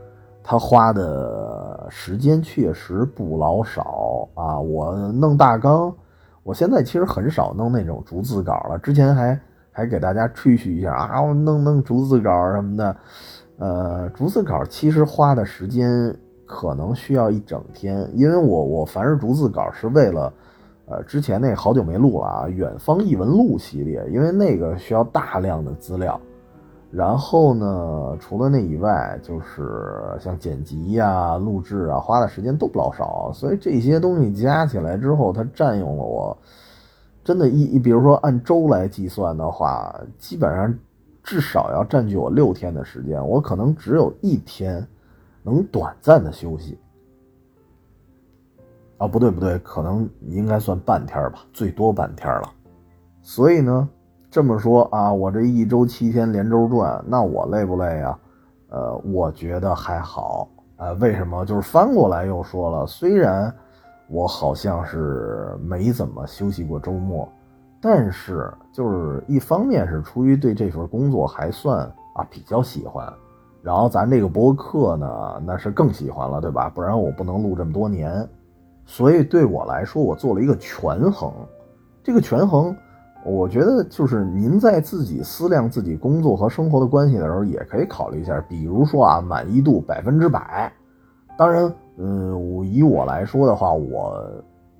[0.41, 5.93] 他花的时间确实不老少啊，我弄大纲。
[6.43, 9.39] 我现在其实很少弄那种逐字稿了，之前还
[9.71, 12.95] 还给大家吹嘘一下啊，我弄弄逐字稿什么的，
[13.57, 16.15] 呃，逐字稿其实花的时间
[16.45, 20.33] 可能需要一整天，因为我我凡是逐字稿是为了，
[20.87, 26.19] 呃，之前那好久没录了啊，远方异闻录系列，因为那个需要大量的资料。
[26.93, 33.31] 然后呢，除了那以外，就是像剪辑呀、录制啊，花的时间都不老少。
[33.33, 36.37] 所以这些东西加起来之后，它占用了我，
[37.23, 40.77] 真的，一，比如说按周来计算的话，基本上
[41.23, 43.25] 至少要占据我六天的时间。
[43.25, 44.85] 我可能只有一天
[45.43, 46.77] 能短暂的休息。
[48.97, 52.49] 啊，不对不对，可能应该算半天吧，最多半天了。
[53.21, 53.87] 所以呢。
[54.31, 58.17] 这么说啊，我这一周七天连轴转，那我累不累啊？
[58.69, 60.47] 呃，我觉得还好。
[60.77, 61.45] 呃，为什么？
[61.45, 63.53] 就是翻过来又说了，虽然
[64.07, 67.27] 我好像是没怎么休息过周末，
[67.81, 71.79] 但是就是一方面是出于对这份工作还算
[72.15, 73.05] 啊比较喜欢，
[73.61, 76.71] 然后咱这个博客呢，那是更喜欢了，对吧？
[76.73, 78.25] 不然我不能录这么多年。
[78.85, 81.33] 所以对我来说，我做了一个权衡，
[82.01, 82.73] 这个权衡。
[83.23, 88.43] 我觉得就是您在自己思量自己工作和生活的关系的时候，也可以考虑一下。
[88.49, 90.71] 比如说啊，满意度百分之百。
[91.37, 94.19] 当然，嗯，以我来说的话，我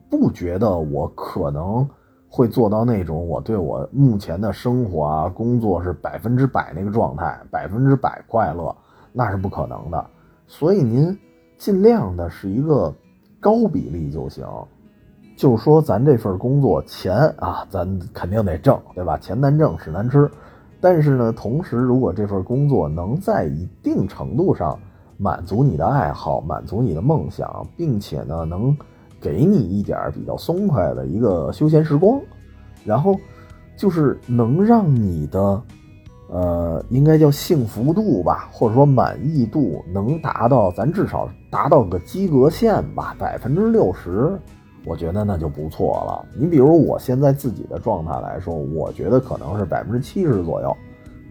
[0.09, 1.87] 不觉得我可能
[2.29, 8.75] 会做到那种我对我目前的生活啊、工作是百分之百那个状态，百分之百快乐，
[9.13, 10.05] 那是不可能的。
[10.47, 11.17] 所以您
[11.57, 12.93] 尽量的是一个
[13.39, 14.45] 高比例就行。
[15.41, 19.17] 就是说，咱这份工作钱啊，咱肯定得挣，对吧？
[19.17, 20.29] 钱难挣，屎难吃。
[20.79, 24.77] 但是呢，同时如果这份工作能在一定程度上
[25.17, 28.77] 满足你的爱好，满足你的梦想，并且呢，能。
[29.23, 32.19] 给你一点比较松快的一个休闲时光，
[32.83, 33.15] 然后
[33.77, 35.61] 就是能让你的，
[36.27, 44.35] 呃，应该叫幸福度吧，或者说满意度能达到，咱至少达到个及格线吧，百分之六十，
[44.85, 46.25] 我觉得那就不错了。
[46.33, 50.75] 你比如我现在自己的状态来说，我觉得可能是百分之七十左右，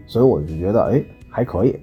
[0.06, 1.78] 所以我就觉得哎还可以。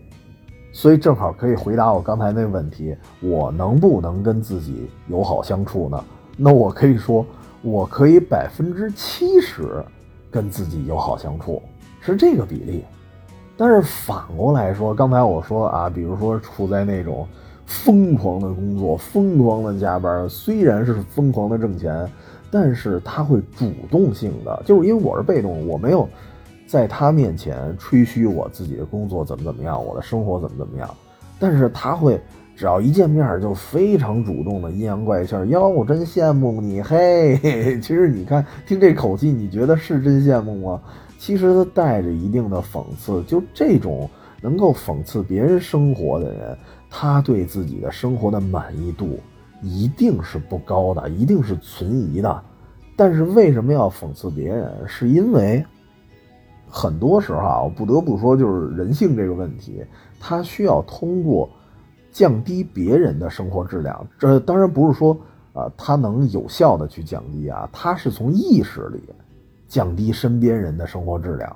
[0.71, 6.03] 所以正好可以回答我刚才那问题：我能不能跟自己友好相处呢？
[6.37, 7.25] 那我可以说，
[7.63, 9.83] 我可以百分之七十
[10.29, 11.61] 跟自己友好相处，
[11.99, 12.85] 是这个比例。
[13.57, 17.27] 但是反过来说，刚才我说啊，比如说处在那种
[17.67, 22.09] 疯狂的工作、疯狂的加班，虽然是疯狂的挣钱，
[22.49, 26.07] 但是他会主动性的，就是因为我是被动，我没有。
[26.65, 30.89] 在他面前吹嘘我自己的工作怎么怎么样，我的生活怎么怎么样，
[31.39, 32.19] 但是他会
[32.57, 37.37] 只要一见面就非常主动的阴阳怪气儿，哟，我真羡慕你，嘿，
[37.81, 40.81] 其实你看听这口气，你觉得是真羡慕吗？
[41.17, 44.09] 其实他带着一定的讽刺，就这种
[44.41, 46.57] 能够讽刺别人生活的人，
[46.89, 49.19] 他对自己的生活的满意度
[49.61, 52.43] 一定是不高的，一定是存疑的。
[52.95, 54.71] 但是为什么要讽刺别人？
[54.87, 55.65] 是因为。
[56.69, 59.81] 很多时候啊，我不得不说，就是人性这个问题，
[60.19, 61.49] 它需要通过
[62.11, 64.05] 降低别人的生活质量。
[64.19, 65.17] 这当然不是说
[65.53, 69.01] 啊，他能有效的去降低啊，他是从意识里
[69.67, 71.55] 降低身边人的生活质量。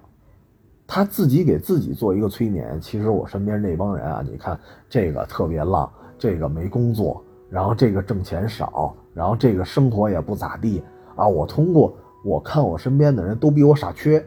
[0.94, 2.78] 他自己给自己做一个催眠。
[2.82, 4.60] 其实我身边那帮人啊，你看
[4.90, 5.90] 这个特别浪，
[6.20, 10.84] 这个没工作，然后这个挣钱少，然后这个生活也不咋地
[11.16, 11.26] 啊。
[11.26, 11.96] 我通过
[12.26, 14.22] 我看我身边的人都比我傻缺。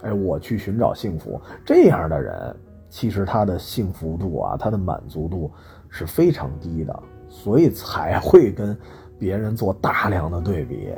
[0.00, 2.56] 哎，我去寻找幸福，这样的人
[2.88, 5.52] 其实他的幸福度啊，他的满足度
[5.90, 8.74] 是非常低的，所以才会跟
[9.18, 10.88] 别人做大量的对比。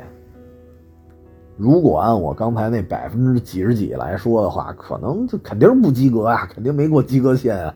[1.59, 7.75] 如果按我刚才那百分之几十几来说的话，可能就肯定不及格啊， 肯定没过及格线啊。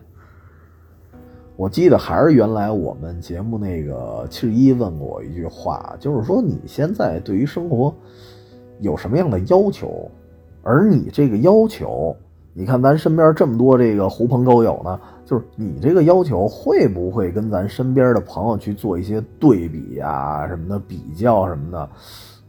[1.54, 7.94] 我记得还是原来我们节目那个七十一问过我一句话，就是说你现在对于生活
[8.80, 10.10] 有什么样的要求？
[10.62, 12.16] 而你这个要求，
[12.54, 21.90] 你看咱身边这么多这个狐朋狗友呢，就是你这个要求会不会跟咱身边的朋友去做一些对比呀什么的比较什么的？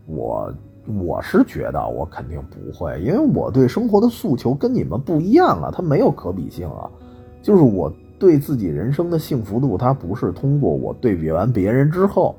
[0.08, 0.50] 我
[0.86, 6.90] 我是觉得我肯定不会，因为我对生活的诉求跟你们不一样啊，它没有可比性啊。
[7.42, 12.36] 就是我对自己人生的幸福度，它不是通过我对比完别人之后，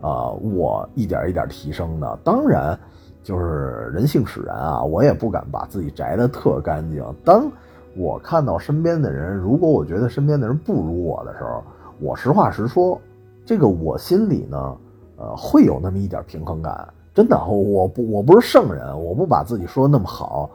[0.00, 2.18] 啊，我一点一点提升的。
[2.24, 2.78] 当然。
[3.22, 7.04] 就是人性使然啊，我也不敢把自己摘得特干净。
[7.22, 7.52] 当
[7.94, 11.62] 我看到身边的人，如果我觉得身边的人不如我的时候，
[12.00, 12.98] 我实话实说，
[13.44, 14.76] 这个我心里呢，
[15.18, 16.88] 呃，会有那么一点平衡感。
[17.20, 20.48] 真的，我不我不是圣人，我不把自己说的那么好，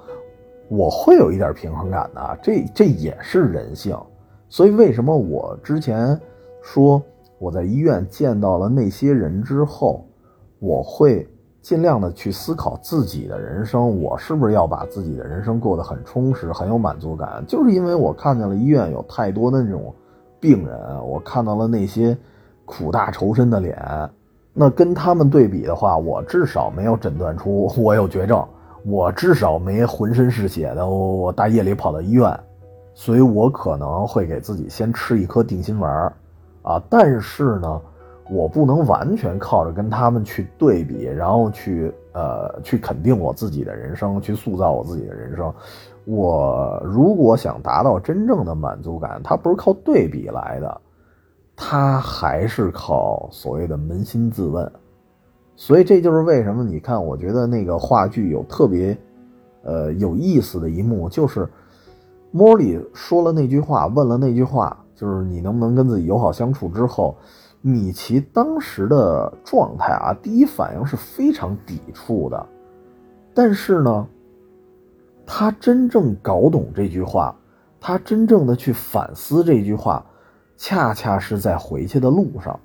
[0.67, 2.39] 我会有一点平衡感的。
[2.41, 3.95] 这这也是人性。
[4.49, 6.19] 所以为什么我之前
[6.63, 6.99] 说
[7.37, 10.03] 我在医院见到了那些人之后，
[10.59, 11.27] 我会。
[11.61, 17.43] 尽量的去思考自己的人生，我是不是要把自己的人生过得很充实、很有满足感？
[17.47, 19.91] 就是因为我看见了医院有太多的那种
[20.39, 20.77] 病人，
[21.07, 22.15] 我看到了那些
[22.65, 23.75] 苦大仇深的脸，
[24.55, 28.41] 那跟他们对比的话，我至少没有诊断出我有绝症，
[28.85, 32.39] 我至少没浑身是血的，我我大夜里跑到医院，
[32.93, 36.11] 所以我可能会给自己先吃一颗定心丸
[36.63, 37.81] 啊，但是呢。
[38.27, 45.53] 我不能完全靠着跟他们去对比，然后去呃去肯定我自己的人生，去塑造我自己的人生。
[46.05, 50.81] 我如果想达到真正的满足感，它不是靠对比来的，
[51.55, 54.71] 他还是靠所谓的扪心自问。
[55.55, 58.97] 所以这就是为什么你看，我觉得那个话剧有特别
[59.63, 61.47] 呃有意思的一幕，就是
[62.31, 67.15] 莫莉说了那句话，问了那句话，就是你能不能跟自己友好相处之后。
[67.61, 72.45] 米奇当时的状态啊，第一反应是非常抵触的，
[73.33, 74.07] 但是呢，
[75.25, 77.35] 他真正搞懂这句话，
[77.81, 80.05] 他真正的去反思这句话，
[80.57, 82.59] 恰恰是在回去的路上。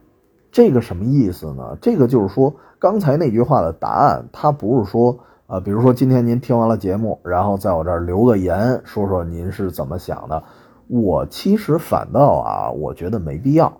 [0.52, 1.76] 这个什么意思呢？
[1.80, 10.42] 这个就是说，刚才那句话的答案，它不是说啊，比如说今天您听完了节目，然后在我这儿留个言，说说您是怎么想的。
[10.88, 13.72] 我其实反倒啊，我觉得没必要，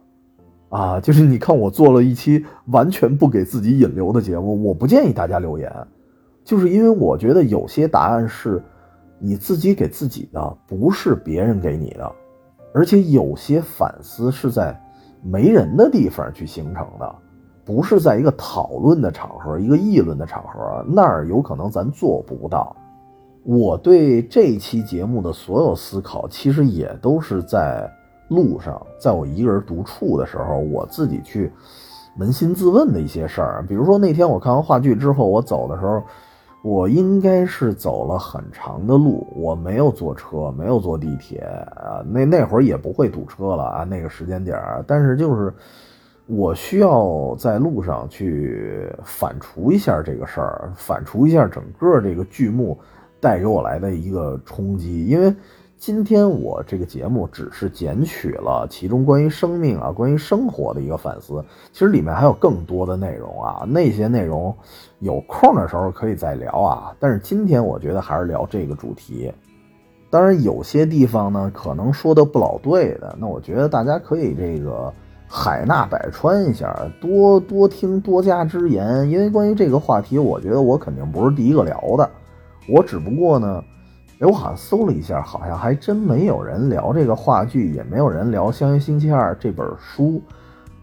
[0.68, 5.72] 啊，就是你看我做了一期完全不给自己引流的节目，我不建议大家留言，
[6.44, 8.62] 就是因为我觉得有些答案是
[9.18, 12.12] 你自己给自己的，不是别人给你的，
[12.72, 14.78] 而且有些反思是在
[15.22, 17.14] 没人的地方去形成的。
[17.62, 22.74] 不是在一个讨论的场合，一个议论的场合，那儿有可能咱做不到。
[23.44, 27.88] 我对这期节目的所有思考，其实也都是在
[28.28, 31.52] 路上，在我一个人独处的时候，我自己去
[32.18, 33.64] 扪心自问的一些事儿。
[33.68, 36.02] 比如说那天我看完话剧之后，我走的时候，
[36.62, 41.38] 我应该是走了很长的路，我没有坐车，没有坐地铁
[41.76, 45.52] 啊，那那会儿也不会堵车了啊，那个时间点儿，但是就是。
[46.32, 52.78] 我需要在路上去反刍一下这个事儿，反刍一下整个这个剧目
[53.18, 55.08] 带给我来的一个冲击。
[55.08, 55.34] 因为
[55.80, 61.42] 今天我这个节目只是剪取了其中关于生命啊、关于生活的一个反思，
[61.72, 63.64] 其实里面还有更多的内容啊。
[63.66, 64.54] 那些内容
[64.98, 66.94] 有空的时候可以再聊啊。
[67.00, 69.32] 但是今天我觉得还是聊这个主题。
[70.10, 74.92] 当然有些地方呢可能说的不老对的，那我觉得大家可以这个。
[75.32, 79.08] 海纳百川一下，多多听，多加之言。
[79.08, 82.10] 因为关于这个话题，我觉得我肯定不是第一个聊的。
[82.68, 83.62] 我只不过呢，
[84.20, 90.22] 哎，我好像搜了一下，好像还真没有人聊这个话剧，也没有人聊《相约星期二》这本书，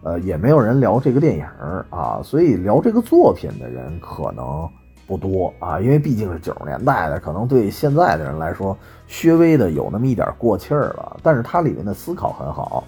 [0.02, 1.44] 呃，也没有人聊这个电影
[1.88, 2.20] 啊。
[2.20, 4.68] 所以聊这个作品的人可能
[5.06, 8.76] 不多啊，因为毕竟是九十年代的，可能对现在的人来说，
[9.22, 11.16] 略微的有那么一点过气儿了。
[11.22, 12.82] 但是它里面的思考很好。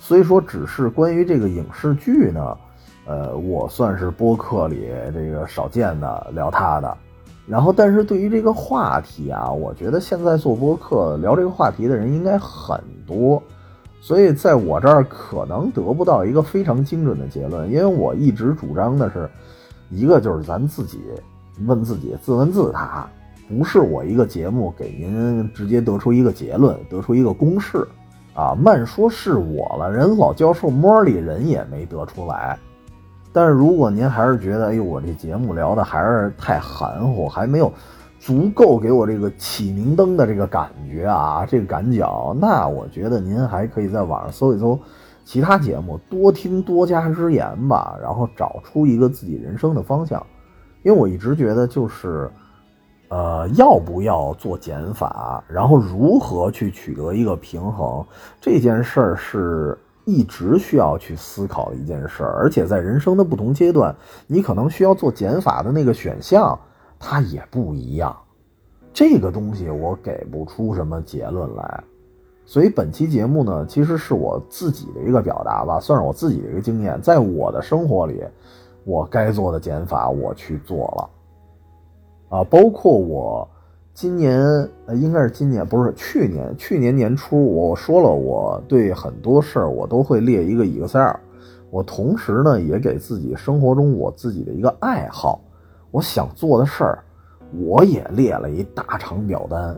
[0.00, 2.56] 所以说，只是关于这个影视剧呢，
[3.06, 6.96] 呃，我算是播客里这个少见的聊他的。
[7.48, 13.42] 然后，但是对于这个话题啊，我觉得现在做播客聊这个话题的人应该很多，
[14.02, 19.28] 所以在我这儿可能得不到一个非常精准的结论，因为我一直主张的是，
[19.88, 21.00] 一个就是咱自己
[21.66, 23.08] 问自己，自问自答，
[23.48, 27.86] 不是我一个节目给您直接得出一个结论，得出一个公式。
[28.34, 32.56] 啊，慢说是我了，人老教授摸里人也没得出来。
[33.32, 37.72] 但是如果您还是觉得，哎呦，我这节目聊的还是太含糊，还没有
[38.18, 44.78] 足够给我这个启明灯的这个感觉啊，这个感觉，那我觉得您还可以在网上搜一搜
[45.24, 50.24] 其他节目，多听多加之言吧，然后找出一个自己人生的方向。
[50.82, 52.30] 因为我一直觉得就是。
[53.10, 55.42] 呃，要不要做减法？
[55.48, 58.04] 然后如何去取得一个平衡？
[58.38, 59.78] 这件事儿是
[60.08, 63.94] 一直需要去思考一件事儿，而且在人生的不同阶段，
[64.26, 66.58] 你可能需要做减法的那个选项，
[66.98, 68.16] 它也不一样。
[68.90, 71.84] 这个东西我给不出什么结论来，
[72.46, 78.24] 所以本期节目呢，其实是我自己的一个表达吧，算是我自己的一个经验，在我的生活里，
[78.84, 82.38] 我该做的减法我去做了。
[82.38, 83.46] 啊，包括我
[84.00, 84.40] 今年，
[84.86, 91.16] 呃，应该是今年，不是去年，去年年初我说了，我对很多事儿我都会列一个 Excel，
[91.68, 95.40] 我同时呢也给自己生活中我自己的一个爱好，
[95.90, 97.02] 我想做的事儿，
[97.60, 99.76] 我也列了一大长表单，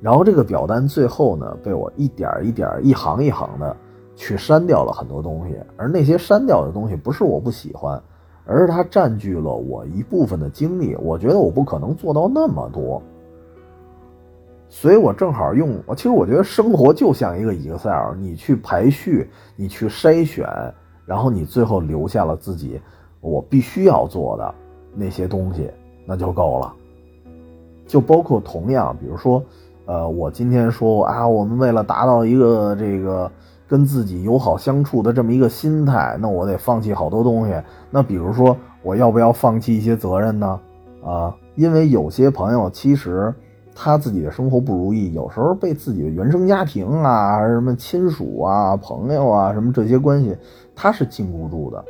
[0.00, 3.76] 然后这个表单最后呢被我一点一点、一行一行的
[4.16, 8.02] 去删掉了很多东西，而那些删掉的东西不是我不喜欢。
[8.46, 13.00] 而是它占据了我一部分的精力，我觉得我不可能做到那么多，
[14.70, 15.78] 所以我正好用。
[15.94, 20.48] 其实我觉得生活就像一个 Excel，你去排序，你去筛选，
[21.04, 22.80] 然后你最后留下了自己
[23.20, 24.54] 我必须要做的
[24.94, 25.70] 那些东西，
[26.06, 26.72] 那就够了。
[27.86, 29.42] 就包括同样，比如说，
[29.84, 33.30] 呃，我今天说啊，我们为了达到一个这个。
[33.70, 37.54] 跟自己友好相处的这么一个心态，那我得放弃好多东西。
[37.88, 40.60] 那比如说，我要不要放弃一些责任呢？
[41.04, 43.32] 啊，因为有些朋友其实
[43.82, 50.36] 他自己的生活不如意，有时候被自己的原生家庭啊，什么亲属啊、朋友啊什么这些关系，
[50.76, 51.82] 他是禁不住的。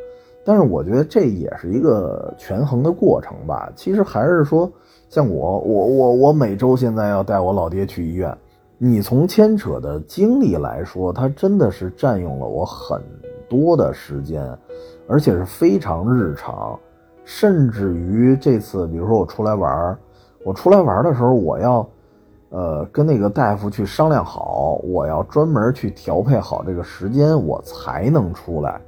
[0.45, 3.69] 但是我觉得这也是一个权衡的过程吧。
[3.75, 4.71] 其实还是说，
[5.09, 8.33] 像我，我，我，我每周现在要带我老爹去医院。
[8.79, 13.03] 你从牵扯的精力来说，他真的是占用了我很
[13.49, 14.49] 多的时间，
[15.09, 16.79] 而且是非常日常，
[17.25, 19.99] 甚至于这次，比如说我出来玩
[20.45, 21.87] 我出来玩的时候，我要，
[22.51, 28.81] 呃，跟那个大夫去商量好，我要专门去调配好这个时间，我才能出来。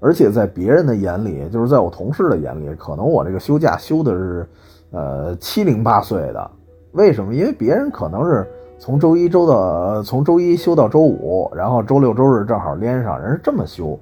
[0.00, 4.48] 而且在别人的眼里，就是在我同事的眼里，可能我这个休假休的是，
[4.90, 6.50] 呃，七零八碎的。
[6.92, 7.34] 为什么？
[7.34, 8.46] 因为别人可能是
[8.78, 13.98] 从周一周到从周一休到周五，然后周六周日正好连上，人是这么休，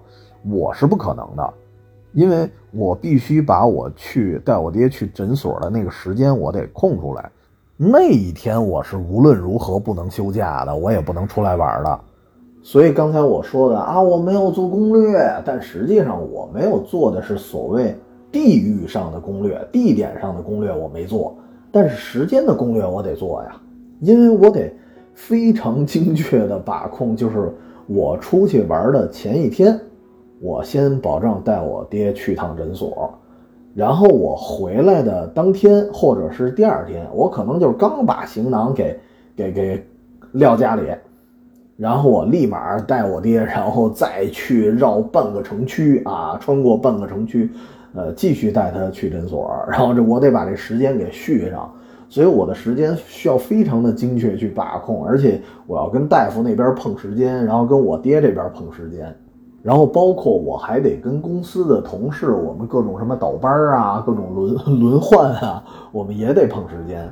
[0.49, 1.55] 我是不可能的，
[2.15, 7.31] 因为我必须把我去带我爹去诊所的那个时间我得空出来，
[7.77, 12.01] 那一天我是无论如何不能休假的，我也不能出来玩的。
[12.63, 17.95] 所以刚才我说的啊，我没有做攻略，但实际上我没有做的是所谓
[18.33, 21.37] 地域上的攻略，地点上的攻略我没做。
[21.71, 23.57] 但是时间的攻略我得做呀，
[24.01, 24.73] 因为我得
[25.13, 27.53] 非常精确的把控，就是
[27.87, 29.79] 我出去玩的前一天，
[30.41, 33.13] 我先保证带我爹去趟诊所，
[33.75, 38.99] 然后我回来的当天或者是第二天，我可能就是刚把行囊给
[39.37, 39.87] 给给
[40.33, 40.83] 撂家里，
[41.77, 47.51] 然后我立马带我爹，然后再去绕半个城区啊，穿过半个城区。
[47.97, 51.73] 呃，继续带他去诊所，然后这我得把这时间给续上，
[52.09, 59.17] 所以我的时间需要非常的精确去把控，而且我要跟大夫那边碰时间，然后跟我爹这边碰时间，
[59.65, 67.11] 然后包括我还得跟公司的同事，我们各种什么倒班啊，各种轮 轮换啊，我们也得碰时间。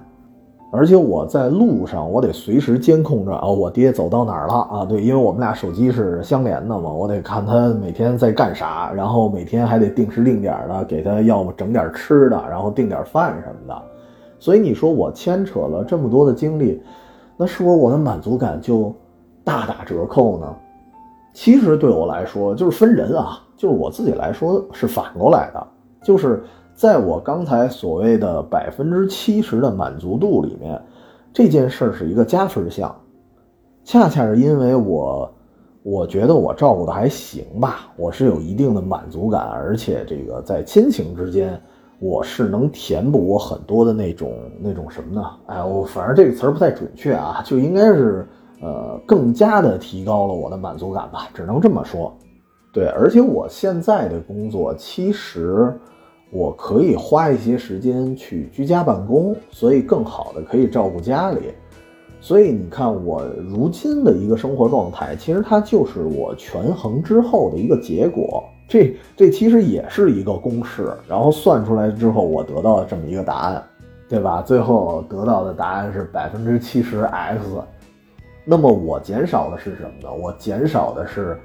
[0.70, 4.84] 而且我在路上，我得随时监控着啊，我爹走到哪儿了啊？
[4.84, 13.82] 对，因为我们俩手机是相连的嘛，我得看他每天在干啥，然后每天还得定时定点的给他要么整点吃的，然后订点饭什么的。
[14.38, 16.82] 所以你说我牵扯了这么多的精力，
[17.34, 18.94] 那是不是我的满足感就
[19.42, 20.46] 大打折扣呢？
[21.32, 25.66] 其实对我来说，就是分人啊，就是我自己来说是反过来的，
[26.02, 26.42] 就是。
[26.74, 30.80] 在我刚才所谓的百分之七十的满足度里面，
[31.30, 32.92] 这件事儿是一个加分项，
[33.84, 35.30] 恰恰是因为我，
[35.82, 41.60] 我觉得我照顾的还行吧，我是有一定的满足感，而且这个在亲情之间，
[42.00, 45.30] 我是能填补我很多的那种那种什么呢？
[45.48, 48.26] 哎，我反正这个词儿不太准确啊，就应该是
[48.62, 52.16] 呃更加的提高了我的满足感吧，只能这么说。
[52.72, 55.70] 对，而且我现在的工作其实。
[56.34, 61.52] 我可以花一些时间去居家办公，所以更好的可以照顾家里。
[62.22, 68.42] 所以你看，我如今的一个生活状态，其实它就是我权衡之后的一个结果。
[68.66, 73.62] 这这其实也是一个公式，然后算出来之后，我得到这么一个答案，
[74.08, 74.40] 对吧？
[74.40, 77.40] 最后得到的答案是百分之七十 x。
[78.44, 80.12] 那么我减少的是什么呢？
[80.12, 81.38] 我减少的是。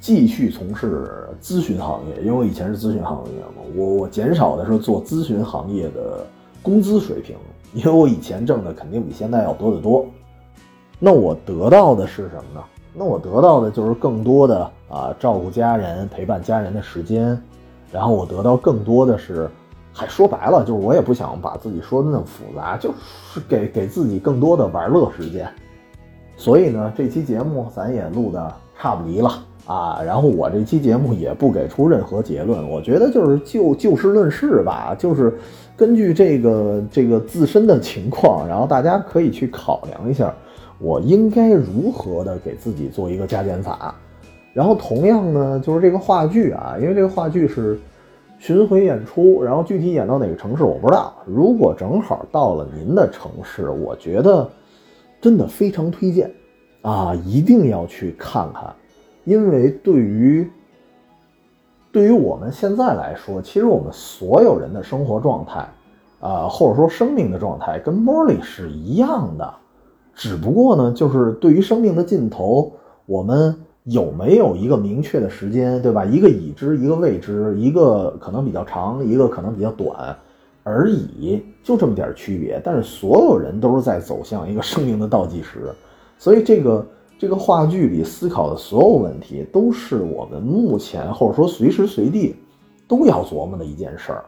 [0.00, 6.26] 继续从事咨询行业，因为我以前是咨询行业嘛，我我减少的是做咨询行业的
[6.62, 7.34] 工资水平，
[7.72, 10.04] 因为我以前挣的肯定比现在要多得多。
[10.98, 12.62] 那我得到的是什么呢？
[12.92, 17.40] 那我得到的就是更多的啊照顾家人、陪伴家人的时间，
[17.90, 19.48] 然后我得到更多的是，
[19.90, 22.92] 还说白了就是我也不想把自己说的那么复杂，就
[23.32, 25.50] 是给给自己更多的玩乐时间。
[26.36, 29.30] 所以呢，这期节目咱也录的差不离了。
[29.66, 35.32] 啊，然后我这期节目也不给出任何结论，我觉得就是就就事论事吧，就是
[35.74, 40.34] 根据这个这个自身的情况，然后大家可以去考量一下，
[40.78, 43.94] 我应该如何的给自己做一个加减法。
[44.52, 47.80] 然后同样呢，就是这个话剧啊，因为这个话剧是
[48.38, 51.10] 巡回演出，然后具体演到哪个城市我不知道。
[51.24, 54.46] 如果正好到了您的城市，我觉得
[55.24, 56.30] 真的非常推荐
[56.82, 58.70] 啊，一定要去看看。
[59.24, 60.46] 因为对于
[61.90, 65.66] 对于我们现在来说，其实我们所有人的生活状态，
[66.20, 69.54] 啊，或者说生命的状态，跟莫里是一样的，
[70.14, 72.70] 只不过呢，就是对于生命的尽头，
[73.06, 76.04] 我们有没有一个明确的时间，对吧？
[76.04, 80.14] 一个已知，一个未知，一个可能比较长，一个可能比较短
[80.64, 82.60] 而已，就这么点区别。
[82.64, 85.72] 但是所有人都是在走向一个生命的倒计时，
[86.18, 86.84] 所以这个。
[87.16, 92.34] 这个话剧里思考的所有问题，都是我们目前或者说随时随地
[92.88, 94.24] 都要琢磨的一件事儿。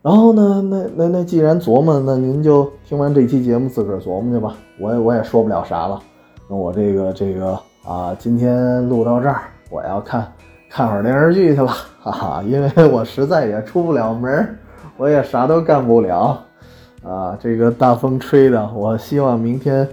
[0.00, 4.56] 然后呢，那那那既然琢磨，那您就听完这期节目自个儿琢磨去吧。
[4.78, 6.00] 我也我也说不了啥了。
[6.48, 10.32] 那我这个这个啊，今天录到这儿，我要看
[10.70, 11.66] 看会儿电视剧去了，
[12.00, 14.58] 哈哈，因为我实在也出不了门，
[15.02, 16.40] 我也啥都干不了
[17.02, 17.36] 啊。
[17.40, 19.88] 这个大风吹的，我希望明天。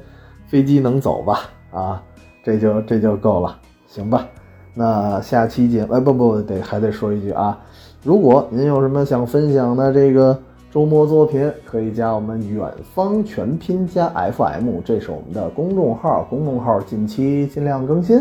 [0.45, 1.41] 飞机能走吧？
[1.71, 2.01] 啊，
[2.43, 3.55] 这就这就够了，
[3.85, 4.25] 行吧？
[4.73, 7.55] 那下期节哎不不得还得说一句啊，
[8.03, 10.35] 如果您有什么想分享的这个
[10.71, 18.19] 周末作品，可以加我们远方全拼加 FM，这是我们的公众号，公众号近期尽量更新。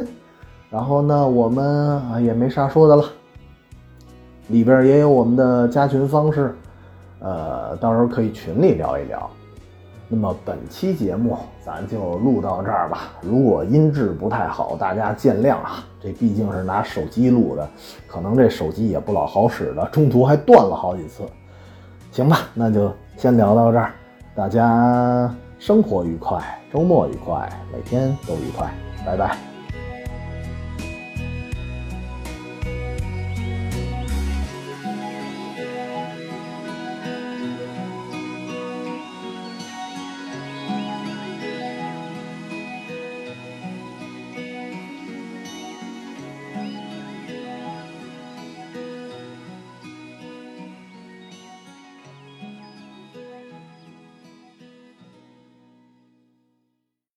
[0.69, 1.67] 然后呢，我们
[2.11, 3.05] 啊也没啥说的了，
[4.49, 6.55] 里边也有我们的加群方式，
[7.21, 9.29] 呃，到时候可以群里聊一聊。
[10.11, 13.13] 那么本期节目咱就录到这儿吧。
[13.21, 15.85] 如果音质不太好，大家见谅啊。
[16.01, 17.69] 这毕竟是拿手机录的，
[18.07, 21.25] 可能这手机也不老好使的，中途还断了好几次。
[22.11, 23.93] 行吧，那就先聊到这儿。
[24.35, 26.43] 大家生活愉快，
[26.73, 28.73] 周末愉快，每天都愉快，
[29.05, 29.58] 拜拜。